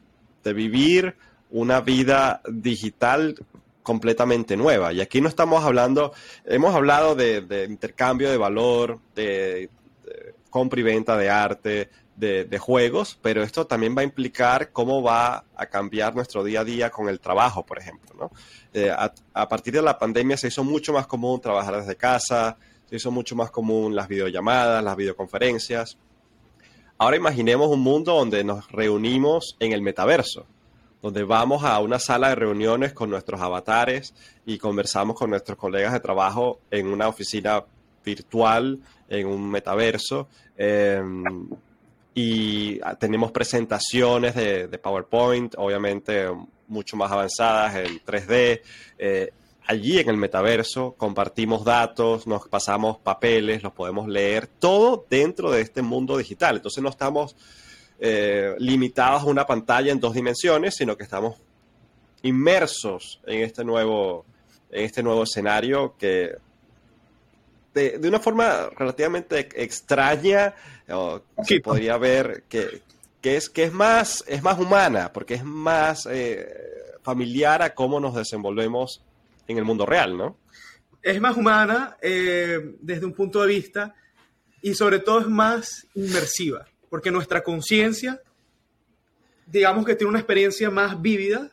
vivir 0.54 1.16
una 1.50 1.80
vida 1.80 2.40
digital 2.48 3.34
completamente 3.82 4.56
nueva. 4.56 4.92
Y 4.92 5.00
aquí 5.00 5.20
no 5.20 5.28
estamos 5.28 5.64
hablando, 5.64 6.12
hemos 6.44 6.72
hablado 6.72 7.16
de, 7.16 7.40
de 7.40 7.64
intercambio 7.64 8.30
de 8.30 8.36
valor, 8.36 9.00
de, 9.16 9.68
de, 10.04 10.34
compra 10.48 10.78
y 10.78 10.84
venta 10.84 11.16
de 11.16 11.28
arte, 11.28 11.90
de, 12.16 12.58
juegos, 12.58 13.18
pero 13.20 13.42
esto 13.42 13.66
también 13.66 13.94
va 13.96 14.00
a 14.00 14.04
implicar 14.04 14.72
cómo 14.72 15.02
va 15.02 15.44
a 15.54 15.66
cambiar 15.66 16.14
nuestro 16.14 16.42
día 16.42 16.60
a 16.60 16.64
día 16.64 16.90
con 16.90 17.08
el 17.08 17.20
trabajo, 17.20 17.64
por 17.64 17.78
ejemplo. 17.78 18.14
¿no? 18.18 18.30
Eh, 18.72 18.90
a, 18.90 19.48
partir 19.48 19.74
de 19.74 19.82
la 19.82 19.98
pandemia 19.98 20.36
se 20.36 20.48
hizo 20.48 20.64
mucho 20.64 20.92
más 20.92 21.06
común 21.06 21.40
trabajar 21.40 21.76
desde 21.76 21.96
casa, 21.96 22.56
se 22.88 22.96
hizo 22.96 23.10
mucho 23.10 23.36
más 23.36 23.50
común 23.50 23.94
las 23.94 24.08
videollamadas, 24.08 24.82
las 24.82 24.96
videoconferencias. 24.96 25.98
Ahora 26.98 27.16
imaginemos 27.16 27.68
un 27.68 27.80
mundo 27.80 28.14
donde 28.14 28.42
nos 28.42 28.70
reunimos 28.72 29.56
en 29.60 29.72
el 29.72 29.82
metaverso 29.82 30.46
donde 31.02 31.22
vamos 31.22 31.62
a 31.62 31.78
una 31.78 32.00
sala 32.00 32.30
de 32.30 32.34
reuniones 32.34 32.92
con 32.92 33.10
nuestros 33.10 33.40
avatares 33.40 34.12
y 34.44 34.58
conversamos 34.58 35.16
con 35.16 35.30
nuestros 35.30 35.56
colegas 35.56 35.92
de 35.92 36.00
trabajo 36.00 36.58
en 36.70 36.88
una 36.88 37.06
oficina 37.06 37.62
virtual, 38.04 38.80
en 39.08 39.26
un 39.26 39.48
metaverso. 39.48 40.26
Eh, 40.56 41.00
y 42.18 42.80
tenemos 42.98 43.30
presentaciones 43.30 44.34
de, 44.34 44.68
de, 44.68 44.78
PowerPoint, 44.78 45.54
obviamente 45.58 46.26
mucho 46.66 46.96
más 46.96 47.12
avanzadas 47.12 47.74
en 47.76 48.02
3D. 48.02 48.62
Eh, 48.98 49.32
allí 49.66 49.98
en 49.98 50.08
el 50.08 50.16
metaverso 50.16 50.94
compartimos 50.96 51.62
datos, 51.62 52.26
nos 52.26 52.48
pasamos 52.48 52.96
papeles, 52.96 53.62
los 53.62 53.74
podemos 53.74 54.08
leer, 54.08 54.46
todo 54.46 55.04
dentro 55.10 55.50
de 55.50 55.60
este 55.60 55.82
mundo 55.82 56.16
digital. 56.16 56.56
Entonces 56.56 56.82
no 56.82 56.88
estamos 56.88 57.36
eh, 58.00 58.54
limitados 58.60 59.24
a 59.24 59.26
una 59.26 59.46
pantalla 59.46 59.92
en 59.92 60.00
dos 60.00 60.14
dimensiones, 60.14 60.74
sino 60.74 60.96
que 60.96 61.04
estamos 61.04 61.36
inmersos 62.22 63.20
en 63.26 63.42
este 63.42 63.62
nuevo, 63.62 64.24
en 64.70 64.86
este 64.86 65.02
nuevo 65.02 65.24
escenario 65.24 65.94
que 65.98 66.34
de, 67.74 67.98
de 67.98 68.08
una 68.08 68.20
forma 68.20 68.70
relativamente 68.74 69.46
extraña 69.62 70.54
o, 70.90 71.22
se 71.44 71.60
podría 71.60 71.96
ver 71.98 72.44
que, 72.48 72.82
que, 73.20 73.36
es, 73.36 73.48
que 73.48 73.64
es, 73.64 73.72
más, 73.72 74.24
es 74.26 74.42
más 74.42 74.58
humana, 74.58 75.12
porque 75.12 75.34
es 75.34 75.44
más 75.44 76.06
eh, 76.10 76.48
familiar 77.02 77.62
a 77.62 77.74
cómo 77.74 78.00
nos 78.00 78.14
desenvolvemos 78.14 79.02
en 79.48 79.58
el 79.58 79.64
mundo 79.64 79.86
real, 79.86 80.16
¿no? 80.16 80.36
Es 81.02 81.20
más 81.20 81.36
humana 81.36 81.96
eh, 82.02 82.76
desde 82.80 83.06
un 83.06 83.12
punto 83.12 83.40
de 83.42 83.48
vista 83.48 83.94
y 84.62 84.74
sobre 84.74 84.98
todo 84.98 85.20
es 85.20 85.28
más 85.28 85.86
inmersiva 85.94 86.66
porque 86.88 87.10
nuestra 87.10 87.42
conciencia, 87.42 88.22
digamos 89.46 89.84
que 89.84 89.94
tiene 89.94 90.10
una 90.10 90.18
experiencia 90.18 90.70
más 90.70 91.00
vívida 91.00 91.50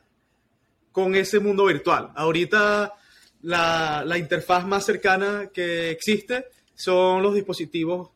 con 0.92 1.14
ese 1.14 1.40
mundo 1.40 1.66
virtual. 1.66 2.10
Ahorita 2.14 2.94
la, 3.42 4.04
la 4.06 4.18
interfaz 4.18 4.66
más 4.66 4.84
cercana 4.84 5.50
que 5.52 5.90
existe 5.90 6.46
son 6.74 7.22
los 7.22 7.34
dispositivos, 7.34 8.10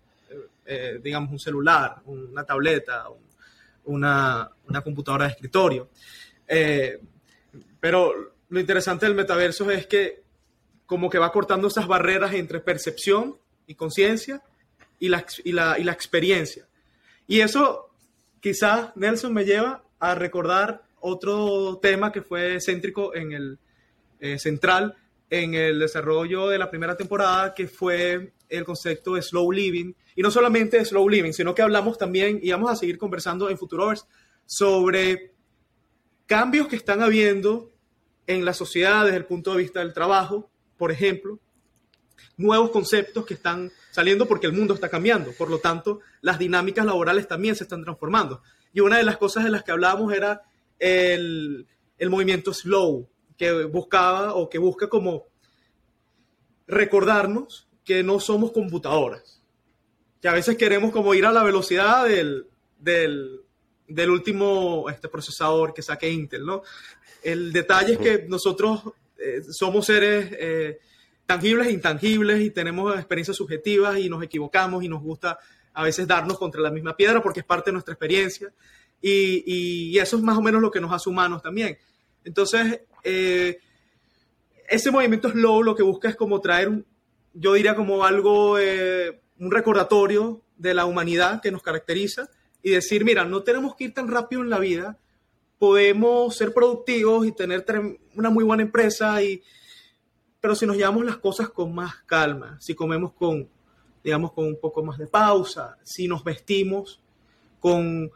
eh, 0.70 1.00
digamos, 1.02 1.30
un 1.32 1.38
celular, 1.38 2.02
una 2.04 2.44
tableta, 2.44 3.08
un, 3.08 3.22
una, 3.86 4.50
una, 4.68 4.82
computadora 4.82 5.24
de 5.24 5.30
escritorio. 5.30 5.88
Eh, 6.46 7.00
pero 7.80 8.34
lo 8.50 8.60
interesante 8.60 9.06
del 9.06 9.14
metaverso 9.14 9.70
es 9.70 9.86
que 9.86 10.22
como 10.84 11.08
que 11.08 11.18
va 11.18 11.32
cortando 11.32 11.68
esas 11.68 11.86
barreras 11.86 12.34
entre 12.34 12.60
percepción 12.60 13.38
y 13.66 13.74
conciencia 13.74 14.42
y 14.98 15.08
la, 15.08 15.24
y, 15.42 15.52
la, 15.52 15.78
y 15.78 15.84
la 15.84 15.92
experiencia. 15.92 16.66
Y 17.26 17.40
eso 17.40 17.90
quizás, 18.40 18.94
Nelson, 18.94 19.32
me 19.32 19.44
lleva 19.44 19.82
a 19.98 20.14
recordar 20.14 20.82
otro 21.00 21.78
tema 21.80 22.12
que 22.12 22.22
fue 22.22 22.60
céntrico 22.60 23.14
en 23.14 23.32
el 23.32 23.58
eh, 24.20 24.38
central 24.38 24.96
en 25.30 25.54
el 25.54 25.78
desarrollo 25.78 26.48
de 26.48 26.58
la 26.58 26.70
primera 26.70 26.96
temporada, 26.96 27.54
que 27.54 27.68
fue 27.68 28.32
el 28.48 28.64
concepto 28.64 29.14
de 29.14 29.22
slow 29.22 29.52
living. 29.52 29.92
Y 30.16 30.22
no 30.22 30.30
solamente 30.30 30.78
de 30.78 30.84
slow 30.84 31.08
living, 31.08 31.32
sino 31.32 31.54
que 31.54 31.62
hablamos 31.62 31.98
también, 31.98 32.40
y 32.42 32.50
vamos 32.50 32.70
a 32.70 32.76
seguir 32.76 32.98
conversando 32.98 33.50
en 33.50 33.58
Futurovers, 33.58 34.06
sobre 34.46 35.34
cambios 36.26 36.68
que 36.68 36.76
están 36.76 37.02
habiendo 37.02 37.72
en 38.26 38.44
la 38.44 38.52
sociedad 38.52 39.04
desde 39.04 39.18
el 39.18 39.26
punto 39.26 39.52
de 39.52 39.58
vista 39.58 39.80
del 39.80 39.92
trabajo, 39.92 40.50
por 40.76 40.92
ejemplo, 40.92 41.38
nuevos 42.36 42.70
conceptos 42.70 43.26
que 43.26 43.34
están 43.34 43.70
saliendo 43.90 44.26
porque 44.26 44.46
el 44.46 44.52
mundo 44.52 44.74
está 44.74 44.88
cambiando. 44.88 45.32
Por 45.32 45.50
lo 45.50 45.58
tanto, 45.58 46.00
las 46.20 46.38
dinámicas 46.38 46.86
laborales 46.86 47.26
también 47.26 47.56
se 47.56 47.64
están 47.64 47.82
transformando. 47.82 48.42
Y 48.72 48.80
una 48.80 48.98
de 48.98 49.02
las 49.02 49.16
cosas 49.16 49.44
de 49.44 49.50
las 49.50 49.62
que 49.62 49.72
hablábamos 49.72 50.12
era 50.12 50.42
el, 50.78 51.66
el 51.98 52.10
movimiento 52.10 52.52
slow, 52.52 53.08
que 53.38 53.64
buscaba 53.64 54.34
o 54.34 54.50
que 54.50 54.58
busca 54.58 54.88
como 54.88 55.26
recordarnos 56.66 57.68
que 57.84 58.02
no 58.02 58.20
somos 58.20 58.50
computadoras, 58.50 59.40
que 60.20 60.28
a 60.28 60.34
veces 60.34 60.58
queremos 60.58 60.92
como 60.92 61.14
ir 61.14 61.24
a 61.24 61.32
la 61.32 61.44
velocidad 61.44 62.06
del, 62.06 62.46
del, 62.78 63.40
del 63.86 64.10
último 64.10 64.90
este, 64.90 65.08
procesador 65.08 65.72
que 65.72 65.82
saque 65.82 66.10
Intel, 66.10 66.44
¿no? 66.44 66.62
El 67.22 67.52
detalle 67.52 67.94
es 67.94 67.98
que 67.98 68.26
nosotros 68.28 68.82
eh, 69.16 69.42
somos 69.50 69.86
seres 69.86 70.30
eh, 70.38 70.78
tangibles 71.24 71.68
e 71.68 71.72
intangibles 71.72 72.40
y 72.40 72.50
tenemos 72.50 72.94
experiencias 72.96 73.36
subjetivas 73.36 73.98
y 73.98 74.08
nos 74.08 74.22
equivocamos 74.22 74.84
y 74.84 74.88
nos 74.88 75.02
gusta 75.02 75.38
a 75.72 75.84
veces 75.84 76.06
darnos 76.06 76.38
contra 76.38 76.60
la 76.60 76.70
misma 76.70 76.96
piedra 76.96 77.22
porque 77.22 77.40
es 77.40 77.46
parte 77.46 77.70
de 77.70 77.72
nuestra 77.72 77.94
experiencia 77.94 78.52
y, 79.00 79.92
y 79.92 79.98
eso 79.98 80.16
es 80.16 80.22
más 80.22 80.36
o 80.36 80.42
menos 80.42 80.60
lo 80.60 80.70
que 80.70 80.80
nos 80.80 80.92
hace 80.92 81.08
humanos 81.08 81.40
también. 81.40 81.78
Entonces, 82.28 82.82
eh, 83.04 83.58
ese 84.68 84.90
movimiento 84.90 85.30
slow 85.30 85.62
lo 85.62 85.74
que 85.74 85.82
busca 85.82 86.10
es 86.10 86.14
como 86.14 86.42
traer, 86.42 86.68
un, 86.68 86.86
yo 87.32 87.54
diría 87.54 87.74
como 87.74 88.04
algo, 88.04 88.58
eh, 88.58 89.22
un 89.38 89.50
recordatorio 89.50 90.42
de 90.58 90.74
la 90.74 90.84
humanidad 90.84 91.40
que 91.40 91.50
nos 91.50 91.62
caracteriza 91.62 92.28
y 92.62 92.70
decir, 92.72 93.02
mira, 93.02 93.24
no 93.24 93.42
tenemos 93.42 93.74
que 93.74 93.84
ir 93.84 93.94
tan 93.94 94.08
rápido 94.08 94.42
en 94.42 94.50
la 94.50 94.58
vida, 94.58 94.98
podemos 95.58 96.36
ser 96.36 96.52
productivos 96.52 97.26
y 97.26 97.32
tener 97.32 97.64
una 98.14 98.28
muy 98.28 98.44
buena 98.44 98.62
empresa 98.62 99.22
y, 99.22 99.42
pero 100.38 100.54
si 100.54 100.66
nos 100.66 100.76
llevamos 100.76 101.06
las 101.06 101.16
cosas 101.16 101.48
con 101.48 101.74
más 101.74 101.94
calma, 102.04 102.58
si 102.60 102.74
comemos 102.74 103.14
con, 103.14 103.48
digamos, 104.04 104.32
con 104.32 104.44
un 104.44 104.60
poco 104.60 104.84
más 104.84 104.98
de 104.98 105.06
pausa, 105.06 105.78
si 105.82 106.06
nos 106.06 106.22
vestimos 106.22 107.00
con 107.58 108.10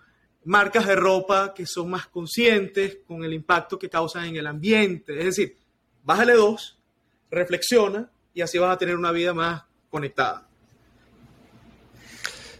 marcas 0.44 0.86
de 0.86 0.96
ropa 0.96 1.54
que 1.54 1.66
son 1.66 1.90
más 1.90 2.06
conscientes 2.06 2.98
con 3.06 3.24
el 3.24 3.32
impacto 3.32 3.78
que 3.78 3.88
causan 3.88 4.26
en 4.26 4.36
el 4.36 4.46
ambiente. 4.46 5.18
Es 5.18 5.24
decir, 5.24 5.56
bájale 6.02 6.34
dos, 6.34 6.78
reflexiona 7.30 8.10
y 8.34 8.40
así 8.40 8.58
vas 8.58 8.74
a 8.74 8.78
tener 8.78 8.96
una 8.96 9.12
vida 9.12 9.34
más 9.34 9.64
conectada. 9.90 10.46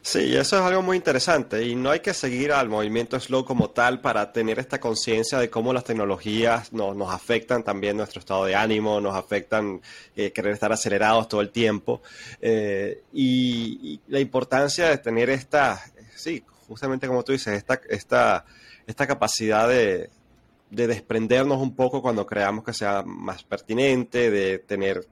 Sí, 0.05 0.37
eso 0.37 0.59
es 0.59 0.63
algo 0.63 0.83
muy 0.83 0.97
interesante 0.97 1.65
y 1.65 1.77
no 1.77 1.93
hay 1.93 2.01
que 2.01 2.13
seguir 2.13 2.51
al 2.51 2.69
movimiento 2.69 3.21
slow 3.21 3.45
como 3.45 3.71
tal 3.71 4.01
para 4.01 4.33
tener 4.33 4.59
esta 4.59 4.81
conciencia 4.81 5.39
de 5.39 5.49
cómo 5.49 5.73
las 5.73 5.85
tecnologías 5.85 6.73
nos, 6.73 6.97
nos, 6.97 7.15
afectan 7.15 7.63
también 7.63 7.97
nuestro 7.97 8.19
estado 8.19 8.45
de 8.47 8.57
ánimo, 8.57 9.01
nos 9.01 9.15
afectan 9.15 9.81
eh, 10.17 10.33
querer 10.33 10.55
estar 10.55 10.73
acelerados 10.73 11.29
todo 11.29 11.41
el 11.41 11.51
tiempo 11.51 12.03
eh, 12.41 13.05
y, 13.13 14.01
la 14.09 14.19
importancia 14.19 14.89
de 14.89 14.99
tener 14.99 15.31
esta, 15.31 15.81
sí, 16.17 16.43
justamente 16.73 17.07
como 17.07 17.23
tú 17.23 17.33
dices, 17.33 17.55
esta, 17.55 17.79
esta, 17.91 18.47
esta 18.87 19.07
capacidad 19.07 19.69
de, 19.69 20.09
de 20.71 20.87
desprendernos 20.87 21.59
un 21.61 21.77
poco 21.77 22.01
cuando 22.01 22.25
creamos 22.25 22.65
que 22.65 22.73
sea 22.73 23.03
más 23.03 23.43
pertinente, 23.43 24.31
de 24.31 24.59
tener 24.59 25.07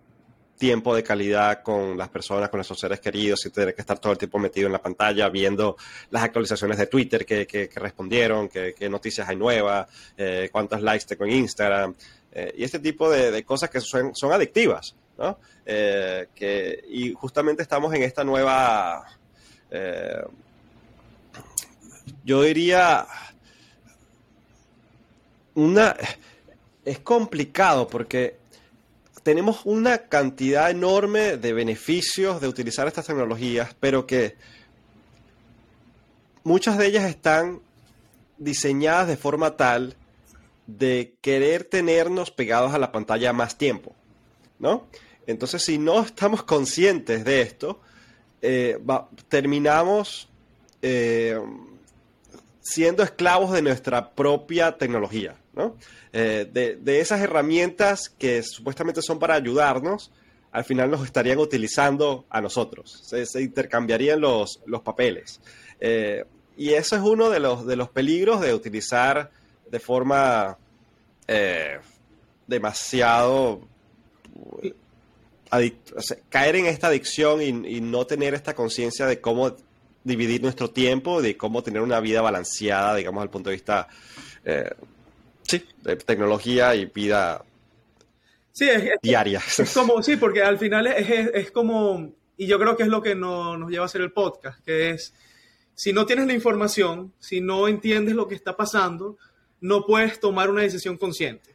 tiempo 0.57 0.95
de 0.95 1.03
calidad 1.03 1.63
con 1.63 1.99
las 1.99 2.09
personas, 2.09 2.49
con 2.49 2.57
nuestros 2.57 2.81
seres 2.81 2.99
queridos, 2.99 3.45
y 3.45 3.51
tener 3.51 3.75
que 3.75 3.83
estar 3.83 3.99
todo 3.99 4.13
el 4.13 4.19
tiempo 4.19 4.39
metido 4.39 4.69
en 4.69 4.73
la 4.73 4.81
pantalla 4.81 5.29
viendo 5.29 5.77
las 6.11 6.23
actualizaciones 6.23 6.79
de 6.79 6.87
Twitter 6.87 7.27
que, 7.27 7.47
que, 7.47 7.69
que 7.69 7.79
respondieron, 7.79 8.49
qué 8.49 8.89
noticias 8.89 9.29
hay 9.29 9.37
nuevas, 9.37 9.87
eh, 10.17 10.49
cuántos 10.51 10.81
likes 10.81 11.05
tengo 11.05 11.27
en 11.27 11.33
Instagram, 11.33 11.95
eh, 12.33 12.55
y 12.57 12.65
este 12.65 12.79
tipo 12.79 13.11
de, 13.11 13.31
de, 13.31 13.45
cosas 13.45 13.69
que 13.69 13.83
son, 13.83 14.15
son 14.15 14.33
adictivas, 14.33 14.97
¿no? 15.19 15.39
Eh, 15.67 16.29
que, 16.35 16.85
y 16.89 17.13
justamente 17.13 17.63
estamos 17.63 17.93
en 17.93 18.03
esta 18.03 18.25
nueva, 18.25 19.05
eh, 19.71 20.23
yo 22.25 22.43
diría, 22.43 23.07
una, 25.55 25.97
es 26.85 26.99
complicado 27.01 27.89
porque 27.89 28.39
tenemos 29.23 29.61
una 29.65 29.99
cantidad 30.09 30.71
enorme 30.71 31.37
de 31.37 31.53
beneficios 31.53 32.41
de 32.41 32.49
utilizar 32.49 32.87
estas 32.87 33.07
tecnologías, 33.07 33.75
pero 33.79 34.07
que 34.07 34.37
muchas 36.43 36.79
de 36.79 36.87
ellas 36.87 37.05
están 37.05 37.61
diseñadas 38.39 39.09
de 39.09 39.17
forma 39.17 39.57
tal 39.57 39.97
de 40.67 41.15
querer 41.21 41.65
tenernos 41.65 42.31
pegados 42.31 42.73
a 42.73 42.79
la 42.79 42.93
pantalla 42.93 43.33
más 43.33 43.59
tiempo, 43.59 43.95
¿no? 44.59 44.87
Entonces, 45.27 45.63
si 45.63 45.79
no 45.79 46.01
estamos 46.03 46.43
conscientes 46.43 47.25
de 47.25 47.43
esto, 47.43 47.81
eh, 48.41 48.79
va, 48.89 49.09
terminamos 49.29 50.29
eh, 50.81 51.39
siendo 52.71 53.03
esclavos 53.03 53.53
de 53.53 53.63
nuestra 53.63 54.11
propia 54.13 54.79
tecnología, 54.79 55.35
¿no? 55.55 55.77
Eh, 56.13 56.49
de, 56.53 56.77
de, 56.77 57.01
esas 57.01 57.21
herramientas 57.21 58.09
que 58.09 58.43
supuestamente 58.45 59.03
son 59.03 59.19
para 59.19 59.35
ayudarnos, 59.35 60.13
al 60.53 60.65
final 60.65 60.91
nos 60.91 61.05
estarían 61.05 61.39
utilizando 61.39 62.27
a 62.31 62.41
nosotros. 62.41 63.03
Se, 63.05 63.43
intercambiarían 63.43 64.21
los, 64.21 64.61
los 64.67 64.83
papeles. 64.83 65.41
Eh, 65.81 66.25
y 66.57 66.71
eso 66.71 66.97
es 66.97 67.03
uno 67.03 67.31
de 67.31 67.41
los, 67.41 67.67
de 67.67 67.77
los 67.77 67.89
peligros 67.89 68.41
de 68.41 68.55
utilizar 68.55 69.31
de 69.71 69.81
forma 69.81 70.59
eh, 71.27 71.79
demasiado... 72.47 73.69
Caer 76.29 76.55
en 76.55 76.67
esta 76.67 76.87
adicción 76.87 77.43
y 77.43 77.81
no 77.81 78.07
tener 78.07 78.35
esta 78.35 78.55
conciencia 78.55 79.07
de 79.07 79.21
cómo 79.21 79.57
dividir 80.05 80.43
nuestro 80.43 80.71
tiempo, 80.71 81.21
de 81.21 81.37
cómo 81.37 81.63
tener 81.63 81.83
una 81.83 82.01
vida 82.01 82.23
balanceada, 82.23 82.97
digamos, 82.97 83.23
el 83.23 83.31
punto 83.31 83.51
de 83.51 83.57
vista 83.57 83.89
eh, 84.45 84.71
sí, 85.43 85.65
de 85.83 85.97
tecnología 85.97 86.75
y 86.75 86.87
vida 86.87 87.45
sí, 88.53 88.69
es, 88.69 88.83
es, 88.85 88.93
diaria. 89.03 89.43
Es 89.59 89.75
como, 89.75 90.03
sí, 90.03 90.17
porque 90.17 90.43
al 90.43 90.59
final 90.59 90.87
es, 90.87 91.11
es, 91.11 91.31
es 91.35 91.51
como, 91.51 92.13
y 92.37 92.47
yo 92.47 92.59
creo 92.59 92.77
que 92.77 92.85
es 92.85 92.89
lo 92.89 93.03
que 93.03 93.15
no, 93.15 93.57
nos 93.57 93.71
lleva 93.71 93.85
a 93.85 93.87
hacer 93.87 94.01
el 94.01 94.13
podcast, 94.13 94.65
que 94.65 94.91
es, 94.91 95.15
si 95.75 95.93
no 95.93 96.07
tienes 96.07 96.27
la 96.27 96.35
información, 96.35 97.13
si 97.19 97.41
no 97.41 97.69
entiendes 97.69 98.15
lo 98.15 98.29
que 98.29 98.35
está 98.35 98.57
pasando, 98.57 99.17
no 99.61 99.87
puedes 99.87 100.21
tomar 100.21 100.51
una 100.51 100.63
decisión 100.63 100.97
consciente. 100.97 101.55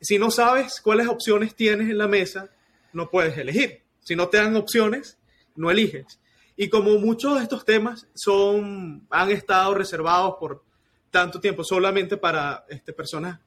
Si 0.00 0.18
no 0.18 0.30
sabes 0.30 0.80
cuáles 0.80 1.08
opciones 1.08 1.54
tienes 1.54 1.88
en 1.88 1.98
la 1.98 2.08
mesa, 2.08 2.50
no 2.92 3.10
puedes 3.10 3.36
elegir. 3.38 3.82
Si 4.00 4.14
no 4.14 4.28
te 4.28 4.36
dan 4.36 4.56
opciones, 4.56 5.18
no 5.54 5.70
eliges. 5.70 6.18
Y 6.56 6.68
como 6.68 6.98
muchos 6.98 7.36
de 7.36 7.42
estos 7.42 7.64
temas 7.64 8.06
son, 8.14 9.06
han 9.10 9.30
estado 9.30 9.74
reservados 9.74 10.36
por 10.40 10.64
tanto 11.10 11.38
tiempo 11.40 11.62
solamente 11.64 12.16
para 12.16 12.64
este, 12.68 12.92
personas 12.92 13.40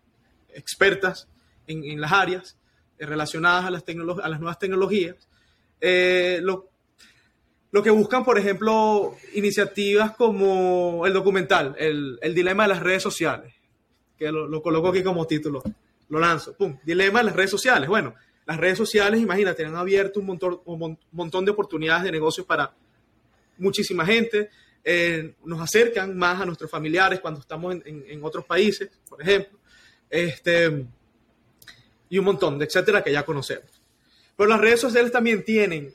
expertas 0.54 1.28
en, 1.68 1.84
en 1.84 2.02
las 2.02 2.12
áreas 2.12 2.58
eh, 2.98 3.06
relacionadas 3.06 3.66
a 3.66 3.72
las, 3.72 3.84
a 3.88 4.30
las, 4.30 4.40
nuevas 4.40 4.60
tecnologías, 4.60 5.16
eh, 5.82 6.40
lo, 6.42 6.70
lo, 7.72 7.82
que 7.82 7.90
buscan, 7.90 8.24
por 8.24 8.38
ejemplo, 8.38 9.16
iniciativas 9.34 10.16
como 10.16 11.06
el 11.06 11.14
documental, 11.14 11.76
el, 11.80 12.20
el 12.22 12.36
dilema 12.36 12.64
de 12.64 12.70
las 12.70 12.82
redes 12.82 13.02
sociales, 13.02 13.54
que 14.18 14.32
lo, 14.32 14.48
lo, 14.48 14.62
coloco 14.62 14.90
aquí 14.90 15.02
como 15.02 15.26
título, 15.26 15.64
lo 16.10 16.20
lanzo, 16.20 16.54
pum, 16.54 16.78
dilema 16.84 17.20
de 17.20 17.26
las 17.26 17.36
redes 17.36 17.52
sociales. 17.52 17.88
Bueno, 17.88 18.14
las 18.46 18.58
redes 18.58 18.78
sociales, 18.78 19.22
imagínate, 19.22 19.66
han 19.66 19.76
abierto 19.76 20.20
un 20.20 20.26
montón, 20.26 20.60
un 20.66 20.98
montón 21.12 21.46
de 21.46 21.52
oportunidades 21.52 22.04
de 22.04 22.12
negocios 22.12 22.46
para 22.46 22.74
muchísima 23.60 24.06
gente, 24.06 24.50
eh, 24.84 25.36
nos 25.44 25.62
acercan 25.62 26.18
más 26.18 26.42
a 26.42 26.46
nuestros 26.46 26.72
familiares 26.72 27.20
cuando 27.20 27.40
estamos 27.40 27.76
en, 27.86 28.24
otros 28.24 28.46
países, 28.46 28.90
por 29.08 29.22
ejemplo, 29.22 29.60
este, 30.10 30.86
y 32.10 32.18
un 32.18 32.26
montón 32.26 32.58
de 32.58 32.66
etcétera 32.66 33.04
que 33.04 33.12
ya 33.12 33.24
conocemos. 33.24 33.82
Pero 34.36 34.50
las 34.50 34.62
redes 34.62 34.80
sociales 34.80 35.12
también 35.12 35.44
tienen 35.44 35.94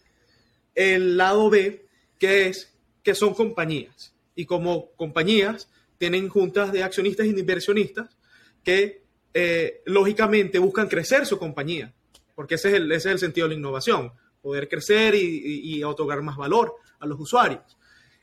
el 0.75 1.17
lado 1.17 1.51
B, 1.51 1.87
que 2.19 2.49
es 2.49 2.73
que 3.03 3.15
son 3.15 3.35
compañías. 3.35 4.15
Y 4.35 4.47
como 4.47 4.91
compañías 4.93 5.69
tienen 5.99 6.29
juntas 6.29 6.73
de 6.73 6.83
accionistas 6.83 7.27
de 7.27 7.41
inversionistas 7.41 8.17
que 8.63 9.03
eh, 9.33 9.83
lógicamente 9.87 10.59
buscan 10.59 10.89
crecer 10.89 11.27
su 11.27 11.39
compañía, 11.39 11.93
porque 12.35 12.57
ese 12.57 12.69
es, 12.69 12.75
el, 12.75 12.93
ese 12.93 13.09
es 13.09 13.15
el 13.15 13.19
sentido 13.19 13.49
de 13.49 13.55
la 13.55 13.59
innovación, 13.59 14.13
poder 14.45 14.69
crecer 14.69 15.15
y, 15.15 15.83
otorgar 15.83 16.21
más 16.21 16.37
valor 16.37 16.75
a 17.01 17.07
los 17.07 17.19
usuarios. 17.19 17.79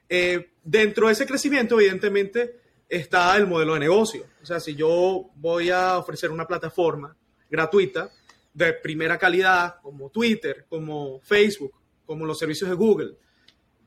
Eh, 0.08 0.52
dentro 0.64 1.08
de 1.08 1.14
ese 1.14 1.26
crecimiento, 1.26 1.80
evidentemente, 1.80 2.60
está 2.88 3.36
el 3.38 3.48
modelo 3.48 3.74
de 3.74 3.80
negocio. 3.80 4.28
O 4.40 4.46
sea, 4.46 4.60
si 4.60 4.76
yo 4.76 5.32
voy 5.34 5.72
a 5.72 5.98
ofrecer 5.98 6.30
una 6.30 6.46
plataforma 6.46 7.18
gratuita 7.50 8.12
de 8.54 8.74
primera 8.74 9.18
calidad, 9.18 9.82
como 9.82 10.12
Twitter, 10.12 10.68
como 10.70 11.20
Facebook, 11.22 11.74
como 12.06 12.24
los 12.28 12.38
servicios 12.38 12.70
de 12.70 12.76
Google, 12.76 13.16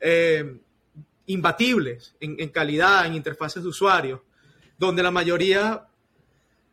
eh, 0.01 0.59
imbatibles 1.27 2.17
en, 2.19 2.35
en, 2.41 2.49
calidad, 2.49 3.07
en 3.07 3.15
interfaces 3.15 3.63
de 3.63 3.69
usuario, 3.69 4.25
donde 4.77 5.05
la 5.05 5.13
mayoría 5.13 5.87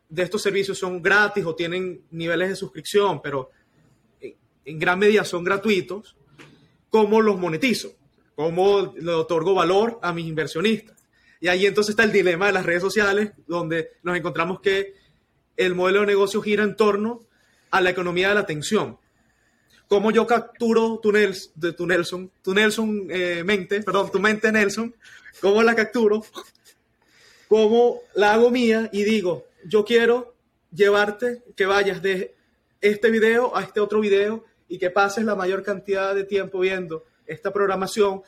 de 0.10 0.24
estos 0.24 0.42
servicios 0.42 0.80
son 0.80 1.04
gratis 1.04 1.46
o 1.46 1.54
tienen 1.54 2.02
niveles 2.10 2.50
de 2.50 2.56
suscripción, 2.56 3.22
pero 3.22 3.52
en, 4.66 4.80
gran 4.80 5.00
medida 5.00 5.24
son 5.24 5.44
gratuitos, 5.44 6.16
¿cómo 6.90 7.22
los 7.22 7.40
monetizo? 7.40 7.94
¿Cómo 8.36 8.94
le 9.00 9.12
otorgo 9.12 9.54
valor 9.54 10.00
a 10.02 10.14
mis 10.14 10.26
inversionistas? 10.26 10.98
Y 11.40 11.48
ahí 11.48 11.66
entonces 11.66 11.92
está 11.92 12.04
el 12.04 12.12
dilema 12.12 12.48
de 12.48 12.54
las 12.54 12.66
redes 12.66 12.82
sociales, 12.82 13.32
donde 13.48 13.92
nos 14.04 14.16
encontramos 14.16 14.62
que 14.62 14.94
el 15.58 15.76
modelo 15.76 16.02
de 16.02 16.08
negocio 16.08 16.42
gira 16.42 16.64
en 16.64 16.76
torno 16.76 17.22
a 17.72 17.82
la 17.82 17.90
economía 17.90 18.30
de 18.30 18.36
la 18.36 18.42
atención. 18.42 18.98
¿Cómo 19.88 20.12
yo 20.12 20.26
capturo 20.26 21.00
tu, 21.02 21.12
de 21.12 21.74
tu 21.74 21.86
Nelson, 21.86 22.32
tu 22.42 22.54
Nelson 22.54 23.08
eh, 23.10 23.44
mente, 23.44 23.82
perdón, 23.82 24.12
tu 24.12 24.20
mente 24.20 24.52
Nelson? 24.52 24.96
¿Cómo 25.42 25.62
la 25.64 25.76
capturo? 25.76 26.24
¿Cómo 27.50 28.00
la 28.16 28.34
hago 28.34 28.50
mía 28.50 28.90
y 28.94 29.04
digo, 29.04 29.48
yo 29.66 29.84
quiero 29.84 30.36
llevarte, 30.74 31.44
que 31.56 31.66
vayas 31.66 32.02
de 32.02 32.34
este 32.80 33.12
video 33.12 33.56
a 33.56 33.64
este 33.64 33.80
otro 33.80 34.00
video 34.00 34.46
y 34.72 34.78
que 34.78 34.90
pases 34.90 35.26
la 35.26 35.36
mayor 35.36 35.64
cantidad 35.64 36.16
de 36.16 36.24
tiempo 36.24 36.60
viendo 36.60 37.04
esta 37.26 37.52
programación 37.52 38.22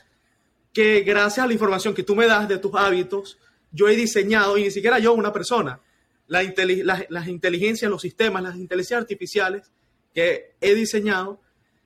que 0.74 1.00
gracias 1.00 1.46
a 1.46 1.48
la 1.48 1.54
información 1.54 1.94
que 1.94 2.04
tú 2.04 2.18
me 2.18 2.28
das 2.28 2.50
de 2.50 2.58
tus 2.58 2.76
hábitos, 2.76 3.40
yo 3.72 3.88
he 3.88 3.96
diseñado, 3.96 4.58
y 4.58 4.64
ni 4.64 4.72
siquiera 4.72 5.00
yo, 5.00 5.14
una 5.14 5.32
persona, 5.32 5.80
la 6.28 6.44
las, 6.84 7.06
las 7.10 7.28
inteligencias, 7.30 7.90
los 7.90 8.02
sistemas, 8.02 8.44
las 8.44 8.58
inteligencias 8.58 9.00
artificiales 9.00 9.72
que 10.14 10.56
he 10.60 10.76
diseñado, 10.76 11.40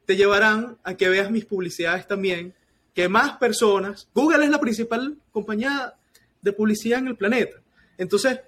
te 0.08 0.16
llevarán 0.16 0.80
a 0.84 0.96
que 0.96 1.08
veas 1.08 1.30
mis 1.30 1.46
publicidades 1.46 2.08
también, 2.08 2.56
que 2.96 3.08
más 3.08 3.38
personas, 3.38 4.10
Google 4.16 4.44
es 4.44 4.50
la 4.50 4.60
principal 4.60 5.18
compañía 5.32 5.94
de 6.42 6.52
publicidad 6.52 6.98
en 6.98 7.10
el 7.10 7.16
planeta. 7.16 7.58
Entonces, 7.96 8.40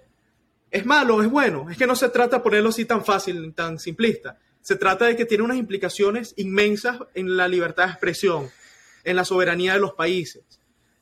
¿es 0.71 0.85
malo? 0.87 1.21
¿Es 1.21 1.29
bueno? 1.29 1.69
Es 1.69 1.77
que 1.77 1.85
no 1.85 1.95
se 1.95 2.09
trata 2.09 2.37
de 2.37 2.43
ponerlo 2.43 2.69
así 2.69 2.85
tan 2.85 3.05
fácil, 3.05 3.53
tan 3.53 3.77
simplista. 3.77 4.39
Se 4.61 4.75
trata 4.75 5.05
de 5.05 5.15
que 5.15 5.25
tiene 5.25 5.43
unas 5.43 5.57
implicaciones 5.57 6.33
inmensas 6.37 6.99
en 7.13 7.37
la 7.37 7.47
libertad 7.47 7.85
de 7.85 7.91
expresión, 7.91 8.49
en 9.03 9.15
la 9.15 9.25
soberanía 9.25 9.73
de 9.73 9.79
los 9.79 9.93
países, 9.93 10.43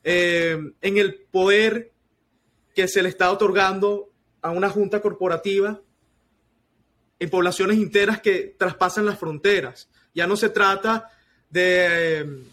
eh, 0.04 0.58
en 0.80 0.98
el 0.98 1.14
poder 1.30 1.92
que 2.74 2.88
se 2.88 3.02
le 3.02 3.08
está 3.08 3.30
otorgando 3.30 4.10
a 4.40 4.50
una 4.50 4.70
junta 4.70 5.00
corporativa 5.00 5.80
en 7.18 7.30
poblaciones 7.30 7.78
enteras 7.78 8.20
que 8.20 8.54
traspasan 8.56 9.04
las 9.04 9.18
fronteras. 9.18 9.88
Ya 10.14 10.26
no 10.26 10.36
se 10.36 10.48
trata 10.48 11.10
de 11.50 12.44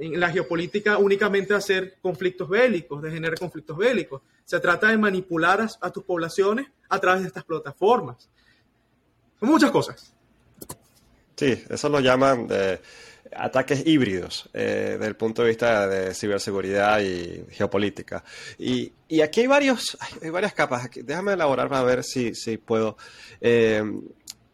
en 0.00 0.18
la 0.18 0.30
geopolítica 0.30 0.96
únicamente 0.96 1.52
hacer 1.52 1.98
conflictos 2.00 2.48
bélicos, 2.48 3.02
de 3.02 3.10
generar 3.10 3.38
conflictos 3.38 3.76
bélicos. 3.76 4.22
Se 4.46 4.58
trata 4.58 4.88
de 4.88 4.96
manipular 4.96 5.60
a, 5.60 5.68
a 5.82 5.90
tus 5.90 6.04
poblaciones 6.04 6.68
a 6.88 6.98
través 6.98 7.20
de 7.20 7.28
estas 7.28 7.44
plataformas. 7.44 8.30
Son 9.38 9.48
muchas 9.50 9.70
cosas. 9.70 10.14
Sí, 11.40 11.64
eso 11.70 11.88
lo 11.88 12.00
llaman 12.00 12.46
de 12.48 12.82
ataques 13.34 13.86
híbridos 13.86 14.50
eh, 14.52 14.96
desde 14.98 15.06
el 15.06 15.16
punto 15.16 15.40
de 15.40 15.48
vista 15.48 15.88
de 15.88 16.12
ciberseguridad 16.12 17.00
y 17.00 17.46
geopolítica. 17.50 18.22
Y, 18.58 18.92
y 19.08 19.22
aquí 19.22 19.40
hay, 19.40 19.46
varios, 19.46 19.96
hay 20.20 20.28
varias 20.28 20.52
capas. 20.52 20.90
Déjame 20.94 21.32
elaborar 21.32 21.70
para 21.70 21.82
ver 21.82 22.04
si, 22.04 22.34
si 22.34 22.58
puedo. 22.58 22.98
Eh, 23.40 23.82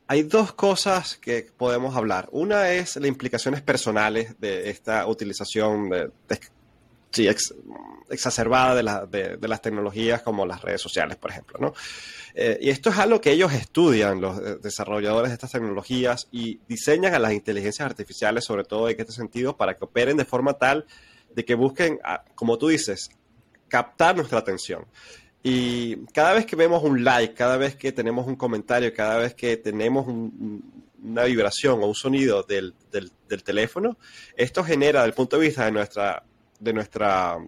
hay 0.07 0.22
dos 0.22 0.53
cosas 0.53 1.16
que 1.16 1.49
podemos 1.57 1.96
hablar. 1.96 2.29
Una 2.31 2.70
es 2.70 2.94
las 2.94 3.09
implicaciones 3.09 3.62
personales 3.62 4.38
de 4.38 4.70
esta 4.70 5.09
utilización 5.09 5.90
de 5.90 6.38
sí, 7.16 7.29
ex, 7.29 7.55
exacerbada 8.11 8.74
de, 8.74 8.83
la, 8.83 9.07
de, 9.07 9.48
las 9.48 9.62
tecnologías 9.62 10.22
como 10.22 10.44
las 10.44 10.61
redes 10.62 10.81
sociales, 10.81 11.16
por 11.16 11.31
ejemplo. 11.31 11.59
¿no? 11.59 11.72
Eh, 12.35 12.59
y 12.61 12.70
esto 12.70 12.90
es 12.90 12.98
algo 12.98 13.20
que 13.20 13.33
ellos 13.33 13.52
estudian, 13.52 14.20
los 14.20 14.38
eh, 14.38 14.59
desarrolladores 14.62 15.31
de 15.31 15.35
estas 15.35 15.52
tecnologías, 15.52 16.29
y 16.31 16.61
diseñan 16.68 17.14
a 17.14 17.18
las 17.18 17.33
inteligencias 17.33 17.87
artificiales, 17.87 18.44
sobre 18.44 18.64
todo 18.64 18.88
en 18.88 19.00
este 19.00 19.12
sentido, 19.12 19.57
para 19.57 19.74
que 19.74 19.85
operen 19.85 20.16
de 20.16 20.24
forma 20.24 20.55
tal 20.55 20.87
de 21.35 21.44
que 21.44 21.55
busquen, 21.55 21.98
como 22.35 22.57
tú 22.57 22.68
dices, 22.68 23.11
captar 23.68 24.16
nuestra 24.16 24.38
atención. 24.38 24.87
Y 25.42 26.07
cada 26.07 26.33
vez 26.33 26.46
que 26.46 26.57
vemos 26.57 26.83
un 26.83 27.05
like, 27.05 27.35
cada 27.35 27.57
vez 27.57 27.76
que 27.76 27.92
tenemos 27.92 28.26
un 28.26 28.37
comentario, 28.37 28.92
cada 28.94 29.18
vez 29.18 29.35
que 29.35 29.57
tenemos 29.57 30.07
un, 30.07 30.85
una 31.02 31.24
vibración 31.24 31.83
o 31.83 31.87
un 31.87 31.94
sonido 31.94 32.42
del, 32.42 32.74
del, 32.90 33.12
del, 33.29 33.42
teléfono, 33.44 33.98
esto 34.37 34.64
genera, 34.64 35.00
desde 35.00 35.11
el 35.11 35.14
punto 35.14 35.38
de 35.38 35.46
vista 35.46 35.66
de 35.66 35.72
nuestra, 35.72 36.24
de 36.61 36.73
nuestra, 36.73 37.38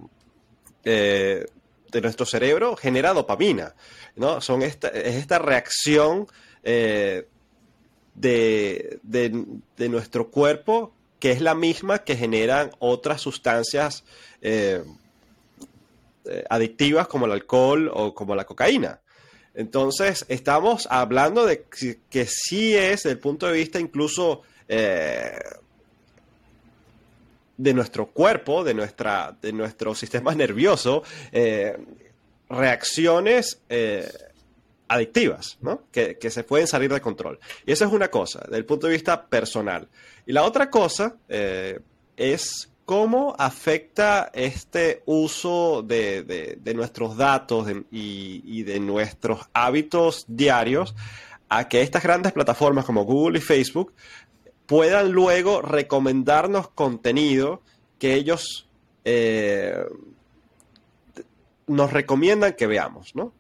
eh, 0.85 1.47
de 1.91 2.01
nuestro 2.01 2.27
cerebro, 2.27 2.77
genera 2.77 3.13
dopamina, 3.13 3.75
¿no? 4.17 4.41
Son 4.41 4.63
esta, 4.63 4.89
es 4.89 5.17
esta 5.17 5.39
reacción 5.39 6.27
eh, 6.63 7.27
de, 8.15 8.99
de, 9.03 9.45
de, 9.77 9.89
nuestro 9.89 10.31
cuerpo 10.31 10.93
que 11.21 11.31
es 11.31 11.41
la 11.41 11.55
misma 11.55 12.01
que 12.01 12.17
generan 12.17 12.71
otras 12.79 13.21
sustancias 13.21 14.05
eh, 16.31 16.45
adictivas 16.51 17.09
como 17.09 17.25
el 17.25 17.33
alcohol 17.33 17.91
o 17.93 18.15
como 18.15 18.35
la 18.35 18.45
cocaína. 18.45 19.01
Entonces, 19.55 20.27
estamos 20.29 20.87
hablando 20.91 21.47
de 21.47 21.65
que, 22.11 22.27
sí 22.27 22.77
es, 22.77 23.03
desde 23.03 23.13
el 23.13 23.19
punto 23.19 23.47
de 23.47 23.55
vista 23.55 23.81
incluso 23.81 24.43
eh, 24.69 25.39
de 27.59 27.75
nuestro 27.75 28.07
cuerpo, 28.07 28.65
de, 28.65 28.73
nuestra, 28.73 29.37
de 29.43 29.53
nuestro 29.53 29.95
sistema 29.95 30.35
nervioso, 30.35 31.03
eh, 31.33 31.77
reacciones 32.49 33.61
eh, 33.69 34.11
adictivas, 34.87 35.59
¿no? 35.61 35.83
Que, 35.93 36.17
que, 36.17 36.31
se 36.31 36.45
pueden 36.45 36.67
salir 36.67 36.91
de 36.91 37.01
control. 37.01 37.39
Y 37.67 37.73
eso 37.73 37.85
es 37.85 37.93
una 37.93 38.09
cosa, 38.09 38.41
desde 38.45 38.57
el 38.57 38.65
punto 38.65 38.87
de 38.87 38.95
vista 38.95 39.27
personal. 39.27 39.89
Y 40.25 40.33
la 40.33 40.45
otra 40.45 40.71
cosa 40.71 41.17
eh, 41.29 41.81
es 42.17 42.71
cómo 42.85 43.35
afecta 43.39 44.31
este 44.33 45.03
uso 45.05 45.83
de, 45.83 46.23
de, 46.23 46.59
de 46.63 46.75
nuestros 46.75 47.19
datos 47.19 47.69
y, 47.91 48.43
y, 48.47 48.63
de 48.63 48.81
nuestros 48.81 49.41
hábitos 49.53 50.25
diarios 50.27 50.95
a 51.51 51.69
que 51.69 51.83
estas 51.83 52.03
grandes 52.03 52.33
plataformas 52.33 52.87
como 52.87 53.05
Google 53.05 53.39
y 53.39 53.43
Facebook 53.43 53.93
puedan 54.69 55.11
luego 55.11 55.63
recomendarnos 55.63 56.69
contenido 56.69 57.63
que 57.99 58.15
ellos 58.15 58.69
eh, 59.05 59.85
nos 61.67 61.93
recomiendan 61.93 62.53
que 62.53 62.69
veamos, 62.69 63.17
¿no? 63.17 63.33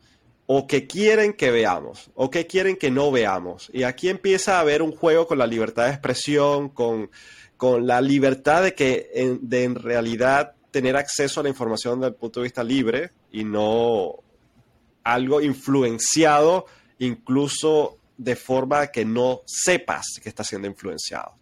O 0.47 0.67
que 0.67 0.87
quieren 0.87 1.35
que 1.35 1.51
veamos, 1.51 2.11
o 2.14 2.31
que 2.31 2.47
quieren 2.47 2.77
que 2.77 2.91
no 2.91 3.12
veamos. 3.12 3.71
Y 3.73 3.83
aquí 3.85 4.09
empieza 4.09 4.57
a 4.57 4.61
haber 4.61 4.83
un 4.83 4.93
juego 4.93 5.27
con 5.27 5.38
la 5.38 5.47
libertad 5.47 5.85
de 5.85 5.91
expresión, 5.91 6.71
con 6.71 7.11
con 7.59 7.88
la 7.88 8.01
libertad 8.01 8.62
de 8.62 8.75
que 8.75 9.11
en, 9.12 9.41
de 9.49 9.64
en 9.64 9.75
realidad 9.75 10.55
tener 10.71 10.97
acceso 10.97 11.41
a 11.41 11.43
la 11.43 11.49
información 11.49 11.99
desde 11.99 12.11
el 12.11 12.14
punto 12.14 12.41
de 12.41 12.45
vista 12.45 12.62
libre 12.62 13.11
y 13.33 13.43
no 13.43 14.14
algo 15.03 15.41
influenciado 15.43 16.67
incluso 17.01 17.98
de 18.19 18.37
forma 18.37 18.89
que 18.89 19.05
no 19.05 19.43
sepas 19.47 20.19
que 20.23 20.29
está 20.29 20.45
siendo 20.45 20.69
influenciado. 20.69 21.33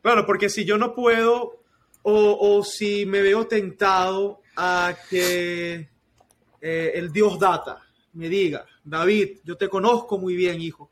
Claro, 0.00 0.24
porque 0.24 0.48
si 0.48 0.64
yo 0.64 0.78
no 0.78 0.94
puedo 0.94 1.60
o, 2.02 2.38
o 2.40 2.64
si 2.64 3.04
me 3.04 3.20
veo 3.20 3.46
tentado 3.46 4.40
a 4.56 4.96
que 5.10 5.88
eh, 6.60 6.92
el 6.94 7.12
Dios 7.12 7.38
data 7.38 7.82
me 8.14 8.28
diga, 8.28 8.64
David, 8.84 9.38
yo 9.44 9.56
te 9.56 9.68
conozco 9.68 10.18
muy 10.18 10.34
bien, 10.34 10.60
hijo, 10.60 10.90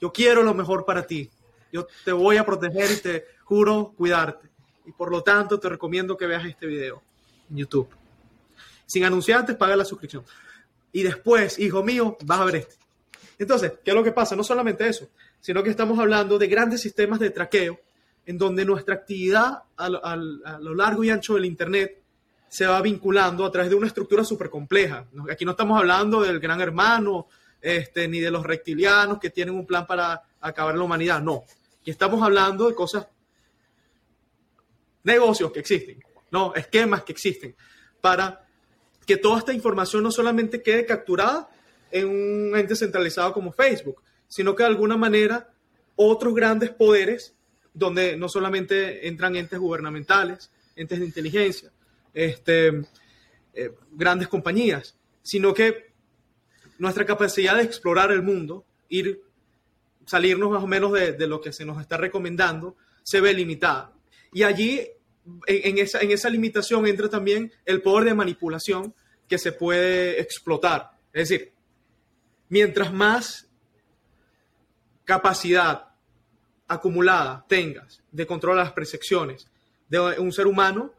yo 0.00 0.12
quiero 0.12 0.42
lo 0.42 0.52
mejor 0.54 0.84
para 0.84 1.06
ti, 1.06 1.30
yo 1.72 1.86
te 2.04 2.12
voy 2.12 2.36
a 2.36 2.44
proteger 2.44 2.90
y 2.90 2.96
te 2.96 3.24
juro 3.44 3.94
cuidarte. 3.96 4.48
Y 4.84 4.92
por 4.92 5.10
lo 5.10 5.22
tanto 5.22 5.58
te 5.60 5.68
recomiendo 5.68 6.16
que 6.16 6.26
veas 6.26 6.44
este 6.44 6.66
video 6.66 7.02
en 7.50 7.58
YouTube. 7.58 7.88
Sin 8.84 9.04
anunciantes, 9.04 9.56
paga 9.56 9.76
la 9.76 9.84
suscripción. 9.84 10.24
Y 10.92 11.02
después, 11.02 11.58
hijo 11.58 11.82
mío, 11.82 12.16
vas 12.24 12.40
a 12.40 12.44
ver 12.44 12.56
este. 12.56 12.81
Entonces, 13.42 13.72
¿qué 13.84 13.90
es 13.90 13.94
lo 13.94 14.04
que 14.04 14.12
pasa? 14.12 14.36
No 14.36 14.44
solamente 14.44 14.86
eso, 14.88 15.08
sino 15.40 15.62
que 15.62 15.70
estamos 15.70 15.98
hablando 15.98 16.38
de 16.38 16.46
grandes 16.46 16.80
sistemas 16.80 17.18
de 17.18 17.30
traqueo 17.30 17.80
en 18.24 18.38
donde 18.38 18.64
nuestra 18.64 18.94
actividad 18.94 19.64
a 19.76 19.88
lo, 19.88 20.74
largo 20.74 21.02
y 21.02 21.10
ancho 21.10 21.34
del 21.34 21.44
Internet 21.44 22.00
se 22.48 22.66
va 22.66 22.80
vinculando 22.80 23.44
a 23.44 23.50
través 23.50 23.70
de 23.70 23.76
una 23.76 23.88
estructura 23.88 24.22
súper 24.22 24.48
compleja. 24.48 25.06
Aquí 25.30 25.44
no 25.44 25.52
estamos 25.52 25.76
hablando 25.76 26.22
del 26.22 26.38
gran 26.38 26.60
hermano, 26.60 27.26
este, 27.60 28.06
ni 28.06 28.20
de 28.20 28.30
los 28.30 28.44
reptilianos 28.44 29.18
que 29.18 29.30
tienen 29.30 29.56
un 29.56 29.66
plan 29.66 29.86
para 29.86 30.22
acabar 30.40 30.76
la 30.76 30.84
humanidad, 30.84 31.20
no. 31.20 31.42
Aquí 31.80 31.90
estamos 31.90 32.22
hablando 32.22 32.68
de 32.68 32.76
cosas 32.76 33.08
negocios 35.02 35.50
que 35.50 35.58
existen, 35.58 36.00
no, 36.30 36.54
esquemas 36.54 37.02
que 37.02 37.10
existen, 37.10 37.56
para 38.00 38.46
que 39.04 39.16
toda 39.16 39.38
esta 39.38 39.52
información 39.52 40.04
no 40.04 40.12
solamente 40.12 40.62
quede 40.62 40.86
capturada 40.86 41.48
en 41.92 42.08
un 42.08 42.56
ente 42.56 42.74
centralizado 42.74 43.32
como 43.32 43.52
Facebook, 43.52 44.02
sino 44.28 44.56
que 44.56 44.62
de 44.62 44.70
alguna 44.70 44.96
manera 44.96 45.52
otros 45.96 46.34
grandes 46.34 46.70
poderes, 46.70 47.34
donde 47.74 48.16
no 48.16 48.28
solamente 48.28 49.06
entran 49.06 49.36
entes 49.36 49.58
gubernamentales, 49.58 50.50
entes 50.74 50.98
de 50.98 51.06
inteligencia, 51.06 51.70
este, 52.14 52.82
eh, 53.54 53.72
grandes 53.92 54.28
compañías, 54.28 54.96
sino 55.22 55.54
que 55.54 55.92
nuestra 56.78 57.04
capacidad 57.04 57.56
de 57.56 57.62
explorar 57.62 58.10
el 58.10 58.22
mundo, 58.22 58.64
ir, 58.88 59.22
salirnos 60.06 60.50
más 60.50 60.64
o 60.64 60.66
menos 60.66 60.92
de, 60.92 61.12
de 61.12 61.26
lo 61.26 61.40
que 61.40 61.52
se 61.52 61.64
nos 61.64 61.80
está 61.80 61.96
recomendando, 61.96 62.76
se 63.02 63.20
ve 63.20 63.32
limitada. 63.32 63.92
Y 64.32 64.42
allí, 64.42 64.80
en, 65.46 65.76
en, 65.76 65.78
esa, 65.78 66.00
en 66.00 66.10
esa 66.10 66.30
limitación, 66.30 66.86
entra 66.86 67.08
también 67.08 67.52
el 67.64 67.82
poder 67.82 68.06
de 68.06 68.14
manipulación 68.14 68.94
que 69.28 69.38
se 69.38 69.52
puede 69.52 70.20
explotar. 70.20 70.90
Es 71.12 71.28
decir, 71.28 71.52
mientras 72.52 72.92
más 72.92 73.48
capacidad 75.04 75.88
acumulada 76.68 77.46
tengas 77.48 78.02
de 78.10 78.26
controlar 78.26 78.66
las 78.66 78.74
percepciones 78.74 79.48
de 79.88 79.98
un 80.18 80.30
ser 80.32 80.46
humano, 80.46 80.92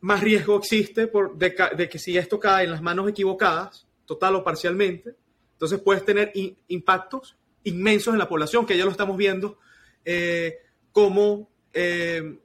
más 0.00 0.20
riesgo 0.20 0.56
existe 0.56 1.08
por, 1.08 1.36
de, 1.36 1.88
que 1.88 1.98
si 1.98 2.16
esto 2.16 2.38
cae 2.38 2.66
en 2.66 2.70
las 2.70 2.82
manos 2.82 3.08
equivocadas, 3.08 3.88
total 4.06 4.36
o 4.36 4.44
parcialmente, 4.44 5.16
entonces 5.54 5.80
puedes 5.80 6.04
tener 6.04 6.32
impactos 6.68 7.36
inmensos 7.64 8.14
en 8.14 8.20
la 8.20 8.28
población, 8.28 8.64
que 8.64 8.78
ya 8.78 8.84
lo 8.84 8.92
estamos 8.92 9.16
viendo 9.16 9.58
eh, 10.04 10.58
como 10.92 11.50
eh, 11.72 12.38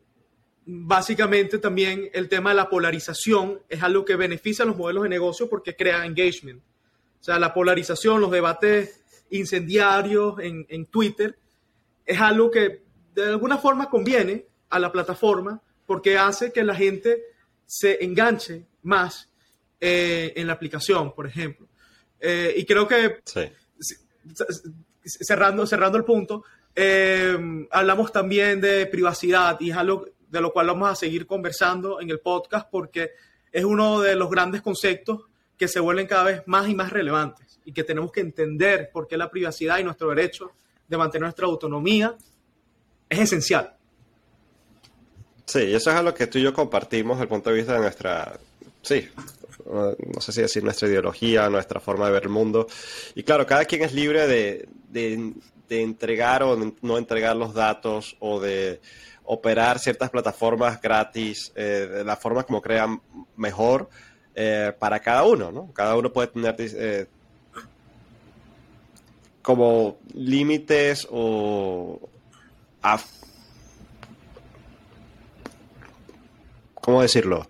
básicamente 0.66 1.60
también 1.60 2.10
el 2.14 2.28
tema 2.28 2.50
de 2.50 2.56
la 2.56 2.72
polarización 2.72 3.62
es 3.70 3.84
algo 3.84 4.04
que 4.04 4.16
beneficia 4.16 4.64
a 4.64 4.68
los 4.68 4.78
modelos 4.78 5.04
de 5.04 5.10
negocio 5.10 5.48
porque 5.48 5.76
crea 5.76 6.08
engagement. 6.08 6.64
O 7.20 7.24
sea, 7.24 7.40
la 7.40 7.54
polarización, 7.54 8.22
los 8.22 8.32
debates 8.32 9.04
incendiarios 9.30 10.40
en, 10.40 10.66
en 10.70 10.86
Twitter, 10.86 11.38
es 12.06 12.20
algo 12.20 12.50
que 12.50 12.84
de 13.14 13.26
alguna 13.26 13.58
forma 13.58 13.90
conviene 13.90 14.46
a 14.70 14.80
la 14.80 14.92
plataforma 14.92 15.62
porque 15.86 16.18
hace 16.18 16.52
que 16.52 16.64
la 16.64 16.76
gente 16.76 17.24
se 17.66 18.04
enganche 18.04 18.66
más 18.84 19.30
eh, 19.80 20.34
en 20.36 20.48
la 20.48 20.54
aplicación, 20.54 21.14
por 21.14 21.28
ejemplo. 21.28 21.68
Eh, 22.20 22.54
y 22.58 22.66
creo 22.66 22.88
que, 22.88 23.22
sí. 23.26 23.42
cerrando, 25.04 25.66
cerrando 25.66 25.98
el 25.98 26.04
punto, 26.04 26.44
eh, 26.76 27.38
hablamos 27.72 28.12
también 28.12 28.60
de 28.60 28.86
privacidad 28.88 29.60
y 29.60 29.72
es 29.72 29.78
algo 29.78 30.06
de 30.28 30.42
lo 30.42 30.52
cual 30.52 30.68
vamos 30.68 30.90
a 30.90 30.96
seguir 30.96 31.26
conversando 31.26 32.00
en 32.02 32.10
el 32.10 32.20
podcast 32.20 32.68
porque 32.70 33.12
es 33.52 33.64
uno 33.64 34.02
de 34.02 34.16
los 34.16 34.30
grandes 34.30 34.62
conceptos 34.62 35.22
que 35.60 35.68
se 35.68 35.82
vuelven 35.82 36.08
cada 36.08 36.24
vez 36.24 36.44
más 36.46 36.70
y 36.70 36.74
más 36.74 36.90
relevantes 36.90 37.60
y 37.66 37.74
que 37.74 37.84
tenemos 37.84 38.14
que 38.14 38.22
entender 38.22 38.90
por 38.92 39.08
qué 39.08 39.18
la 39.18 39.30
privacidad 39.30 39.78
y 39.78 39.84
nuestro 39.84 40.10
derecho 40.10 40.54
de 40.88 40.98
mantener 40.98 41.24
nuestra 41.24 41.46
autonomía 41.46 42.16
es 43.10 43.20
esencial. 43.20 43.76
Sí, 45.46 45.60
eso 45.76 45.92
es 45.92 45.96
a 45.98 46.02
lo 46.02 46.14
que 46.14 46.28
tú 46.28 46.38
y 46.38 46.44
yo 46.44 46.54
compartimos 46.54 47.20
el 47.20 47.28
punto 47.28 47.50
de 47.50 47.58
vista 47.58 47.74
de 47.74 47.80
nuestra, 47.80 48.40
sí, 48.82 49.10
no 49.66 50.22
sé 50.22 50.32
si 50.32 50.42
decir 50.42 50.64
nuestra 50.64 50.88
ideología, 50.88 51.50
nuestra 51.50 51.82
forma 51.82 52.06
de 52.06 52.14
ver 52.14 52.24
el 52.24 52.30
mundo. 52.30 52.68
Y 53.14 53.24
claro, 53.24 53.46
cada 53.46 53.66
quien 53.66 53.84
es 53.84 53.94
libre 53.94 54.28
de, 54.28 54.70
de, 54.90 55.34
entregar 55.70 56.42
o 56.42 56.58
no 56.82 56.98
entregar 56.98 57.36
los 57.36 57.54
datos 57.54 58.16
o 58.20 58.40
de 58.40 58.80
operar 59.26 59.78
ciertas 59.78 60.10
plataformas 60.10 60.82
gratis 60.82 61.52
eh, 61.56 61.88
de 61.92 62.04
la 62.04 62.16
forma 62.16 62.44
como 62.44 62.62
crean 62.62 63.02
mejor 63.36 63.90
eh, 64.42 64.72
para 64.80 65.02
cada 65.02 65.26
uno, 65.26 65.52
¿no? 65.52 65.70
Cada 65.74 65.98
uno 65.98 66.14
puede 66.14 66.30
tener 66.30 66.56
eh, 66.58 67.08
como 69.42 69.98
límites 70.14 71.06
o 71.12 72.00
¿cómo 76.76 77.02
decirlo? 77.02 77.50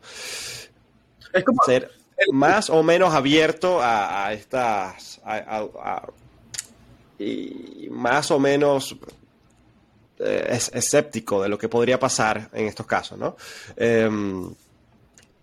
Es 1.31 1.43
como 1.43 1.61
ser 1.63 1.91
más 2.31 2.71
o 2.71 2.81
menos 2.81 3.13
abierto 3.13 3.79
a, 3.83 4.33
estas 4.33 5.21
y 7.19 7.87
más 7.91 8.31
o 8.31 8.39
menos 8.39 8.95
eh, 10.17 10.59
escéptico 10.73 11.43
de 11.43 11.49
lo 11.49 11.59
que 11.59 11.69
podría 11.69 11.99
pasar 11.99 12.49
en 12.51 12.65
estos 12.65 12.87
casos, 12.87 13.19
¿no? 13.19 13.35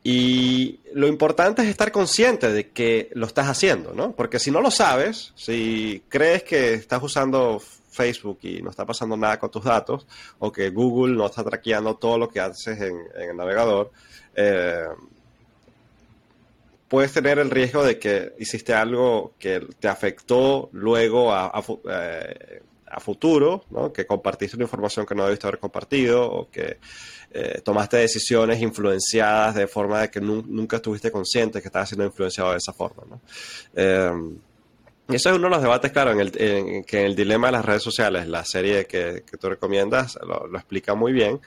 Y 0.08 0.78
lo 0.92 1.08
importante 1.08 1.62
es 1.62 1.68
estar 1.68 1.90
consciente 1.90 2.52
de 2.52 2.70
que 2.70 3.10
lo 3.14 3.26
estás 3.26 3.48
haciendo, 3.48 3.92
¿no? 3.92 4.12
Porque 4.12 4.38
si 4.38 4.52
no 4.52 4.60
lo 4.60 4.70
sabes, 4.70 5.32
si 5.34 6.00
crees 6.08 6.44
que 6.44 6.74
estás 6.74 7.02
usando 7.02 7.60
Facebook 7.90 8.38
y 8.42 8.62
no 8.62 8.70
está 8.70 8.86
pasando 8.86 9.16
nada 9.16 9.40
con 9.40 9.50
tus 9.50 9.64
datos, 9.64 10.06
o 10.38 10.52
que 10.52 10.70
Google 10.70 11.16
no 11.16 11.26
está 11.26 11.42
traqueando 11.42 11.96
todo 11.96 12.18
lo 12.18 12.28
que 12.28 12.38
haces 12.38 12.80
en, 12.82 12.96
el 13.16 13.36
navegador, 13.36 13.90
eh, 14.36 14.86
puedes 16.86 17.12
tener 17.12 17.40
el 17.40 17.50
riesgo 17.50 17.82
de 17.82 17.98
que 17.98 18.32
hiciste 18.38 18.74
algo 18.74 19.32
que 19.40 19.66
te 19.80 19.88
afectó 19.88 20.68
luego 20.70 21.34
a, 21.34 21.50
eh, 21.90 22.62
futuro, 23.00 23.64
¿no? 23.70 23.92
que 23.92 24.06
compartiste 24.06 24.56
una 24.56 24.64
información 24.64 25.06
que 25.06 25.14
no 25.14 25.24
debiste 25.24 25.46
haber 25.46 25.58
compartido 25.60 26.24
o 26.24 26.50
que 26.50 26.78
eh, 27.30 27.60
tomaste 27.64 27.98
decisiones 27.98 28.60
influenciadas 28.62 29.54
de 29.54 29.66
forma 29.66 30.02
de 30.02 30.10
que 30.10 30.20
nunca 30.20 30.76
estuviste 30.76 31.10
consciente 31.10 31.60
que 31.60 31.68
estabas 31.68 31.88
siendo 31.88 32.04
influenciado 32.04 32.52
de 32.52 32.58
esa 32.58 32.72
forma. 32.72 33.04
¿no? 33.08 33.20
Y 35.08 35.14
eso 35.14 35.30
es 35.30 35.36
uno 35.36 35.44
de 35.44 35.50
los 35.50 35.62
debates, 35.62 35.92
claro, 35.92 36.10
en 36.10 36.20
el, 36.20 36.32
que 36.32 37.00
en 37.00 37.06
el 37.06 37.14
dilema 37.14 37.46
de 37.48 37.52
las 37.52 37.64
redes 37.64 37.82
sociales, 37.82 38.26
la 38.26 38.44
serie 38.44 38.86
que, 38.86 39.22
tú 39.40 39.48
recomiendas 39.48 40.18
lo, 40.26 40.56
explica 40.56 40.94
muy 40.94 41.12
bien, 41.12 41.40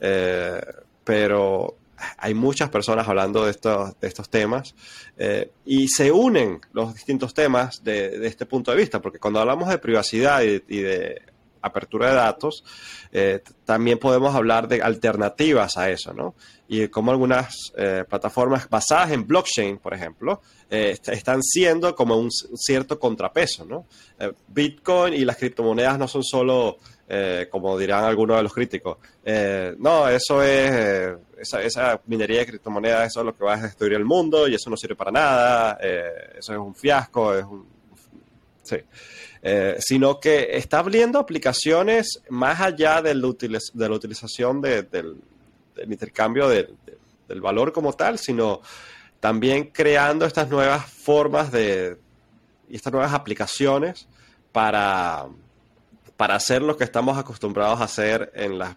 eh, 0.00 0.60
pero 1.02 1.76
hay 2.18 2.34
muchas 2.34 2.70
personas 2.70 3.08
hablando 3.08 3.44
de 3.44 3.50
estos, 3.50 3.98
de 4.00 4.08
estos 4.08 4.28
temas 4.28 4.74
eh, 5.16 5.50
y 5.64 5.88
se 5.88 6.12
unen 6.12 6.60
los 6.72 6.94
distintos 6.94 7.34
temas 7.34 7.82
de, 7.82 8.26
este 8.26 8.46
punto 8.46 8.70
de 8.70 8.76
vista, 8.76 9.00
porque 9.00 9.18
cuando 9.18 9.40
hablamos 9.40 9.68
de 9.68 9.78
privacidad 9.78 10.42
y, 10.42 10.58
de 10.58 11.22
apertura 11.62 12.10
de 12.10 12.14
datos, 12.14 12.64
eh, 13.10 13.42
también 13.64 13.98
podemos 13.98 14.34
hablar 14.34 14.68
de 14.68 14.82
alternativas 14.82 15.76
a 15.76 15.90
eso, 15.90 16.12
¿no? 16.12 16.34
Y 16.68 16.88
como 16.88 17.10
algunas 17.10 17.72
plataformas 18.08 18.68
basadas 18.68 19.12
en 19.12 19.26
blockchain, 19.26 19.78
por 19.78 19.94
ejemplo, 19.94 20.42
eh, 20.68 20.98
están 21.06 21.42
siendo 21.42 21.94
como 21.94 22.16
un 22.16 22.28
cierto 22.30 22.98
contrapeso, 22.98 23.64
¿no? 23.64 23.86
Eh, 24.18 24.32
Bitcoin 24.48 25.14
y 25.14 25.24
las 25.24 25.36
criptomonedas 25.36 25.96
no 25.96 26.08
son 26.08 26.24
solo, 26.24 26.78
eh, 27.08 27.48
como 27.50 27.78
dirán 27.78 28.04
algunos 28.04 28.36
de 28.36 28.42
los 28.42 28.52
críticos, 28.52 28.98
no, 29.78 30.08
eso 30.08 30.42
es, 30.42 31.16
esa, 31.38 32.00
minería 32.06 32.40
de 32.40 32.46
criptomonedas, 32.46 33.08
eso 33.08 33.20
es 33.20 33.26
lo 33.26 33.36
que 33.36 33.44
va 33.44 33.54
a 33.54 33.62
destruir 33.62 33.94
el 33.94 34.04
mundo 34.04 34.48
y 34.48 34.54
eso 34.54 34.70
no 34.70 34.76
sirve 34.76 34.96
para 34.96 35.10
nada, 35.10 35.78
eso 36.38 36.52
es 36.52 36.58
un 36.58 36.74
fiasco, 36.74 37.34
es 37.34 37.44
un... 37.44 37.76
Sí. 38.62 38.78
sino 39.78 40.18
que 40.18 40.56
está 40.56 40.80
abriendo 40.80 41.20
aplicaciones 41.20 42.20
más 42.28 42.60
allá 42.60 43.00
de 43.00 43.14
la, 43.14 43.32
de 43.74 43.88
la 43.88 43.94
utilización 43.94 44.60
del, 44.60 44.90
del, 44.90 45.16
intercambio 45.88 46.48
del 46.48 47.40
valor 47.40 47.72
como 47.72 47.92
tal, 47.92 48.18
sino 48.18 48.60
también 49.20 49.70
creando 49.72 50.24
estas 50.24 50.48
nuevas 50.48 50.86
formas 50.86 51.52
de 51.52 51.96
y 52.68 52.76
estas 52.76 52.92
nuevas 52.92 53.12
aplicaciones 53.12 54.08
para, 54.52 55.26
para 56.16 56.34
hacer 56.34 56.62
lo 56.62 56.76
que 56.76 56.84
estamos 56.84 57.18
acostumbrados 57.18 57.80
a 57.80 57.84
hacer 57.84 58.32
en 58.34 58.58
las, 58.58 58.76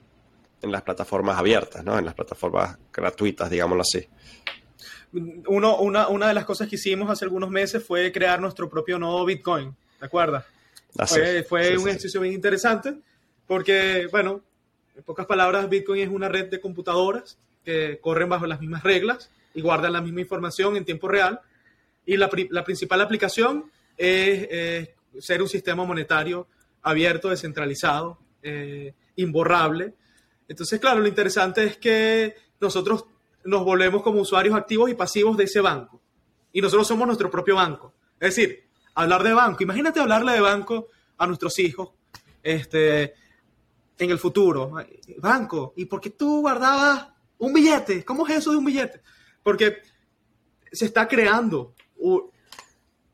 en 0.62 0.72
las 0.72 0.82
plataformas 0.82 1.38
abiertas, 1.38 1.84
¿no? 1.84 1.98
en 1.98 2.06
las 2.06 2.14
plataformas 2.14 2.78
gratuitas, 2.92 3.50
digámoslo 3.50 3.82
así. 3.82 4.08
Uno, 5.48 5.78
una, 5.78 6.08
una 6.08 6.28
de 6.28 6.34
las 6.34 6.46
cosas 6.46 6.68
que 6.68 6.76
hicimos 6.76 7.10
hace 7.10 7.26
algunos 7.26 7.50
meses 7.50 7.84
fue 7.84 8.12
crear 8.12 8.40
nuestro 8.40 8.70
propio 8.70 9.00
nodo 9.00 9.26
Bitcoin, 9.26 9.76
¿de 10.00 10.06
acuerdo? 10.06 10.44
fue, 11.08 11.44
fue 11.44 11.78
un 11.78 11.88
ejercicio 11.88 12.22
bien 12.22 12.34
interesante 12.34 12.96
porque, 13.48 14.08
bueno, 14.12 14.44
en 14.96 15.04
pocas 15.04 15.26
palabras, 15.26 15.70
Bitcoin 15.70 16.02
es 16.02 16.10
una 16.10 16.30
red 16.30 16.50
de 16.50 16.60
computadoras 16.60 17.40
que 17.64 18.00
corren 18.00 18.30
bajo 18.30 18.46
las 18.46 18.60
mismas 18.60 18.84
reglas 18.84 19.32
y 19.54 19.62
guardan 19.62 19.94
la 19.94 20.02
misma 20.02 20.22
información 20.22 20.76
en 20.76 20.86
tiempo 20.86 21.08
real. 21.08 21.40
Y 22.06 22.18
la, 22.18 22.30
principal 22.30 23.02
aplicación 23.02 23.72
es 23.98 24.90
ser 25.20 25.42
un 25.42 25.50
sistema 25.50 25.86
monetario 25.86 26.48
abierto, 26.82 27.30
descentralizado, 27.30 28.20
eh, 28.42 28.94
imborrable. 29.16 29.96
Entonces, 30.48 30.80
claro, 30.80 31.00
lo 31.00 31.08
interesante 31.08 31.64
es 31.64 31.78
que 31.78 32.36
nosotros 32.60 33.06
nos 33.44 33.64
volvemos 33.64 34.02
como 34.02 34.22
usuarios 34.22 34.56
activos 34.56 34.90
y 34.90 34.96
pasivos 34.96 35.38
de 35.38 35.46
ese 35.46 35.62
banco. 35.62 36.02
Y 36.52 36.62
nosotros 36.62 36.88
somos 36.88 37.06
nuestro 37.08 37.30
propio 37.30 37.56
banco. 37.56 37.94
Es 38.20 38.36
decir, 38.36 38.70
hablar 38.96 39.24
de 39.24 39.34
banco. 39.34 39.64
Imagínate 39.64 40.00
hablarle 40.00 40.34
de 40.34 40.42
banco 40.42 40.88
a 41.18 41.28
nuestros 41.28 41.58
hijos 41.60 41.90
este, 42.42 43.14
en 43.98 44.10
el 44.10 44.20
futuro. 44.20 44.74
Banco, 45.18 45.74
¿y 45.76 45.86
por 45.86 46.02
qué 46.02 46.12
tú 46.12 46.42
guardabas 46.42 47.08
un 47.38 47.54
billete? 47.54 48.04
¿Cómo 48.04 48.28
es 48.28 48.38
eso 48.38 48.52
de 48.52 48.58
un 48.58 48.66
billete? 48.66 49.02
Porque 49.44 49.78
se 50.72 50.86
está 50.86 51.08
creando. 51.08 51.76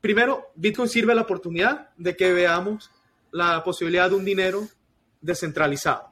Primero, 0.00 0.52
Bitcoin 0.54 0.88
sirve 0.88 1.14
la 1.14 1.22
oportunidad 1.22 1.90
de 1.96 2.16
que 2.16 2.32
veamos 2.32 2.90
la 3.36 3.62
posibilidad 3.62 4.08
de 4.08 4.16
un 4.16 4.24
dinero 4.24 4.66
descentralizado, 5.20 6.10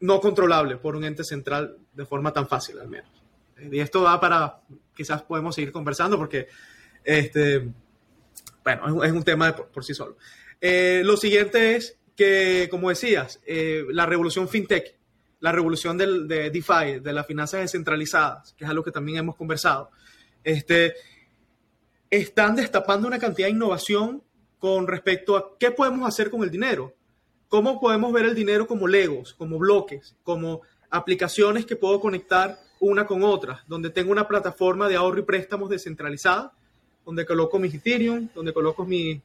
no 0.00 0.20
controlable 0.20 0.76
por 0.76 0.96
un 0.96 1.04
ente 1.04 1.22
central 1.22 1.78
de 1.92 2.04
forma 2.04 2.32
tan 2.32 2.48
fácil 2.48 2.80
al 2.80 2.88
menos. 2.88 3.10
Y 3.70 3.78
esto 3.78 4.02
va 4.02 4.18
para, 4.18 4.60
quizás 4.94 5.22
podemos 5.22 5.54
seguir 5.54 5.70
conversando 5.70 6.18
porque, 6.18 6.48
este, 7.04 7.68
bueno, 8.64 9.04
es 9.04 9.12
un 9.12 9.22
tema 9.22 9.54
por, 9.54 9.84
sí 9.84 9.94
solo. 9.94 10.16
Eh, 10.60 11.02
lo 11.04 11.16
siguiente 11.16 11.76
es 11.76 11.96
que, 12.16 12.66
como 12.70 12.88
decías, 12.88 13.40
eh, 13.46 13.84
la 13.90 14.04
revolución 14.04 14.48
fintech 14.48 14.98
la 15.40 15.52
revolución 15.52 15.96
del, 15.96 16.28
de 16.28 16.50
DeFi, 16.50 17.00
de 17.00 17.12
las 17.14 17.26
finanzas 17.26 17.60
descentralizadas, 17.62 18.52
que 18.52 18.64
es 18.64 18.70
algo 18.70 18.84
que 18.84 18.90
también 18.90 19.18
hemos 19.18 19.36
conversado, 19.36 19.90
este, 20.44 20.94
están 22.10 22.56
destapando 22.56 23.08
una 23.08 23.18
cantidad 23.18 23.48
de 23.48 23.52
innovación 23.52 24.22
con 24.60 24.86
respecto 24.86 25.36
a 25.36 25.58
qué 25.58 25.72
podemos 25.72 26.06
hacer 26.06 26.30
con 26.30 26.42
el 26.42 26.50
dinero. 26.50 26.94
¿Cómo 27.48 27.80
podemos 27.80 28.12
ver 28.12 28.26
el 28.26 28.34
dinero 28.34 28.66
como 28.66 28.86
legos, 28.86 29.34
como 29.34 29.58
bloques, 29.58 30.14
como 30.22 30.60
aplicaciones 30.90 31.66
que 31.66 31.74
puedo 31.74 31.98
conectar 31.98 32.58
una 32.78 33.06
con 33.06 33.24
otra, 33.24 33.64
donde 33.66 33.90
tengo 33.90 34.12
una 34.12 34.28
plataforma 34.28 34.88
de 34.88 34.96
ahorro 34.96 35.18
y 35.18 35.22
préstamos 35.22 35.68
descentralizada, 35.68 36.52
donde 37.04 37.26
coloco 37.26 37.58
mi 37.58 37.68
Ethereum, 37.68 38.28
donde 38.34 38.52
coloco 38.52 38.84
mi 38.84 39.20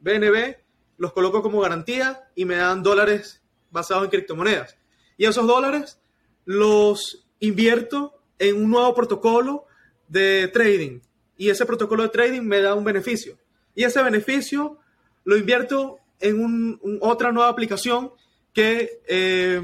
BNB, 0.00 0.56
los 0.98 1.12
coloco 1.12 1.42
como 1.42 1.60
garantía 1.60 2.28
y 2.34 2.44
me 2.44 2.56
dan 2.56 2.82
dólares 2.82 3.42
basados 3.70 4.04
en 4.04 4.10
criptomonedas. 4.10 4.76
Y 5.18 5.26
esos 5.26 5.46
dólares 5.46 5.98
los 6.44 7.26
invierto 7.40 8.14
en 8.38 8.56
un 8.56 8.70
nuevo 8.70 8.94
protocolo 8.94 9.66
de 10.08 10.48
trading. 10.48 11.00
Y 11.36 11.50
ese 11.50 11.66
protocolo 11.66 12.04
de 12.04 12.08
trading 12.08 12.42
me 12.42 12.60
da 12.60 12.74
un 12.74 12.84
beneficio 12.84 13.36
y 13.76 13.84
ese 13.84 14.02
beneficio 14.02 14.78
lo 15.24 15.36
invierto 15.36 15.98
en 16.18 16.80
otra 17.00 17.30
nueva 17.30 17.50
aplicación 17.50 18.10
que 18.52 19.00
eh, 19.06 19.62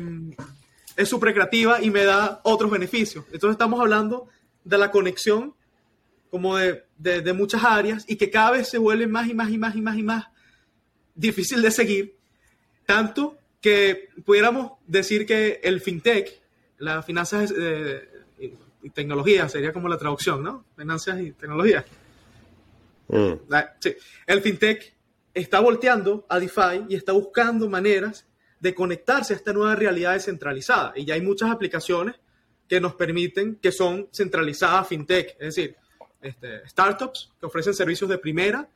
es 0.96 1.08
súper 1.08 1.32
creativa 1.32 1.82
y 1.82 1.90
me 1.90 2.04
da 2.04 2.40
otros 2.44 2.70
beneficios. 2.70 3.24
Entonces 3.32 3.52
estamos 3.52 3.80
hablando 3.80 4.28
de 4.64 4.78
la 4.78 4.90
conexión 4.90 5.54
como 6.30 6.56
de, 6.56 6.84
de, 6.98 7.32
muchas 7.32 7.64
áreas 7.64 8.04
y 8.06 8.16
que 8.16 8.30
cada 8.30 8.52
vez 8.52 8.68
se 8.68 8.78
vuelve 8.78 9.06
más 9.06 9.28
y 9.28 9.34
más 9.34 9.50
y 9.50 9.58
más 9.58 9.74
y 9.74 9.80
más 9.80 9.96
y 9.96 10.02
más 10.02 10.26
difícil 11.14 11.60
de 11.60 11.70
seguir, 11.70 12.16
tanto 12.86 13.36
que 13.60 14.08
pudiéramos 14.24 14.72
decir 14.86 15.26
que 15.26 15.60
el 15.62 15.80
fintech, 15.80 16.40
las 16.78 17.04
finanzas 17.04 17.52
eh, 17.56 18.08
y, 18.82 18.90
tecnología, 18.90 19.48
sería 19.48 19.72
como 19.72 19.88
la 19.88 19.98
traducción, 19.98 20.42
¿no? 20.42 20.64
Finanzas 20.76 21.20
y 21.20 21.32
tecnología. 21.32 21.84
Mm. 23.12 23.54
El 24.26 24.40
fintech 24.40 24.94
está 25.34 25.60
volteando 25.60 26.26
a 26.28 26.40
DeFi 26.40 26.86
y 26.88 26.96
está 26.96 27.12
buscando 27.12 27.68
maneras 27.68 28.26
de 28.58 28.74
conectarse 28.74 29.34
a 29.34 29.36
esta 29.36 29.52
nueva 29.52 29.76
realidad 29.76 30.14
descentralizada. 30.14 30.92
Y 30.96 31.04
ya 31.04 31.14
hay 31.14 31.20
muchas 31.20 31.50
aplicaciones 31.50 32.16
que 32.68 32.80
nos 32.80 32.94
permiten, 32.94 33.56
que 33.56 33.70
son 33.70 34.08
centralizadas 34.12 34.88
fintech, 34.88 35.36
es 35.38 35.54
decir, 35.54 35.76
este, 36.22 36.66
startups 36.68 37.32
que 37.38 37.46
ofrecen 37.46 37.74
servicios 37.74 38.08
de 38.08 38.18
primera, 38.18 38.68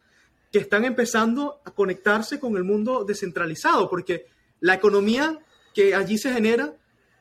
que 0.52 0.58
están 0.58 0.84
empezando 0.84 1.60
a 1.64 1.70
conectarse 1.70 2.38
con 2.38 2.56
el 2.56 2.64
mundo 2.64 3.04
descentralizado, 3.04 3.88
porque 3.88 4.26
la 4.60 4.74
economía 4.74 5.38
que 5.72 5.94
allí 5.94 6.18
se 6.18 6.32
genera 6.32 6.74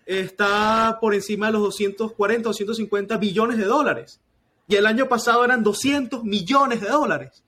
está 0.06 0.98
por 1.00 1.14
encima 1.14 1.48
de 1.48 1.54
los 1.54 1.62
240, 1.64 2.50
250 2.50 3.18
billones 3.18 3.58
de 3.58 3.66
dólares. 3.66 4.20
Y 4.68 4.76
el 4.76 4.86
año 4.86 5.08
pasado 5.08 5.44
eran 5.46 5.64
200 5.64 6.24
millones 6.24 6.82
de 6.82 6.88
dólares. 6.88 7.44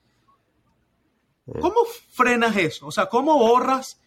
¿Cómo 1.60 1.84
frenas 2.12 2.56
eso? 2.56 2.86
O 2.86 2.92
sea, 2.92 3.06
¿cómo 3.06 3.38
borras 3.38 3.98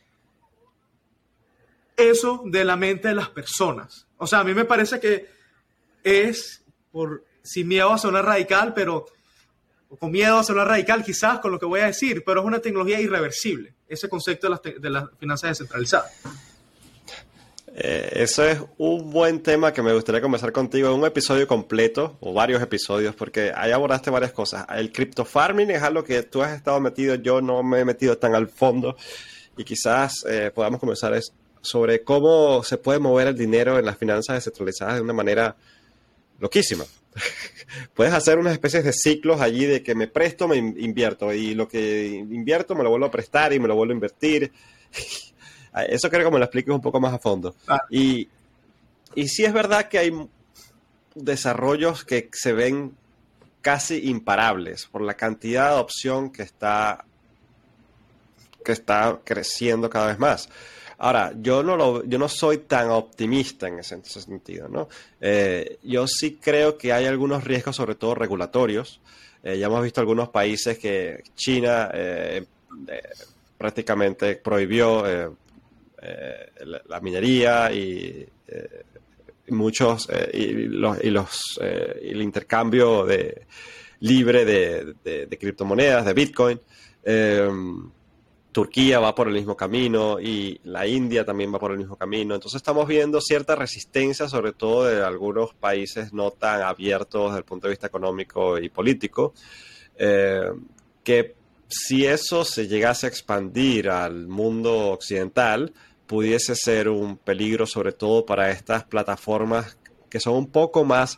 eso 1.98 2.44
de 2.46 2.64
la 2.64 2.76
mente 2.76 3.08
de 3.08 3.16
las 3.16 3.30
personas? 3.30 4.08
O 4.18 4.28
sea, 4.28 4.40
a 4.40 4.44
mí 4.44 4.54
me 4.54 4.66
parece 4.66 5.00
que 5.00 5.28
es, 6.04 6.64
por 6.92 7.26
sin 7.44 7.68
miedo 7.68 7.92
a 7.92 7.98
sonar 7.98 8.26
radical, 8.26 8.74
pero 8.74 9.08
con 10.00 10.12
miedo 10.12 10.38
a 10.38 10.44
sonar 10.44 10.68
radical 10.68 11.04
quizás 11.04 11.40
con 11.40 11.52
lo 11.52 11.60
que 11.60 11.66
voy 11.66 11.82
a 11.82 11.88
decir, 11.88 12.24
pero 12.24 12.42
es 12.42 12.46
una 12.46 12.60
tecnología 12.60 13.02
irreversible, 13.02 13.74
ese 13.88 14.08
concepto 14.08 14.48
de 14.48 14.52
las, 14.52 14.82
de 14.82 14.90
las 14.90 15.06
finanzas 15.18 15.50
descentralizadas. 15.50 16.12
Eh, 17.74 18.10
eso 18.16 18.46
es 18.46 18.60
un 18.78 19.10
buen 19.12 19.42
tema 19.42 19.72
que 19.72 19.82
me 19.82 19.94
gustaría 19.94 20.22
conversar 20.22 20.52
contigo 20.52 20.90
en 20.90 21.00
un 21.00 21.06
episodio 21.06 21.48
completo 21.48 22.18
o 22.20 22.34
varios 22.34 22.62
episodios, 22.62 23.16
porque 23.16 23.54
ahí 23.56 23.72
abordaste 23.72 24.10
varias 24.10 24.34
cosas. 24.34 24.66
El 24.76 24.92
crypto 24.92 25.24
farming 25.24 25.72
es 25.72 25.82
algo 25.82 26.04
que 26.04 26.24
tú 26.24 26.42
has 26.42 26.54
estado 26.54 26.80
metido, 26.82 27.16
yo 27.16 27.42
no 27.42 27.64
me 27.64 27.80
he 27.80 27.86
metido 27.86 28.18
tan 28.18 28.36
al 28.36 28.50
fondo 28.50 28.98
y 29.58 29.64
quizás 29.64 30.26
eh, 30.30 30.52
podamos 30.54 30.80
conversar 30.80 31.20
sobre 31.62 32.04
cómo 32.04 32.64
se 32.64 32.78
puede 32.78 33.00
mover 33.00 33.28
el 33.28 33.38
dinero 33.38 33.80
en 33.80 33.86
las 33.86 33.98
finanzas 33.98 34.36
descentralizadas 34.36 34.96
de 34.96 35.02
una 35.02 35.14
manera 35.14 35.56
loquísima. 36.40 36.84
Puedes 37.94 38.14
hacer 38.14 38.38
unas 38.38 38.54
especies 38.54 38.84
de 38.84 38.92
ciclos 38.92 39.40
allí 39.40 39.66
de 39.66 39.82
que 39.82 39.96
me 39.96 40.08
presto, 40.08 40.48
me 40.48 40.58
invierto 40.58 41.34
y 41.34 41.54
lo 41.54 41.70
que 41.70 42.08
invierto 42.08 42.76
me 42.76 42.84
lo 42.84 42.90
vuelvo 42.90 43.06
a 43.06 43.12
prestar 43.12 43.54
y 43.54 43.60
me 43.60 43.68
lo 43.68 43.76
vuelvo 43.76 43.94
a 43.94 43.96
invertir. 43.96 44.52
Ah, 45.74 45.84
eso 45.84 46.10
creo 46.10 46.26
que 46.26 46.32
me 46.32 46.40
lo 46.40 46.46
expliques 46.46 46.74
un 46.74 46.82
poco 46.82 47.00
más 47.00 47.14
a 47.14 47.20
fondo. 47.20 47.56
Ah. 47.68 47.82
Y, 47.90 48.28
y 49.16 49.28
sí 49.28 49.46
es 49.46 49.54
verdad 49.54 49.88
que 49.88 50.00
hay 50.00 50.12
desarrollos 51.16 52.04
que 52.06 52.30
se 52.34 52.54
ven 52.54 52.96
casi 53.62 54.10
imparables 54.10 54.88
por 54.88 55.02
la 55.02 55.14
cantidad 55.16 55.76
de 55.76 55.80
opción 55.80 56.32
que 56.32 56.44
está, 56.44 57.06
que 58.66 58.72
está 58.72 59.20
creciendo 59.24 59.90
cada 59.90 60.08
vez 60.08 60.20
más. 60.20 60.50
Ahora, 60.98 61.34
yo 61.36 61.64
no, 61.64 61.76
lo, 61.76 62.04
yo 62.06 62.20
no 62.20 62.30
soy 62.30 62.60
tan 62.60 62.92
optimista 62.92 63.68
en 63.68 63.80
ese, 63.80 64.00
sentido, 64.04 64.68
¿no? 64.68 64.88
Eh, 65.20 65.80
yo 65.82 66.06
sí 66.06 66.38
creo 66.40 66.78
que 66.78 66.94
hay 66.94 67.06
algunos 67.06 67.44
riesgos, 67.44 67.76
sobre 67.76 67.96
todo 67.96 68.14
regulatorios. 68.14 69.02
Eh, 69.44 69.58
ya 69.58 69.66
hemos 69.66 69.82
visto 69.82 70.00
algunos 70.00 70.30
países 70.30 70.78
que 70.78 71.24
China 71.36 71.90
eh, 71.92 72.46
prácticamente 73.58 74.36
prohibió 74.36 75.36
eh, 76.04 76.52
la, 76.88 77.00
minería 77.00 77.72
y, 77.72 78.28
eh, 78.48 78.84
muchos 79.50 80.10
eh, 80.10 80.32
y, 80.34 80.52
los, 80.68 80.98
y 81.04 82.10
el 82.10 82.22
intercambio 82.24 83.06
de, 83.06 83.46
libre 84.00 84.44
de, 84.44 85.38
criptomonedas, 85.40 86.06
de 86.06 86.14
Bitcoin. 86.14 86.60
Turquía 88.52 89.00
va 89.00 89.16
por 89.16 89.30
el 89.30 89.36
mismo 89.36 89.56
camino 89.56 90.20
y 90.20 90.60
la 90.66 90.86
India 90.86 91.24
también 91.24 91.54
va 91.54 91.60
por 91.60 91.72
el 91.72 91.78
mismo 91.78 91.96
camino. 91.96 92.34
Entonces 92.36 92.58
estamos 92.58 92.88
viendo 92.88 93.22
cierta 93.22 93.56
resistencia, 93.56 94.28
sobre 94.28 94.54
todo 94.54 94.86
de 94.86 95.02
algunos 95.04 95.54
países 95.54 96.12
no 96.12 96.32
tan 96.32 96.62
abiertos 96.62 97.28
desde 97.30 97.38
el 97.38 97.46
punto 97.46 97.68
de 97.68 97.74
vista 97.74 97.88
económico 97.88 98.58
y 98.58 98.70
político, 98.70 99.34
que 99.96 101.36
si 101.70 102.06
eso 102.06 102.44
se 102.44 102.68
llegase 102.68 103.06
a 103.06 103.10
expandir 103.10 103.90
al 103.90 104.28
mundo 104.28 104.90
occidental, 104.90 105.74
pudiese 106.12 106.56
ser 106.58 106.90
un 106.90 107.16
peligro, 107.16 107.66
sobre 107.66 107.94
todo 107.94 108.26
para 108.26 108.52
estas 108.52 108.84
plataformas 108.84 109.78
que 110.10 110.20
son 110.20 110.36
un 110.36 110.48
poco 110.48 110.84
más, 110.84 111.18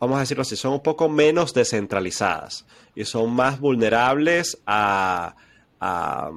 vamos 0.00 0.16
a 0.16 0.20
decirlo 0.22 0.42
así, 0.42 0.56
son 0.56 0.72
un 0.72 0.82
poco 0.82 1.08
menos 1.08 1.54
descentralizadas 1.54 2.66
y 2.96 3.04
son 3.04 3.32
más 3.32 3.60
vulnerables 3.60 4.58
a, 4.66 5.36
a, 5.78 6.32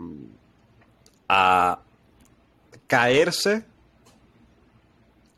caerse 2.86 3.66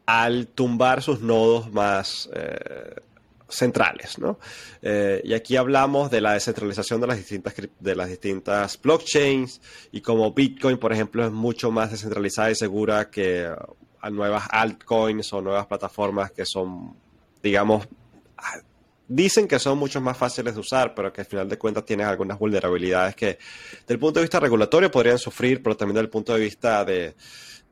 al 0.06 0.48
tumbar 0.48 1.02
sus 1.02 1.22
nodos 1.22 1.72
más 1.72 2.30
eh, 2.34 2.96
centrales, 3.52 4.18
¿no? 4.18 4.40
Eh, 4.82 5.22
y 5.24 5.34
aquí 5.34 5.58
hablamos 5.58 6.10
de 6.10 6.22
la 6.22 6.34
descentralización 6.34 7.02
de 7.02 7.08
las 7.08 7.18
distintas 7.18 7.54
de 7.80 7.96
las 7.96 8.10
distintas 8.10 8.82
blockchains 8.82 9.62
y 9.92 10.02
como 10.02 10.32
Bitcoin, 10.32 10.78
por 10.78 10.94
ejemplo, 10.94 11.26
es 11.26 11.32
mucho 11.32 11.72
más 11.72 11.92
descentralizada 11.92 12.52
y 12.52 12.56
segura 12.56 13.10
que 13.10 13.50
uh, 13.50 14.10
nuevas 14.10 14.46
altcoins 14.50 15.32
o 15.34 15.42
nuevas 15.42 15.68
plataformas 15.68 16.32
que 16.32 16.46
son, 16.46 16.96
digamos, 17.44 17.88
ah, 18.38 18.62
dicen 19.08 19.48
que 19.48 19.60
son 19.60 19.78
mucho 19.78 20.00
más 20.00 20.18
fáciles 20.18 20.54
de 20.54 20.62
usar, 20.62 20.96
pero 20.96 21.12
que 21.12 21.22
al 21.22 21.28
final 21.28 21.50
de 21.50 21.58
cuentas 21.58 21.86
tienen 21.86 22.08
algunas 22.08 22.40
vulnerabilidades 22.40 23.16
que, 23.16 23.38
desde 23.82 23.94
el 23.94 24.00
punto 24.00 24.20
de 24.20 24.24
vista 24.24 24.40
regulatorio, 24.40 24.90
podrían 24.90 25.20
sufrir, 25.20 25.62
pero 25.62 25.76
también 25.76 25.96
desde 25.96 26.06
el 26.06 26.10
punto 26.10 26.34
de 26.34 26.40
vista 26.40 26.86
de, 26.86 27.14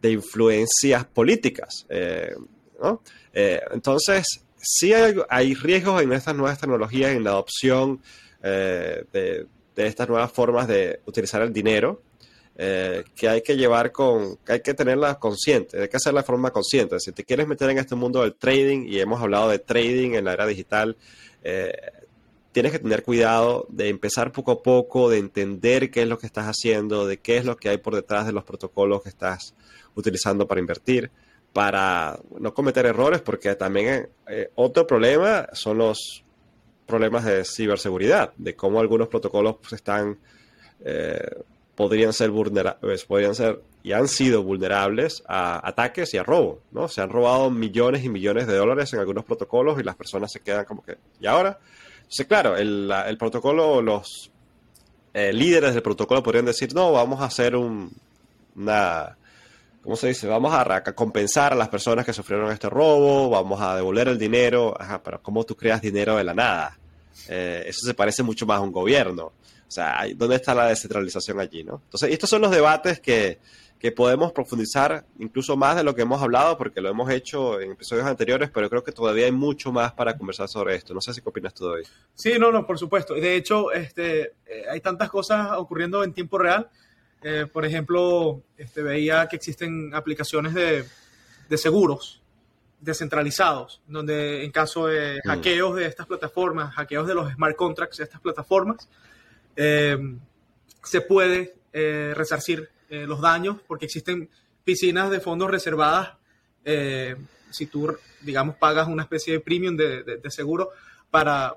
influencias 0.03 1.05
políticas. 1.05 1.85
Eh, 1.89 2.35
¿no? 2.81 3.01
Eh, 3.33 3.61
entonces, 3.71 4.45
sí 4.61 4.93
hay, 4.93 5.53
riesgos 5.55 6.01
en 6.01 6.11
estas 6.13 6.35
nuevas 6.35 6.59
tecnologías, 6.59 7.11
en 7.11 7.23
la 7.23 7.31
adopción 7.31 8.01
eh, 8.43 9.03
de, 9.11 9.47
estas 9.75 10.09
nuevas 10.09 10.31
formas 10.31 10.67
de 10.67 10.99
utilizar 11.05 11.41
el 11.41 11.53
dinero, 11.53 12.01
eh, 12.57 13.05
que 13.15 13.29
hay 13.29 13.41
que 13.41 13.55
llevar 13.55 13.93
con, 13.93 14.35
que 14.45 14.53
hay 14.53 14.59
que 14.61 14.73
tenerla 14.73 15.17
consciente, 15.17 15.81
hay 15.81 15.87
que 15.87 15.97
hacerla 15.97 16.21
de 16.21 16.27
forma 16.27 16.51
consciente. 16.51 16.99
Si 16.99 17.13
te 17.13 17.23
quieres 17.23 17.47
meter 17.47 17.69
en 17.69 17.77
este 17.77 17.95
mundo 17.95 18.21
del 18.21 18.35
trading, 18.35 18.87
y 18.87 18.99
hemos 18.99 19.21
hablado 19.21 19.49
de 19.49 19.59
trading 19.59 20.15
en 20.15 20.25
la 20.25 20.33
era 20.33 20.45
digital, 20.45 20.97
eh, 21.43 21.71
tienes 22.51 22.73
que 22.73 22.79
tener 22.79 23.03
cuidado 23.03 23.65
de 23.69 23.87
empezar 23.87 24.33
poco 24.33 24.51
a 24.51 24.61
poco, 24.61 25.09
de 25.09 25.19
entender 25.19 25.89
qué 25.91 26.01
es 26.01 26.07
lo 26.09 26.19
que 26.19 26.25
estás 26.25 26.47
haciendo, 26.47 27.07
de 27.07 27.17
qué 27.17 27.37
es 27.37 27.45
lo 27.45 27.55
que 27.55 27.69
hay 27.69 27.77
por 27.77 27.95
detrás 27.95 28.25
de 28.25 28.33
los 28.33 28.43
protocolos 28.43 29.03
que 29.03 29.09
estás 29.09 29.53
utilizando 29.95 30.45
para 30.45 30.59
invertir 30.59 31.09
para 31.53 32.19
no 32.39 32.53
cometer 32.53 32.85
errores, 32.85 33.21
porque 33.21 33.55
también 33.55 34.09
eh, 34.27 34.51
otro 34.55 34.85
problema 34.85 35.47
son 35.53 35.79
los 35.79 36.23
problemas 36.85 37.23
de 37.25 37.45
ciberseguridad, 37.45 38.33
de 38.37 38.55
cómo 38.55 38.79
algunos 38.79 39.07
protocolos 39.07 39.57
pues, 39.61 39.73
están, 39.73 40.17
eh, 40.83 41.43
podrían 41.75 42.13
ser 42.13 42.31
vulnerables, 42.31 42.79
pues, 42.81 43.05
podrían 43.05 43.35
ser 43.35 43.61
y 43.81 43.93
han 43.93 44.07
sido 44.07 44.43
vulnerables 44.43 45.23
a 45.27 45.65
ataques 45.65 46.13
y 46.13 46.17
a 46.17 46.23
robo, 46.23 46.59
¿no? 46.71 46.89
Se 46.89 47.01
han 47.01 47.09
robado 47.09 47.49
millones 47.49 48.03
y 48.03 48.09
millones 48.09 48.45
de 48.45 48.55
dólares 48.55 48.91
en 48.93 48.99
algunos 48.99 49.23
protocolos 49.23 49.79
y 49.79 49.83
las 49.83 49.95
personas 49.95 50.31
se 50.31 50.41
quedan 50.41 50.65
como 50.65 50.83
que, 50.83 50.97
¿y 51.21 51.27
ahora? 51.27 51.59
Entonces, 51.99 52.25
claro, 52.27 52.57
el, 52.57 53.17
protocolo, 53.17 53.81
los 53.81 54.31
eh, 55.13 55.31
líderes 55.31 55.73
del 55.73 55.83
protocolo 55.83 56.21
podrían 56.21 56.45
decir, 56.45 56.73
no, 56.73 56.91
vamos 56.91 57.21
a 57.21 57.25
hacer 57.25 57.55
un, 57.55 57.91
una 58.55 59.15
¿cómo 59.89 59.97
se 59.97 60.09
dice? 60.09 60.27
Vamos 60.27 60.53
a 60.53 60.83
compensar 60.93 61.51
a 61.53 61.55
las 61.55 61.67
personas 61.67 62.05
que 62.05 62.13
sufrieron 62.13 62.51
este 62.51 62.69
robo, 62.69 63.27
vamos 63.27 63.59
a 63.59 63.75
devolver 63.75 64.07
el 64.09 64.19
dinero. 64.19 64.79
Ajá, 64.79 65.01
pero 65.01 65.19
¿cómo 65.19 65.43
tú 65.45 65.55
creas 65.55 65.81
dinero 65.81 66.15
de 66.15 66.23
la 66.23 66.35
nada? 66.35 66.77
Eh, 67.27 67.63
eso 67.65 67.87
se 67.87 67.95
parece 67.95 68.21
mucho 68.21 68.45
más 68.45 68.59
a 68.59 68.61
un 68.61 68.71
gobierno. 68.71 69.23
O 69.23 69.33
sea, 69.71 70.05
¿dónde 70.15 70.35
está 70.35 70.53
la 70.53 70.67
descentralización 70.67 71.39
allí, 71.39 71.63
no? 71.63 71.81
Entonces, 71.85 72.11
estos 72.11 72.29
son 72.29 72.43
los 72.43 72.51
debates 72.51 72.99
que, 72.99 73.39
que 73.79 73.91
podemos 73.91 74.31
profundizar 74.31 75.07
incluso 75.17 75.57
más 75.57 75.75
de 75.75 75.83
lo 75.83 75.95
que 75.95 76.03
hemos 76.03 76.21
hablado, 76.21 76.55
porque 76.55 76.81
lo 76.81 76.89
hemos 76.89 77.09
hecho 77.09 77.59
en 77.59 77.71
episodios 77.71 78.05
anteriores, 78.05 78.51
pero 78.53 78.69
creo 78.69 78.83
que 78.83 78.91
todavía 78.91 79.25
hay 79.25 79.31
mucho 79.31 79.71
más 79.71 79.93
para 79.93 80.15
conversar 80.15 80.47
sobre 80.47 80.75
esto. 80.75 80.93
No 80.93 81.01
sé 81.01 81.15
si 81.15 81.21
opinas 81.25 81.55
tú 81.55 81.65
hoy. 81.65 81.81
Sí, 82.13 82.33
no, 82.37 82.51
no, 82.51 82.67
por 82.67 82.77
supuesto. 82.77 83.15
De 83.15 83.35
hecho, 83.35 83.71
este, 83.71 84.33
eh, 84.45 84.65
hay 84.69 84.81
tantas 84.81 85.09
cosas 85.09 85.53
ocurriendo 85.57 86.03
en 86.03 86.13
tiempo 86.13 86.37
real 86.37 86.69
eh, 87.21 87.45
por 87.51 87.65
ejemplo, 87.65 88.41
este, 88.57 88.81
veía 88.81 89.27
que 89.27 89.35
existen 89.35 89.93
aplicaciones 89.93 90.53
de, 90.53 90.85
seguros 91.57 92.21
descentralizados, 92.79 93.81
donde 93.87 94.45
en 94.45 94.51
caso 94.51 94.87
de 94.87 95.19
mm. 95.23 95.27
hackeos 95.27 95.75
de 95.75 95.85
estas 95.85 96.07
plataformas, 96.07 96.73
hackeos 96.75 97.07
de 97.07 97.15
los 97.15 97.31
smart 97.33 97.55
contracts 97.55 97.97
de 97.97 98.05
estas 98.05 98.21
plataformas, 98.21 98.87
eh, 99.55 99.97
se 100.83 101.01
puede 101.01 101.55
eh, 101.73 102.13
resarcir 102.15 102.69
los 102.89 103.21
daños 103.21 103.57
porque 103.67 103.85
existen 103.85 104.31
piscinas 104.63 105.11
de 105.11 105.19
fondos 105.19 105.51
reservadas 105.51 106.13
si 107.51 107.67
tú, 107.67 107.95
digamos, 108.21 108.55
pagas 108.55 108.87
una 108.87 109.03
especie 109.03 109.33
de 109.33 109.39
premium 109.39 109.77
de, 109.77 110.19
seguro 110.29 110.71
para, 111.11 111.55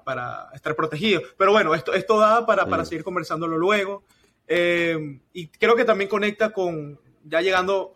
estar 0.55 0.75
protegido. 0.75 1.23
Pero 1.39 1.53
bueno, 1.53 1.75
esto, 1.75 1.95
esto 1.95 2.19
da 2.19 2.45
para, 2.45 2.67
para 2.67 2.83
mm. 2.83 2.87
seguir 2.87 3.05
conversándolo 3.05 3.57
luego. 3.57 4.05
Eh, 4.47 5.21
y 5.33 5.49
creo 5.49 5.77
que 5.77 5.85
también 5.85 6.11
conecta 6.11 6.53
con 6.53 6.99
ya 7.25 7.41
llegando, 7.41 7.93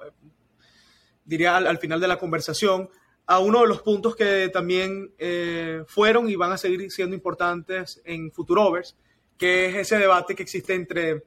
diría 1.24 1.56
al, 1.56 1.78
final 1.78 2.00
de 2.00 2.08
la 2.08 2.18
conversación, 2.18 2.88
a 3.26 3.40
uno 3.40 3.62
de 3.62 3.68
los 3.68 3.82
puntos 3.82 4.14
que 4.14 4.48
también 4.48 5.12
eh, 5.18 5.82
fueron 5.88 6.28
y 6.28 6.36
van 6.36 6.52
a 6.52 6.58
seguir 6.58 6.90
siendo 6.90 7.16
importantes 7.16 8.00
en 8.04 8.30
Futurovers, 8.30 8.96
que 9.36 9.66
es 9.66 9.76
ese 9.76 9.98
debate 9.98 10.34
que 10.34 10.42
existe 10.42 10.74
entre 10.74 11.24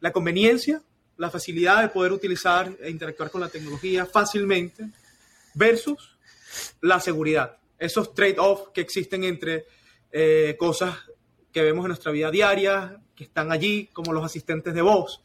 la 0.00 0.12
conveniencia, 0.12 0.82
la 1.16 1.30
facilidad 1.30 1.82
de 1.82 1.88
poder 1.88 2.12
utilizar 2.12 2.76
e 2.80 2.90
interactuar 2.90 3.30
con 3.30 3.40
la 3.40 3.48
tecnología 3.48 4.04
fácilmente 4.04 4.88
versus 5.54 6.18
la 6.80 6.98
seguridad. 7.00 7.58
Esos 7.78 8.12
trade-offs 8.14 8.70
que 8.74 8.80
existen 8.80 9.24
entre 9.24 9.66
eh, 10.10 10.56
cosas 10.58 10.96
que 11.52 11.62
vemos 11.62 11.84
en 11.84 11.88
nuestra 11.88 12.10
vida 12.12 12.30
diaria, 12.30 13.00
que 13.14 13.24
están 13.24 13.52
allí, 13.52 13.88
como 13.92 14.12
los 14.12 14.24
asistentes 14.24 14.74
de 14.74 14.82
voz, 14.82 15.22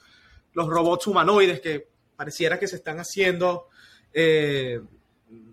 los 0.54 0.68
robots 0.68 1.08
humanoides 1.08 1.62
que 1.62 1.88
pareciera 2.16 2.60
que 2.60 2.68
se 2.68 2.78
están 2.78 3.00
haciendo 3.00 3.68
eh, 4.14 4.82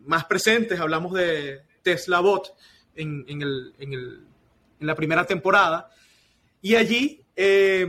más 0.07 0.25
presentes. 0.25 0.81
Hablamos 0.81 1.13
de 1.13 1.63
Tesla 1.83 2.21
Bot 2.21 2.55
en, 2.97 3.25
la 4.81 4.95
primera 4.95 5.25
temporada. 5.25 5.91
Y 6.61 6.75
allí, 6.75 7.23
eh, 7.37 7.87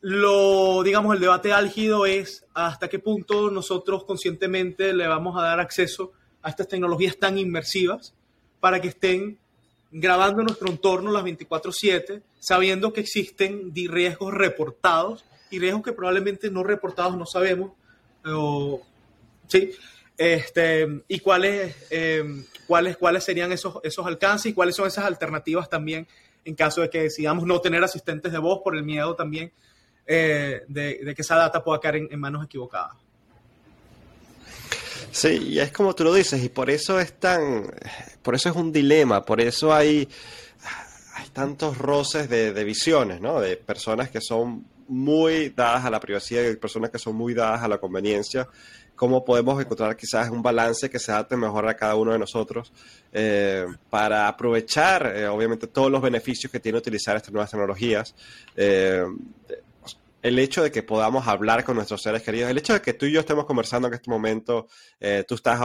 lo, 0.00 0.82
digamos, 0.82 1.14
el 1.14 1.20
debate 1.20 1.52
álgido 1.52 2.06
es 2.06 2.46
hasta 2.54 2.88
qué 2.88 2.98
punto 2.98 3.50
nosotros 3.50 4.04
conscientemente 4.04 4.92
le 4.94 5.06
vamos 5.06 5.38
a 5.38 5.42
dar 5.42 5.60
acceso 5.60 6.12
a 6.42 6.48
estas 6.48 6.68
tecnologías 6.68 7.18
tan 7.18 7.38
inmersivas 7.38 8.14
para 8.60 8.80
que 8.80 8.88
estén 8.88 9.38
grabando 9.90 10.42
nuestro 10.42 10.68
entorno 10.68 11.10
las 11.10 11.24
24/7, 11.24 12.22
sabiendo 12.38 12.92
que 12.92 13.00
existen 13.00 13.72
riesgos 13.74 14.32
reportados 14.32 15.24
y 15.50 15.58
riesgos 15.58 15.82
que 15.82 15.92
probablemente 15.92 16.50
no 16.50 16.62
reportados 16.62 17.16
no 17.16 17.26
sabemos. 17.26 17.72
¿sí? 19.48 19.72
Este, 20.16 21.02
y 21.08 21.20
cuáles, 21.20 21.74
eh, 21.90 22.44
cuáles, 22.66 22.96
cuáles 22.98 23.24
serían 23.24 23.52
esos, 23.52 23.78
esos 23.82 24.06
alcances 24.06 24.52
y 24.52 24.54
cuáles 24.54 24.76
son 24.76 24.86
esas 24.86 25.06
alternativas 25.06 25.68
también 25.68 26.06
en 26.44 26.54
caso 26.54 26.82
de 26.82 26.90
que 26.90 27.02
decidamos 27.02 27.44
no 27.44 27.60
tener 27.60 27.82
asistentes 27.82 28.32
de 28.32 28.38
voz 28.38 28.60
por 28.62 28.76
el 28.76 28.82
miedo 28.82 29.14
también 29.14 29.52
eh, 30.06 30.62
de, 30.68 31.14
que 31.14 31.22
esa 31.22 31.36
data 31.36 31.62
pueda 31.62 31.80
caer 31.80 32.08
en 32.10 32.20
manos 32.20 32.44
equivocadas. 32.44 32.96
Sí, 35.12 35.48
y 35.48 35.58
es 35.58 35.72
como 35.72 35.94
tú 35.94 36.04
lo 36.04 36.14
dices, 36.14 36.42
y 36.42 36.48
por 36.48 36.70
eso 36.70 37.00
es 37.00 37.14
tan, 37.14 37.70
por 38.22 38.34
eso 38.34 38.48
es 38.48 38.56
un 38.56 38.72
dilema, 38.72 39.24
por 39.24 39.40
eso 39.40 39.72
hay, 39.74 40.08
hay 41.14 41.28
tantos 41.32 41.78
roces 41.78 42.28
de, 42.28 42.64
visiones, 42.64 43.20
¿no? 43.20 43.40
De 43.40 43.56
personas 43.56 44.10
que 44.10 44.20
son 44.20 44.64
muy 44.88 45.50
dadas 45.50 45.84
a 45.84 45.90
la 45.90 46.00
privacidad 46.00 46.44
y 46.44 46.56
personas 46.56 46.90
que 46.90 46.98
son 46.98 47.16
muy 47.16 47.34
dadas 47.34 47.62
a 47.62 47.68
la 47.68 47.78
conveniencia. 47.78 48.48
¿Cómo 48.94 49.24
podemos 49.24 49.60
encontrar 49.60 49.96
quizás 49.96 50.28
un 50.28 50.42
balance 50.42 50.90
que 50.90 50.98
se 50.98 51.10
adapte 51.10 51.34
mejor 51.34 51.66
a 51.66 51.74
cada 51.74 51.94
uno 51.94 52.12
de 52.12 52.18
nosotros 52.18 52.70
eh, 53.12 53.64
para 53.88 54.28
aprovechar, 54.28 55.12
eh, 55.16 55.26
obviamente, 55.26 55.66
todos 55.66 55.90
los 55.90 56.02
beneficios 56.02 56.52
que 56.52 56.60
tiene 56.60 56.78
utilizar 56.78 57.16
estas 57.16 57.32
nuevas 57.32 57.50
tecnologías? 57.50 58.14
Eh, 58.54 59.04
el 60.22 60.38
hecho 60.38 60.62
de 60.62 60.70
que 60.70 60.82
podamos 60.82 61.26
hablar 61.26 61.64
con 61.64 61.76
nuestros 61.76 62.02
seres 62.02 62.22
queridos, 62.22 62.50
el 62.50 62.58
hecho 62.58 62.74
de 62.74 62.82
que 62.82 62.92
tú 62.92 63.06
y 63.06 63.12
yo 63.12 63.20
estemos 63.20 63.46
conversando 63.46 63.88
en 63.88 63.94
este 63.94 64.10
momento, 64.10 64.68
eh, 65.00 65.24
tú 65.26 65.34
estás 65.34 65.60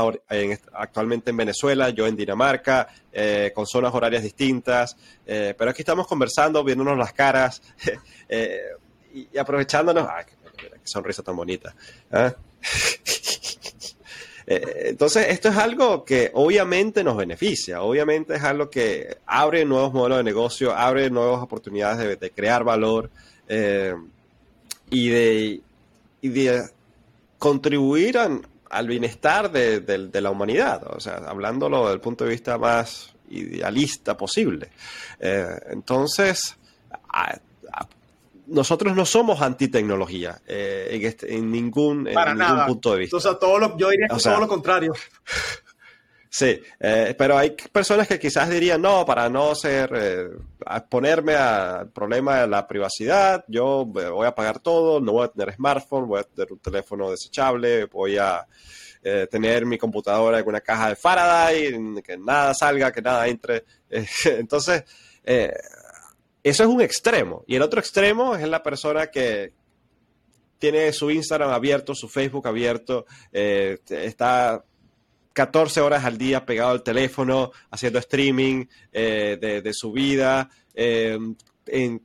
actualmente 0.74 1.32
en 1.32 1.38
Venezuela, 1.38 1.90
yo 1.90 2.08
en 2.08 2.16
Dinamarca, 2.16 2.88
eh, 3.12 3.52
con 3.54 3.68
zonas 3.68 3.94
horarias 3.94 4.24
distintas, 4.24 4.96
eh, 5.26 5.54
pero 5.58 5.72
aquí 5.72 5.82
estamos 5.82 6.08
conversando, 6.08 6.64
viéndonos 6.64 6.98
las 6.98 7.14
caras 7.14 7.62
y, 9.14 9.38
aprovechándonos. 9.38 10.08
¡Ay, 10.10 10.26
qué, 10.56 10.72
sonrisa 10.84 11.22
tan 11.22 11.36
bonita! 11.36 11.76
¿ah? 12.12 12.34
Entonces, 14.48 15.26
esto 15.30 15.50
es 15.50 15.58
algo 15.58 16.06
que 16.06 16.30
obviamente 16.36 17.04
nos 17.04 17.18
beneficia, 17.18 17.82
obviamente 17.82 18.36
es 18.36 18.44
algo 18.44 18.70
que 18.70 19.18
abre 19.26 19.66
nuevos 19.66 19.92
modelos 19.92 20.20
de 20.20 20.24
negocio, 20.24 20.72
abre 20.72 21.10
nuevas 21.10 21.42
oportunidades 21.42 21.98
de, 21.98 22.16
de 22.16 22.30
crear 22.30 22.64
valor 22.64 23.10
y 24.90 25.10
de, 25.10 25.62
y 26.22 26.30
de 26.30 26.70
contribuir 27.38 28.18
al 28.18 28.88
bienestar 28.88 29.52
de, 29.52 30.22
la 30.22 30.32
humanidad, 30.32 30.84
o 30.96 31.00
sea, 31.00 31.18
hablándolo 31.28 31.84
desde 31.84 31.94
el 31.94 32.02
punto 32.02 32.24
de 32.24 32.32
vista 32.32 32.58
más 32.58 33.14
idealista 33.30 34.16
posible. 34.16 34.70
Eh, 35.20 35.48
entonces, 35.70 36.58
nosotros 38.48 38.96
no 38.96 39.06
somos 39.06 39.42
antitecnología 39.42 40.42
eh, 40.46 40.90
en, 40.92 41.06
este, 41.06 41.36
en, 41.36 41.52
ningún, 41.52 42.08
en 42.08 42.16
ningún 42.38 42.66
punto 42.68 42.94
de 42.94 43.00
vista. 43.00 43.18
O 43.18 43.20
sea, 43.20 43.36
todo 43.36 43.58
lo, 43.58 43.78
yo 43.78 43.90
diría 43.90 44.08
que 44.10 44.22
todo 44.22 44.40
lo 44.40 44.48
contrario. 44.48 44.94
Sí, 46.38 46.62
eh, 46.82 47.16
pero 47.18 47.38
hay 47.38 47.52
personas 47.52 48.10
que 48.10 48.20
quizás 48.20 48.50
dirían, 48.50 48.82
no, 48.82 49.06
para 49.06 49.30
no 49.30 49.56
ser, 49.56 49.90
eh, 49.96 50.28
ponerme 50.90 51.34
al 51.34 51.90
problema 51.92 52.42
de 52.42 52.48
la 52.48 52.68
privacidad, 52.68 53.46
yo 53.48 53.86
voy 53.86 54.28
a 54.28 54.36
pagar 54.36 54.60
todo, 54.60 55.00
no 55.00 55.14
voy 55.14 55.24
a 55.24 55.28
tener 55.30 55.54
smartphone, 55.54 56.10
voy 56.10 56.20
a 56.20 56.24
tener 56.24 56.52
un 56.52 56.60
teléfono 56.60 57.10
desechable, 57.10 57.86
voy 57.86 58.18
a 58.18 58.46
eh, 59.02 59.30
tener 59.32 59.66
mi 59.66 59.78
computadora 59.78 60.38
en 60.38 60.46
una 60.46 60.60
caja 60.60 60.90
de 60.90 60.98
Faraday, 60.98 62.02
que 62.04 62.18
nada 62.18 62.54
salga, 62.54 62.92
que 62.92 63.02
nada 63.02 63.26
entre. 63.30 63.64
entonces, 64.26 64.84
eso 65.24 66.64
es 66.64 66.70
un 66.70 66.82
extremo. 66.82 67.46
Y 67.48 67.56
el 67.56 67.62
otro 67.62 67.80
extremo 67.80 68.36
es 68.36 68.46
la 68.46 68.62
persona 68.62 69.08
que, 69.08 69.54
tiene 70.58 70.92
su 70.92 71.12
Instagram 71.12 71.52
abierto, 71.52 71.96
su 71.96 72.10
Facebook 72.10 72.46
abierto, 72.48 73.06
está 73.32 74.64
14 75.36 75.82
horas 75.82 76.06
al 76.06 76.18
día 76.18 76.46
pegado 76.46 76.72
al 76.72 76.82
teléfono, 76.82 77.52
haciendo 77.70 78.00
streaming 78.00 78.66
eh, 78.94 79.38
de, 79.62 79.74
su 79.74 79.92
vida, 79.92 80.50
eh, 80.74 81.20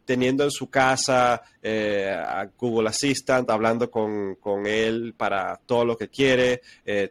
teniendo 0.05 0.43
en 0.43 0.51
su 0.51 0.69
casa 0.69 1.41
eh, 1.63 2.11
a 2.13 2.51
Google 2.59 2.89
Assistant, 2.89 3.49
hablando 3.49 3.89
con, 3.89 4.37
él 4.67 5.15
para 5.17 5.57
todo 5.65 5.85
lo 5.85 5.97
que 5.97 6.09
quiere, 6.09 6.61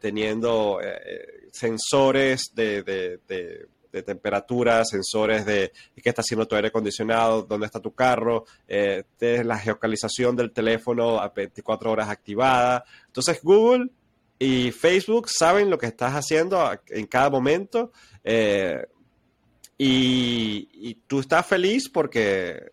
teniendo 0.02 0.80
sensores 1.52 2.52
de, 2.54 3.22
temperatura, 4.06 4.84
sensores 4.84 5.46
de 5.46 5.72
qué 5.96 6.10
está 6.10 6.22
haciendo 6.22 6.46
tu 6.46 6.56
aire 6.56 6.68
acondicionado, 6.68 7.44
dónde 7.44 7.66
está 7.66 7.80
tu 7.80 7.94
carro, 7.94 8.44
la 8.68 9.58
geocalización 9.58 10.36
del 10.36 10.52
teléfono 10.52 11.18
a 11.18 11.30
24 11.30 11.92
horas 11.92 12.10
activada. 12.10 12.84
Entonces 13.08 13.40
Google 13.42 13.90
y 14.40 14.72
Facebook 14.72 15.30
saben 15.30 15.70
lo 15.70 15.78
que 15.78 15.88
estás 15.88 16.14
haciendo 16.14 16.72
en 16.88 17.06
cada 17.08 17.30
momento 17.30 17.92
eh, 18.24 18.88
y, 19.78 20.96
tú 21.08 21.20
estás 21.20 21.46
feliz 21.46 21.90
porque, 21.90 22.72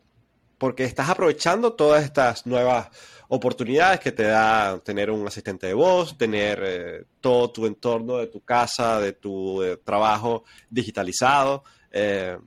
porque 0.59 0.85
estás 0.85 1.09
aprovechando 1.09 1.73
todas 1.73 2.05
estas 2.05 2.47
nuevas 2.47 2.89
oportunidades 3.29 4.01
que 4.01 4.13
te 4.13 4.25
da 4.25 4.79
tener 4.79 5.11
un 5.11 5.27
asistente 5.27 5.67
de 5.67 5.75
voz, 5.75 6.17
tener 6.17 6.63
eh, 6.65 7.05
todo 7.21 7.51
tu 7.51 7.67
entorno 7.67 8.19
de 8.19 8.29
tu 8.29 8.41
casa, 8.41 9.01
de 9.01 9.13
tu 9.13 9.61
trabajo 9.85 10.45
digitalizado, 10.71 11.65
eh, 11.91 12.39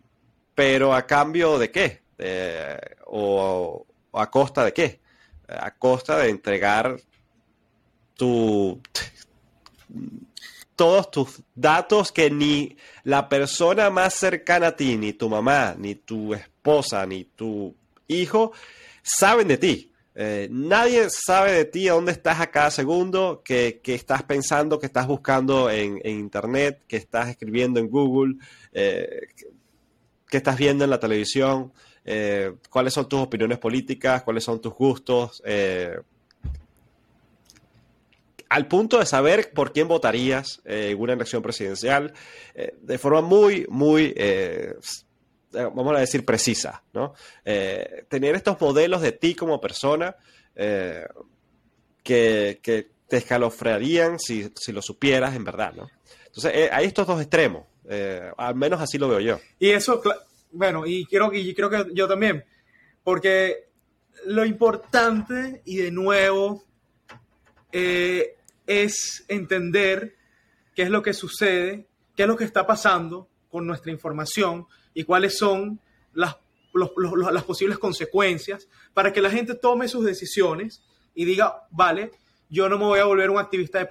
pero 0.55 0.93
a 0.93 1.05
cambio 1.05 1.59
de 1.59 1.71
qué? 1.71 2.03
o, 3.05 3.85
a 4.13 4.29
costa 4.29 4.63
de 4.65 4.73
qué? 4.73 5.01
A 5.47 5.73
costa 5.75 6.17
de 6.17 6.29
entregar 6.29 6.97
tu, 8.19 8.81
todos 10.75 11.09
tus 11.09 11.41
datos 11.55 12.11
que 12.11 12.29
ni 12.29 12.75
la 13.05 13.29
persona 13.29 13.89
más 13.89 14.13
cercana 14.13 14.67
a 14.67 14.75
ti, 14.75 14.97
ni 14.97 15.13
tu 15.13 15.29
mamá, 15.29 15.73
ni 15.77 15.95
tu 15.95 16.33
esposa, 16.33 17.05
ni 17.05 17.23
tu 17.23 17.73
hijo, 18.07 18.51
saben 19.01 19.47
de 19.47 19.57
ti. 19.57 19.93
Eh, 20.15 20.49
nadie 20.51 21.09
sabe 21.09 21.53
de 21.53 21.65
ti 21.65 21.87
a 21.87 21.93
dónde 21.93 22.11
estás 22.11 22.41
a 22.41 22.51
cada 22.51 22.71
segundo, 22.71 23.41
que, 23.43 23.79
estás 23.85 24.23
pensando, 24.23 24.77
que 24.77 24.87
estás 24.87 25.07
buscando 25.07 25.69
en, 25.69 26.01
Internet, 26.05 26.81
que 26.89 26.97
estás 26.97 27.29
escribiendo 27.29 27.79
en 27.79 27.87
Google, 27.87 28.35
eh, 28.73 29.27
que, 30.27 30.37
estás 30.37 30.57
viendo 30.57 30.83
en 30.83 30.89
la 30.89 30.99
televisión, 30.99 31.71
eh, 32.03 32.53
cuáles 32.69 32.93
son 32.93 33.07
tus 33.07 33.21
opiniones 33.21 33.59
políticas, 33.59 34.23
cuáles 34.23 34.43
son 34.43 34.59
tus 34.59 34.73
gustos 34.73 35.41
al 38.49 38.67
punto 38.67 38.99
de 38.99 39.05
saber 39.05 39.51
por 39.53 39.71
quién 39.71 39.87
votarías 39.87 40.61
eh, 40.65 40.89
en 40.91 40.99
una 40.99 41.13
elección 41.13 41.41
presidencial 41.41 42.13
eh, 42.55 42.75
de 42.81 42.97
forma 42.97 43.21
muy, 43.21 43.65
muy, 43.69 44.13
eh, 44.17 44.73
vamos 45.51 45.95
a 45.95 45.99
decir, 45.99 46.25
precisa, 46.25 46.83
¿no? 46.93 47.13
tener 47.43 48.35
estos 48.35 48.59
modelos 48.59 49.01
de 49.01 49.11
ti 49.11 49.35
como 49.35 49.61
persona 49.61 50.15
que, 52.03 52.59
te 53.07 53.17
escalofriarían 53.17 54.19
si, 54.19 54.51
si, 54.55 54.71
lo 54.71 54.83
supieras 54.83 55.35
en 55.35 55.43
verdad, 55.43 55.73
¿no? 55.73 55.89
Entonces, 56.27 56.69
hay 56.71 56.85
estos 56.85 57.07
dos 57.07 57.19
extremos, 57.19 57.65
al 58.37 58.53
menos 58.53 58.79
así 58.79 58.99
lo 58.99 59.09
veo 59.09 59.19
yo. 59.19 59.39
Y 59.57 59.71
eso, 59.71 59.99
bueno, 60.51 60.85
y 60.85 61.05
creo, 61.05 61.33
y 61.33 61.55
creo 61.55 61.71
que 61.71 61.87
yo 61.95 62.07
también, 62.07 62.45
porque 63.03 63.69
lo 64.25 64.45
importante, 64.45 65.63
y 65.65 65.77
de 65.77 65.91
nuevo, 65.91 66.65
eh, 67.71 68.35
es 68.69 69.25
entender 69.27 70.15
qué 70.75 70.83
es 70.83 70.91
lo 70.91 71.01
que 71.01 71.13
sucede, 71.13 71.87
qué 72.15 72.21
es 72.21 72.27
lo 72.27 72.37
que 72.37 72.43
está 72.43 72.67
pasando 72.67 73.27
con 73.49 73.65
nuestra 73.65 73.91
información 73.91 74.67
y 74.93 75.05
cuáles 75.05 75.39
son 75.39 75.81
las, 76.13 76.35
posibles 77.47 77.79
consecuencias 77.79 78.67
para 78.93 79.11
que 79.11 79.21
la 79.21 79.31
gente 79.31 79.55
tome 79.55 79.87
sus 79.87 80.05
decisiones 80.05 80.83
y 81.15 81.25
diga, 81.25 81.63
vale, 81.71 82.11
yo 82.47 82.69
no 82.69 82.77
me 82.77 82.85
voy 82.85 82.99
a 82.99 83.05
volver 83.05 83.31
un 83.31 83.39
activista 83.39 83.79
de, 83.79 83.87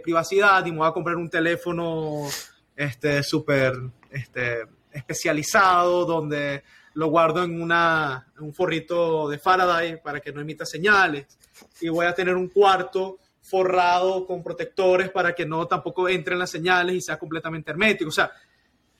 privacidad 0.00 0.66
y 0.66 0.72
me 0.72 0.78
voy 0.78 0.88
a 0.88 0.92
comprar 0.92 1.14
un 1.14 1.30
teléfono 1.30 2.28
este 2.74 3.22
súper 3.22 3.74
este, 4.10 4.64
especializado 4.92 6.04
donde 6.04 6.64
lo 6.94 7.06
guardo 7.06 7.44
en, 7.44 7.62
una, 7.62 8.26
un 8.40 8.52
forrito 8.52 9.28
de 9.28 9.38
Faraday 9.38 10.02
para 10.02 10.18
que 10.18 10.32
no 10.32 10.40
emita 10.40 10.66
señales 10.66 11.38
y 11.80 11.88
voy 11.88 12.06
a 12.06 12.14
tener 12.14 12.34
un 12.34 12.48
cuarto 12.48 13.18
forrado 13.48 14.26
con 14.26 14.42
protectores 14.42 15.10
para 15.10 15.34
que 15.34 15.46
no 15.46 15.66
tampoco 15.66 16.08
entren 16.08 16.38
las 16.38 16.50
señales 16.50 16.96
y 16.96 17.00
sea 17.00 17.18
completamente 17.18 17.70
hermético. 17.70 18.08
O 18.08 18.12
sea, 18.12 18.30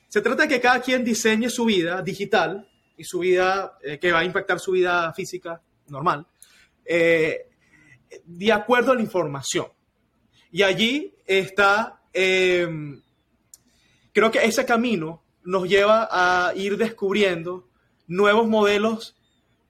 se 0.09 0.20
trata 0.20 0.42
de 0.42 0.49
que 0.49 0.61
cada 0.61 0.80
quien 0.80 1.05
diseñe 1.05 1.51
su 1.51 1.66
vida 1.66 2.03
digital 2.03 2.68
y 2.96 3.05
su 3.05 3.20
vida 3.20 3.78
eh, 3.82 3.99
que 3.99 4.12
va 4.12 4.20
a 4.20 4.24
impactar 4.24 4.59
su 4.59 4.72
vida 4.72 5.12
física 5.12 5.61
normal 5.88 6.26
eh, 6.84 7.46
de 8.24 8.53
acuerdo 8.53 8.92
a 8.92 8.94
la 8.94 9.03
información. 9.03 9.66
Y 10.51 10.62
allí 10.62 11.14
está, 11.26 12.01
em, 12.12 13.03
creo 14.12 14.30
que 14.30 14.44
ese 14.44 14.64
camino 14.64 15.22
nos 15.44 15.68
lleva 15.68 16.09
a 16.11 16.55
ir 16.55 16.78
descubriendo 16.78 17.68
nuevos 18.07 18.49
modelos 18.49 19.14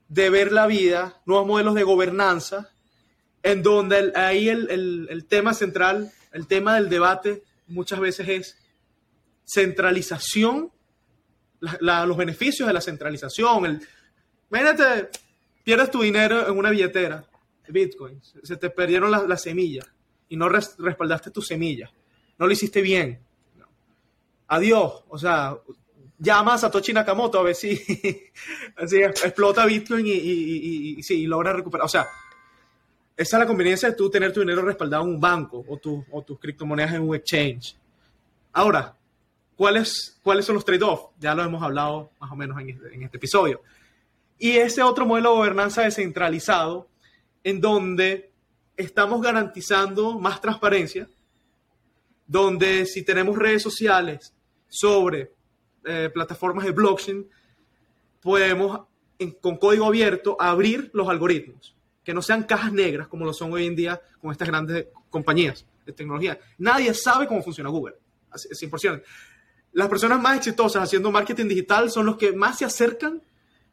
de 0.09 0.31
ver 0.31 0.53
la 0.53 0.69
vida, 0.69 1.21
nuevos 1.27 1.47
modelos 1.47 1.75
de 1.75 1.83
gobernanza, 1.83 2.71
en 3.43 3.63
donde 3.63 4.13
ahí 4.15 4.49
el, 4.49 5.25
tema 5.29 5.55
central, 5.55 6.13
el 6.33 6.47
tema 6.47 6.75
del 6.75 6.89
debate 6.89 7.43
muchas 7.67 8.01
veces 8.01 8.29
es 8.29 8.59
centralización, 9.45 10.71
los 11.61 12.17
beneficios 12.17 12.67
de 12.67 12.73
la 12.73 12.81
centralización. 12.81 13.67
El, 13.67 13.89
imagínate, 14.51 15.09
pierdes 15.65 15.91
tu 15.91 16.03
dinero 16.03 16.49
en 16.49 16.57
una 16.57 16.71
billetera 16.71 17.25
Bitcoin, 17.69 18.21
se 18.23 18.57
te 18.57 18.71
perdieron 18.71 19.11
las, 19.11 19.43
semillas 19.43 19.87
y 20.29 20.37
no 20.37 20.49
respaldaste 20.49 21.31
tus 21.31 21.47
semillas, 21.47 21.91
no 22.39 22.47
lo 22.47 22.53
hiciste 22.53 22.81
bien. 22.81 23.21
Adiós, 24.49 25.05
o 25.09 25.19
sea, 25.19 25.55
llama 26.19 26.55
a 26.55 26.59
Satoshi 26.59 26.93
Nakamoto 26.93 27.39
a 27.39 27.43
ver 27.43 27.55
si, 27.55 27.73
explota 28.79 29.67
Bitcoin 29.67 30.07
y, 30.07 30.97
y, 31.07 31.27
logra 31.27 31.53
recuperar. 31.53 31.85
O 31.85 31.89
sea, 31.89 32.09
esa 33.19 33.37
es 33.37 33.41
la 33.41 33.47
conveniencia 33.47 33.91
de 33.91 33.97
tú 33.97 34.09
tener 34.09 34.33
tu 34.33 34.41
dinero 34.41 34.63
respaldado 34.63 35.03
en 35.03 35.11
un 35.11 35.21
banco 35.21 35.65
o, 35.67 35.79
o 36.13 36.23
tus 36.23 36.39
criptomonedas 36.39 36.95
en 36.95 37.03
un 37.03 37.17
exchange. 37.17 37.77
Ahora, 38.53 38.97
¿cuáles, 39.57 40.17
¿cuáles 40.23 40.45
son 40.45 40.55
los 40.55 40.65
trade-offs? 40.65 41.09
Ya 41.19 41.35
lo 41.35 41.43
hemos 41.43 41.61
hablado 41.61 42.13
más 42.21 42.31
o 42.31 42.37
menos 42.37 42.61
en 42.61 42.71
este, 42.71 42.95
en 42.95 43.03
este 43.03 43.17
episodio. 43.17 43.61
Y 44.39 44.53
ese 44.53 44.83
otro 44.83 45.05
modelo 45.05 45.31
de 45.31 45.37
gobernanza 45.37 45.83
descentralizado 45.83 46.87
en 47.43 47.61
donde 47.61 48.31
estamos 48.77 49.21
garantizando 49.21 50.21
más 50.21 50.41
transparencia, 50.41 51.09
donde 52.25 52.87
si 52.87 53.03
tenemos 53.03 53.37
redes 53.37 53.63
sociales 53.63 54.33
sobre 54.69 55.33
eh, 55.85 56.09
plataformas 56.15 56.65
de 56.65 56.71
blockchain, 56.71 57.29
podemos 58.23 58.83
con 59.41 59.57
código 59.57 59.87
abierto 59.87 60.37
abrir 60.39 60.91
los 60.93 61.09
algoritmos, 61.09 61.75
que 62.09 62.15
no 62.15 62.23
sean 62.23 62.45
cajas 62.45 62.73
negras 62.73 63.07
como 63.07 63.27
lo 63.27 63.35
son 63.35 63.53
hoy 63.53 63.67
en 63.67 63.77
día 63.77 64.01
con 64.19 64.33
estas 64.33 64.49
grandes 64.49 64.87
compañías 65.11 65.67
de 65.85 65.93
tecnología. 65.93 66.41
Nadie 66.57 66.95
sabe 66.95 67.27
cómo 67.27 67.43
funciona 67.43 67.69
Google, 67.69 67.97
100%. 68.33 69.03
Las 69.75 69.89
personas 69.91 70.19
más 70.19 70.39
exitosas 70.39 70.85
haciendo 70.85 71.11
marketing 71.11 71.49
digital 71.49 71.91
son 71.91 72.07
los 72.07 72.17
que 72.17 72.33
más 72.33 72.57
se 72.57 72.65
acercan 72.65 73.21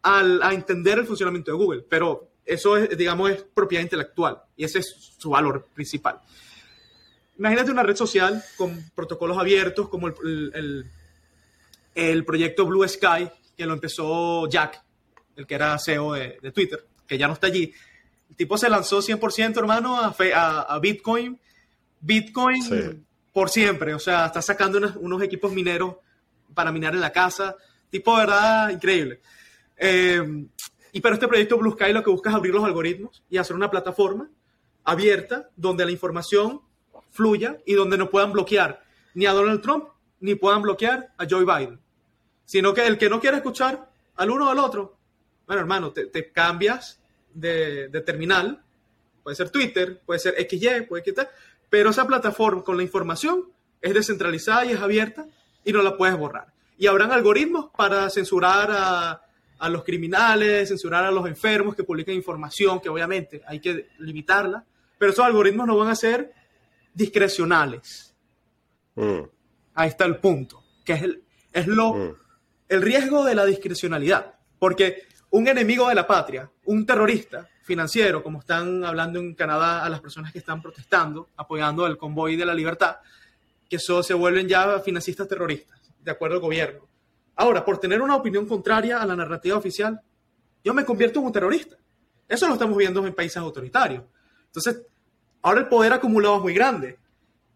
a 0.02 0.54
entender 0.54 1.00
el 1.00 1.06
funcionamiento 1.06 1.52
de 1.52 1.58
Google, 1.58 1.86
pero 1.88 2.28
eso 2.44 2.76
es, 2.76 2.98
digamos, 2.98 3.32
es 3.32 3.42
propiedad 3.42 3.82
intelectual 3.82 4.42
y 4.58 4.66
ese 4.66 4.80
es 4.80 5.16
su 5.18 5.30
valor 5.30 5.70
principal. 5.74 6.20
Imagínate 7.40 7.72
una 7.72 7.84
red 7.84 7.96
social 7.96 8.44
con 8.58 8.92
protocolos 8.94 9.38
abiertos 9.38 9.88
como 9.88 10.10
el, 10.10 10.86
el, 11.96 12.26
proyecto 12.26 12.66
Blue 12.66 12.86
Sky, 12.86 13.30
que 13.56 13.66
lo 13.66 13.72
empezó 13.76 14.50
Jack, 14.50 14.84
el 15.38 15.48
que 15.48 15.56
era 15.56 15.80
CEO 15.80 16.12
de, 16.16 16.38
de 16.42 16.52
Twitter, 16.52 16.86
que 17.08 17.18
ya 17.18 17.28
no 17.28 17.36
está 17.36 17.48
allí. 17.48 17.74
El 18.30 18.36
tipo 18.36 18.58
se 18.58 18.70
lanzó 18.70 19.00
100%, 19.00 19.58
hermano, 19.58 20.00
a, 20.00 20.16
a, 20.62 20.80
Bitcoin. 20.80 21.40
Bitcoin 22.02 23.06
por 23.34 23.50
siempre, 23.50 23.94
o 23.94 24.00
sea, 24.00 24.28
está 24.28 24.42
sacando 24.42 24.80
unos, 25.00 25.22
equipos 25.22 25.52
mineros 25.52 25.96
para 26.54 26.72
minar 26.72 26.94
en 26.94 27.02
la 27.02 27.12
casa. 27.12 27.56
Tipo, 27.90 28.16
verdad, 28.16 28.70
increíble. 28.70 29.22
Eh, 29.78 30.48
y 30.94 31.02
para 31.02 31.16
este 31.16 31.28
proyecto 31.28 31.58
Blue 31.58 31.74
Sky 31.74 31.92
lo 31.92 32.02
que 32.02 32.10
busca 32.10 32.30
es 32.30 32.36
abrir 32.36 32.54
los 32.54 32.64
algoritmos 32.64 33.24
y 33.30 33.38
hacer 33.38 33.56
una 33.56 33.70
plataforma 33.70 34.30
abierta 34.86 35.50
donde 35.58 35.84
la 35.84 35.92
información 35.92 36.62
fluya 37.12 37.58
y 37.66 37.74
donde 37.74 37.98
no 37.98 38.10
puedan 38.10 38.32
bloquear 38.32 38.82
ni 39.14 39.26
a 39.26 39.34
Donald 39.34 39.62
Trump 39.62 39.90
ni 40.20 40.36
puedan 40.36 40.62
bloquear 40.62 41.14
a 41.18 41.26
Joe 41.30 41.44
Biden. 41.44 41.80
Sino 42.46 42.74
que 42.74 42.88
el 42.88 42.98
que 42.98 43.10
no 43.10 43.20
quiera 43.20 43.38
escuchar 43.38 43.90
al 44.16 44.30
uno 44.30 44.48
o 44.48 44.52
al 44.52 44.60
otro, 44.60 44.98
bueno, 45.48 45.62
hermano, 45.62 45.92
te, 45.92 46.32
cambias 46.32 47.02
de, 47.36 47.90
terminal, 48.06 48.62
puede 49.24 49.36
ser 49.36 49.50
Twitter, 49.50 50.02
puede 50.06 50.20
ser 50.20 50.36
XY, 50.50 50.88
puede 50.88 51.04
quitar, 51.04 51.30
pero 51.70 51.92
esa 51.92 52.08
plataforma 52.08 52.64
con 52.64 52.78
la 52.78 52.84
información 52.84 53.44
es 53.82 53.94
descentralizada 53.94 54.66
y 54.66 54.72
es 54.72 54.80
abierta 54.80 55.26
y 55.64 55.72
no 55.72 55.82
la 55.82 55.98
puedes 55.98 56.18
borrar. 56.18 56.48
Y 56.78 56.88
habrán 56.88 57.12
algoritmos 57.12 57.68
para 57.76 58.10
censurar 58.10 58.70
a, 58.72 59.22
a 59.60 59.70
los 59.70 59.84
criminales, 59.84 60.70
censurar 60.70 61.06
a 61.06 61.12
los 61.12 61.28
enfermos 61.28 61.76
que 61.76 61.84
publican 61.84 62.16
información, 62.16 62.80
que 62.80 62.90
obviamente 62.90 63.42
hay 63.48 63.60
que 63.60 63.90
limitarla, 64.00 64.64
pero 64.98 65.12
esos 65.12 65.26
algoritmos 65.26 65.68
no 65.68 65.78
van 65.78 65.90
a 65.90 65.96
ser 65.96 66.34
discrecionales. 66.94 68.14
Mm. 68.96 69.22
Ahí 69.76 69.90
está 69.90 70.06
el 70.06 70.18
punto, 70.18 70.64
que 70.84 70.94
es, 70.94 71.04
el, 71.04 71.24
es 71.52 71.68
lo, 71.68 71.94
mm. 71.94 72.16
el 72.70 72.82
riesgo 72.82 73.24
de 73.26 73.36
la 73.36 73.46
discrecionalidad, 73.46 74.36
porque 74.60 75.04
un 75.36 75.50
enemigo 75.50 75.90
de 75.90 75.96
la 75.96 76.08
patria, 76.08 76.50
un 76.64 76.86
terrorista 76.86 77.46
financiero, 77.62 78.24
como 78.24 78.40
están 78.40 78.86
hablando 78.86 79.20
en 79.20 79.36
Canadá 79.36 79.84
a 79.84 79.90
las 79.90 80.00
personas 80.00 80.32
que 80.32 80.40
están 80.40 80.62
protestando, 80.62 81.30
apoyando 81.36 81.86
el 81.88 81.98
convoy 81.98 82.38
de 82.38 82.46
la 82.46 82.54
libertad, 82.54 83.00
que 83.70 83.76
eso 83.76 84.02
se 84.02 84.14
vuelven 84.14 84.48
ya 84.48 84.80
financistas 84.80 85.28
terroristas, 85.28 85.78
de 86.00 86.12
acuerdo 86.12 86.36
al 86.36 86.42
gobierno 86.42 86.88
Ahora, 87.36 87.66
por 87.66 87.80
tener 87.80 88.02
una 88.02 88.16
opinión 88.16 88.46
contraria 88.46 89.02
a 89.02 89.06
la 89.06 89.14
narrativa 89.14 89.58
oficial, 89.58 90.00
yo 90.64 90.74
me 90.74 90.86
convierto 90.86 91.20
en 91.20 91.26
un 91.26 91.34
terrorista. 91.34 91.76
Eso 92.30 92.48
lo 92.48 92.54
estamos 92.54 92.78
viendo 92.78 93.06
en 93.06 93.14
países 93.14 93.36
autoritarios. 93.36 94.06
Entonces, 94.46 94.84
ahora 95.42 95.60
el 95.60 95.68
poder 95.68 95.92
acumulado 95.92 96.38
es 96.38 96.44
muy 96.44 96.54
grande. 96.54 96.98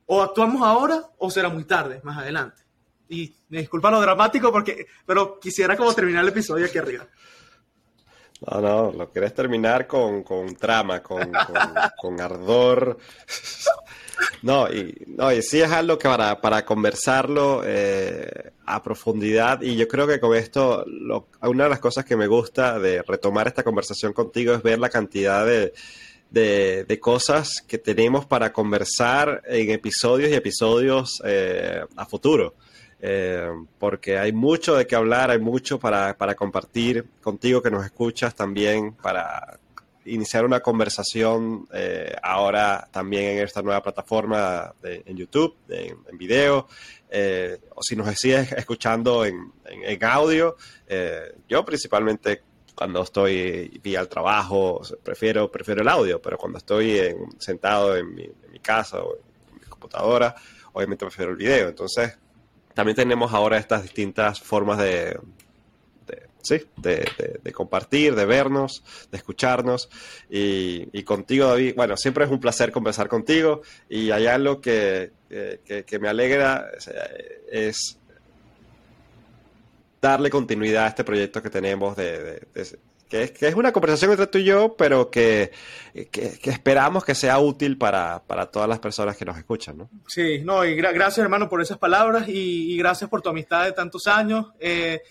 O 0.05 0.21
actuamos 0.21 0.61
ahora 0.63 1.01
o 1.17 1.31
será 1.31 1.47
muy 1.47 1.63
tarde, 1.63 2.01
más 2.03 2.17
adelante. 2.17 2.61
Y 3.07 3.33
me 3.47 3.59
disculpa 3.59 3.89
lo 3.89 4.01
dramático, 4.01 4.51
porque, 4.51 4.85
pero 5.05 5.39
quisiera 5.39 5.77
como 5.77 5.93
terminar 5.93 6.23
el 6.23 6.29
episodio 6.29 6.65
aquí 6.65 6.77
arriba. 6.77 7.07
No, 8.47 8.61
no, 8.61 8.91
lo 8.91 9.11
querés 9.11 9.33
terminar 9.33 9.85
con, 9.85 10.23
con 10.23 10.55
trama, 10.55 11.03
con, 11.03 11.31
con 11.97 12.21
ardor. 12.21 12.97
No, 14.41 14.67
y, 14.67 14.95
no, 15.07 15.31
y 15.31 15.41
sí 15.41 15.61
es 15.61 15.71
algo 15.71 15.97
que 15.97 16.07
para, 16.07 16.39
para 16.41 16.65
conversarlo 16.65 17.61
eh, 17.65 18.51
a 18.65 18.83
profundidad 18.83 19.61
y 19.61 19.75
yo 19.75 19.87
creo 19.87 20.07
que 20.07 20.19
con 20.19 20.35
esto, 20.35 20.85
una 21.41 21.63
de 21.63 21.69
las 21.69 21.79
cosas 21.79 22.05
que 22.05 22.15
me 22.15 22.27
gusta 22.27 22.79
de 22.79 23.01
retomar 23.01 23.47
esta 23.47 23.63
conversación 23.63 24.13
contigo 24.13 24.53
es 24.53 24.61
ver 24.61 24.79
la 24.79 24.89
cantidad 24.89 25.45
de, 25.45 25.73
de, 26.29 26.99
cosas 26.99 27.63
que 27.67 27.77
tenemos 27.77 28.25
para 28.25 28.53
conversar 28.53 29.41
en 29.45 29.71
episodios 29.71 30.29
y 30.29 30.35
episodios 30.35 31.21
eh, 31.25 31.81
a 31.95 32.05
futuro. 32.05 32.55
Eh, 33.01 33.49
porque 33.77 34.17
hay 34.17 34.33
mucho 34.33 34.75
de 34.75 34.85
qué 34.85 34.95
hablar, 34.95 35.31
hay 35.31 35.39
mucho 35.39 35.79
para, 35.79 36.17
para 36.17 36.35
compartir 36.35 37.05
contigo 37.21 37.61
que 37.61 37.71
nos 37.71 37.85
escuchas 37.85 38.35
también, 38.35 38.93
para 38.93 39.59
iniciar 40.09 40.45
una 40.45 40.59
conversación 40.59 41.67
eh, 41.73 42.13
ahora 42.21 42.87
también 42.91 43.37
en 43.37 43.43
esta 43.43 43.61
nueva 43.61 43.81
plataforma 43.81 44.73
de, 44.81 45.03
en 45.05 45.17
YouTube, 45.17 45.55
en, 45.69 46.17
video, 46.17 46.67
eh, 47.09 47.57
o 47.75 47.81
si 47.81 47.95
nos 47.95 48.13
sigues 48.17 48.51
escuchando 48.53 49.25
en, 49.25 49.51
en, 49.65 50.03
audio. 50.03 50.55
Eh, 50.87 51.35
yo 51.47 51.63
principalmente 51.63 52.43
cuando 52.75 53.03
estoy 53.03 53.79
vía 53.83 53.99
el 53.99 54.07
trabajo, 54.07 54.81
prefiero, 55.03 55.51
prefiero 55.51 55.81
el 55.81 55.87
audio, 55.87 56.21
pero 56.21 56.37
cuando 56.37 56.57
estoy 56.57 57.13
sentado 57.37 57.95
en 57.97 58.13
mi, 58.15 58.23
en 58.23 58.51
mi 58.51 58.59
casa 58.59 59.01
o 59.01 59.15
en 59.15 59.59
mi 59.59 59.65
computadora, 59.67 60.33
obviamente 60.73 61.05
prefiero 61.05 61.31
el 61.31 61.37
video. 61.37 61.67
Entonces, 61.67 62.17
también 62.79 62.95
tenemos 62.95 63.33
ahora 63.33 63.57
estas 63.57 63.83
distintas 63.83 64.39
formas 64.39 64.77
de, 64.77 65.19
sí, 66.41 66.61
de, 66.77 67.51
compartir, 67.51 68.15
de 68.15 68.23
vernos, 68.23 68.85
de 69.11 69.17
escucharnos. 69.17 69.89
Y, 70.29 71.03
contigo, 71.03 71.47
David, 71.47 71.73
bueno, 71.75 71.97
siempre 71.97 72.23
es 72.23 72.31
un 72.31 72.39
placer 72.39 72.71
conversar 72.71 73.09
contigo. 73.09 73.63
Y 73.89 74.11
hay 74.11 74.27
algo 74.27 74.61
que, 74.61 75.11
que, 75.27 75.99
me 75.99 76.07
alegra, 76.07 76.71
es 77.51 77.99
darle 80.01 80.29
continuidad 80.29 80.85
a 80.85 80.87
este 80.87 81.03
proyecto 81.03 81.43
que 81.43 81.49
tenemos 81.49 81.97
de, 81.97 82.47
que 83.09 83.23
es, 83.23 83.31
que 83.31 83.47
es, 83.47 83.55
una 83.55 83.71
conversación 83.71 84.11
entre 84.11 84.27
tú 84.27 84.37
y 84.37 84.43
yo, 84.43 84.75
pero 84.77 85.09
que, 85.09 85.51
esperamos 85.93 87.03
que 87.03 87.15
sea 87.15 87.39
útil 87.39 87.77
para, 87.77 88.21
todas 88.51 88.69
las 88.69 88.79
personas 88.79 89.17
que 89.17 89.25
nos 89.25 89.37
escuchan, 89.37 89.77
¿no? 89.77 89.89
Sí, 90.07 90.39
no, 90.43 90.63
y 90.63 90.75
gracias 90.75 91.17
hermano 91.17 91.49
por 91.49 91.61
esas 91.61 91.79
palabras 91.79 92.25
y, 92.27 92.77
gracias 92.77 93.09
por 93.09 93.21
tu 93.21 93.29
amistad 93.29 93.65
de 93.65 93.71
tantos 93.71 94.07
años. 94.07 94.47
Eh, 94.59 95.01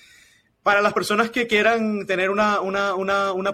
para 0.63 0.81
las 0.81 0.93
personas 0.93 1.31
que 1.31 1.47
quieran 1.47 2.07
tener 2.07 2.31
una, 2.31 2.61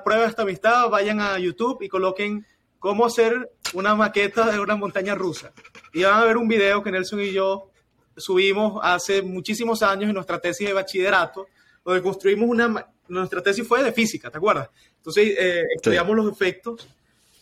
prueba 0.05 0.23
de 0.23 0.29
esta 0.29 0.43
amistad, 0.43 0.89
vayan 0.89 1.21
a 1.21 1.39
YouTube 1.39 1.81
y 1.83 1.89
coloquen 1.89 2.47
cómo 2.79 3.07
hacer 3.07 3.51
una 3.73 3.95
maqueta 3.95 4.51
de 4.51 4.61
una 4.61 4.77
montaña 4.77 5.15
rusa. 5.15 5.53
Y 5.93 6.03
van 6.03 6.15
a 6.15 6.25
ver 6.25 6.37
un 6.37 6.49
video 6.49 6.83
que 6.83 6.91
Nelson 6.91 7.21
y 7.21 7.33
yo 7.33 7.71
subimos 8.17 8.81
hace 8.83 9.23
muchísimos 9.23 9.83
años 9.83 10.09
en 10.09 10.15
nuestra 10.15 10.39
tesis 10.41 10.67
de 10.67 10.75
bachillerato, 10.75 11.47
donde 11.85 12.03
construimos 12.03 12.49
una... 12.49 12.87
Nuestra 13.07 13.43
tesis 13.43 13.69
fue 13.69 13.83
de 13.83 13.93
física, 13.93 14.31
¿te 14.31 14.39
acuerdas? 14.39 14.71
Entonces 14.97 15.35
eh, 15.39 15.63
estudiamos 15.77 16.17
los 16.17 16.33
efectos, 16.33 16.89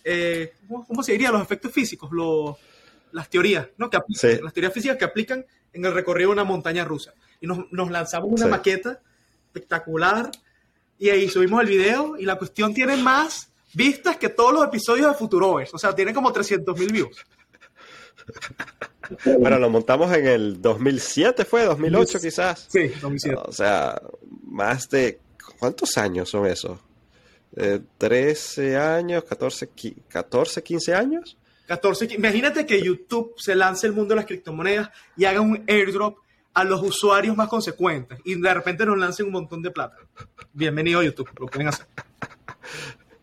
eh, 0.02 0.54
¿cómo, 0.68 1.02
se 1.04 1.12
diría? 1.12 1.30
Los 1.30 1.40
efectos 1.40 1.70
físicos, 1.70 2.10
las 3.12 3.30
teorías, 3.30 3.68
¿no? 3.76 3.88
Que 3.88 3.98
Las 4.42 4.52
teorías 4.52 4.72
físicas 4.72 4.96
que 4.96 5.04
aplican 5.04 5.46
en 5.72 5.84
el 5.84 5.94
recorrido 5.94 6.30
de 6.30 6.32
una 6.32 6.44
montaña 6.44 6.84
rusa. 6.84 7.14
Y 7.40 7.46
nos, 7.46 7.90
lanzamos 7.90 8.28
una 8.32 8.48
maqueta 8.48 9.00
espectacular 9.46 10.30
y 10.98 11.10
ahí 11.10 11.28
subimos 11.28 11.60
el 11.62 11.68
video 11.68 12.16
y 12.18 12.24
la 12.24 12.36
cuestión 12.36 12.74
tiene 12.74 12.96
más 12.96 13.52
vistas 13.74 14.16
que 14.16 14.28
todos 14.28 14.52
los 14.52 14.64
episodios 14.64 15.08
de 15.12 15.14
Futurovers. 15.14 15.72
O 15.74 15.78
sea, 15.78 15.94
tiene 15.94 16.12
como 16.12 16.32
300 16.32 16.78
mil 16.78 16.92
views. 16.92 17.24
Bueno, 19.38 19.58
lo 19.58 19.70
montamos 19.70 20.12
en 20.14 20.26
el 20.26 20.62
2007, 20.62 21.44
¿fue? 21.44 21.68
¿2008 21.68 22.20
quizás? 22.20 22.66
Sí, 22.68 22.88
2007. 23.00 23.40
O 23.44 23.52
sea, 23.52 24.00
más 24.44 24.88
de... 24.90 25.20
¿Cuántos 25.58 25.96
años 25.98 26.28
son 26.28 26.46
esos? 26.46 26.78
Eh, 27.56 27.80
¿13 27.98 28.76
años? 28.76 29.24
¿14, 29.24 29.94
14, 30.08 30.62
15 30.62 30.94
años? 30.94 31.36
14, 31.66 32.08
imagínate 32.14 32.66
que 32.66 32.82
YouTube 32.82 33.34
se 33.36 33.54
lance 33.54 33.86
el 33.86 33.92
mundo 33.92 34.10
de 34.10 34.16
las 34.16 34.26
criptomonedas 34.26 34.90
y 35.16 35.24
haga 35.24 35.40
un 35.40 35.64
airdrop 35.68 36.18
a 36.54 36.64
los 36.64 36.82
usuarios 36.82 37.36
más 37.36 37.48
consecuentes 37.48 38.18
y 38.24 38.34
de 38.34 38.54
repente 38.54 38.84
nos 38.84 38.98
lancen 38.98 39.26
un 39.26 39.32
montón 39.32 39.62
de 39.62 39.70
plata. 39.70 39.96
Bienvenido 40.52 41.00
a 41.00 41.04
YouTube, 41.04 41.30
lo 41.38 41.46
pueden 41.46 41.68
hacer. 41.68 41.86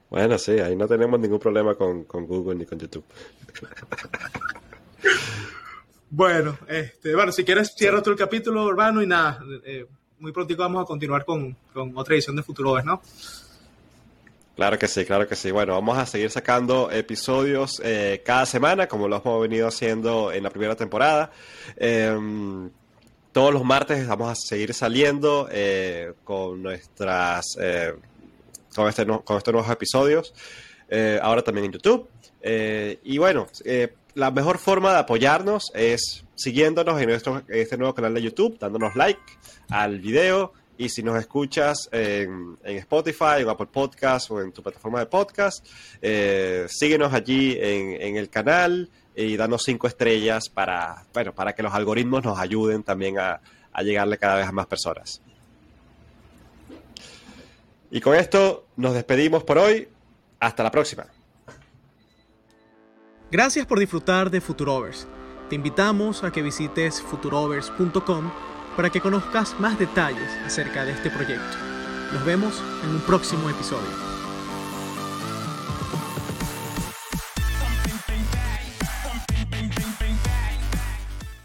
Bueno, 0.09 0.37
sí, 0.39 0.59
ahí 0.59 0.75
no 0.75 0.87
tenemos 0.87 1.19
ningún 1.19 1.39
problema 1.39 1.75
con, 1.75 2.05
con 2.05 2.25
Google 2.25 2.55
ni 2.55 2.65
con 2.65 2.79
YouTube. 2.79 3.03
Bueno, 6.11 6.57
este, 6.67 7.13
bueno, 7.13 7.31
si 7.31 7.43
quieres 7.43 7.73
cierra 7.75 8.01
tú 8.01 8.09
el 8.09 8.15
capítulo, 8.15 8.67
hermano, 8.67 9.03
y 9.03 9.07
nada, 9.07 9.43
eh, 9.63 9.85
muy 10.17 10.31
pronto 10.31 10.55
vamos 10.57 10.81
a 10.81 10.85
continuar 10.85 11.23
con, 11.23 11.55
otra 11.93 12.15
edición 12.15 12.35
de 12.35 12.41
Futuro, 12.41 12.81
¿no? 12.81 13.01
Claro 14.55 14.79
que 14.79 14.87
sí, 14.87 15.05
claro 15.05 15.27
que 15.27 15.35
sí. 15.35 15.51
Bueno, 15.51 15.73
vamos 15.73 15.97
a 15.99 16.07
seguir 16.07 16.31
sacando 16.31 16.89
episodios 16.91 17.79
eh, 17.83 18.23
cada 18.25 18.47
semana, 18.47 18.87
como 18.87 19.07
lo 19.07 19.21
hemos 19.21 19.41
venido 19.41 19.67
haciendo 19.67 20.31
en 20.31 20.43
la 20.43 20.49
primera 20.49 20.75
temporada. 20.75 21.31
Em, 21.77 22.69
todos 23.31 23.53
los 23.53 23.63
martes 23.63 24.07
vamos 24.07 24.31
a 24.31 24.35
seguir 24.35 24.73
saliendo 24.73 25.47
eh, 25.51 26.13
con 26.23 26.63
nuestras 26.63 27.55
con, 28.75 28.89
este, 28.89 29.05
con 29.05 29.37
estos 29.37 29.53
nuevos 29.53 29.71
episodios. 29.71 30.33
ahora 31.21 31.43
también 31.43 31.65
en 31.65 31.71
YouTube. 31.73 32.09
y 33.03 33.17
bueno, 33.19 33.47
la 34.15 34.31
mejor 34.31 34.57
forma 34.57 34.93
de 34.93 34.99
apoyarnos 34.99 35.71
es 35.73 36.25
siguiéndonos 36.35 36.99
en, 37.01 37.09
nuestro, 37.09 37.41
este 37.47 37.77
nuevo 37.77 37.93
canal 37.93 38.13
de 38.13 38.21
YouTube, 38.21 38.57
dándonos 38.59 38.95
like 38.95 39.21
al 39.69 39.99
video 39.99 40.53
y 40.77 40.89
si 40.89 41.03
nos 41.03 41.19
escuchas 41.19 41.89
en, 41.91 42.57
Spotify, 42.63 43.39
en 43.39 43.49
Apple 43.49 43.67
Podcast 43.71 44.31
o 44.31 44.41
en 44.41 44.53
tu 44.53 44.63
plataforma 44.63 44.99
de 44.99 45.07
podcast, 45.07 45.65
eh, 46.01 46.65
síguenos 46.69 47.13
allí 47.13 47.57
en, 47.59 48.15
el 48.15 48.29
canal 48.29 48.89
y 49.13 49.35
danos 49.35 49.63
cinco 49.65 49.87
estrellas 49.87 50.47
para, 50.47 51.03
bueno, 51.13 51.33
para 51.33 51.53
que 51.53 51.63
los 51.63 51.73
algoritmos 51.73 52.23
nos 52.23 52.39
ayuden 52.39 52.83
también 52.83 53.19
a, 53.19 53.41
a 53.73 53.83
llegarle 53.83 54.17
cada 54.17 54.37
vez 54.37 54.47
a 54.47 54.53
más 54.53 54.67
personas. 54.67 55.21
Y 57.91 57.99
con 57.99 58.15
esto 58.15 58.65
nos 58.77 58.93
despedimos 58.93 59.43
por 59.43 59.57
hoy. 59.57 59.89
Hasta 60.39 60.63
la 60.63 60.71
próxima. 60.71 61.05
Gracias 63.31 63.67
por 63.67 63.79
disfrutar 63.79 64.31
de 64.31 64.41
Futurovers. 64.41 65.07
Te 65.49 65.55
invitamos 65.55 66.23
a 66.23 66.31
que 66.31 66.41
visites 66.41 66.99
futurovers.com 66.99 68.31
para 68.75 68.89
que 68.89 69.01
conozcas 69.01 69.55
más 69.59 69.77
detalles 69.77 70.31
acerca 70.45 70.83
de 70.83 70.93
este 70.93 71.11
proyecto. 71.11 71.57
Nos 72.11 72.25
vemos 72.25 72.63
en 72.83 72.89
un 72.89 73.01
próximo 73.01 73.47
episodio. 73.47 74.08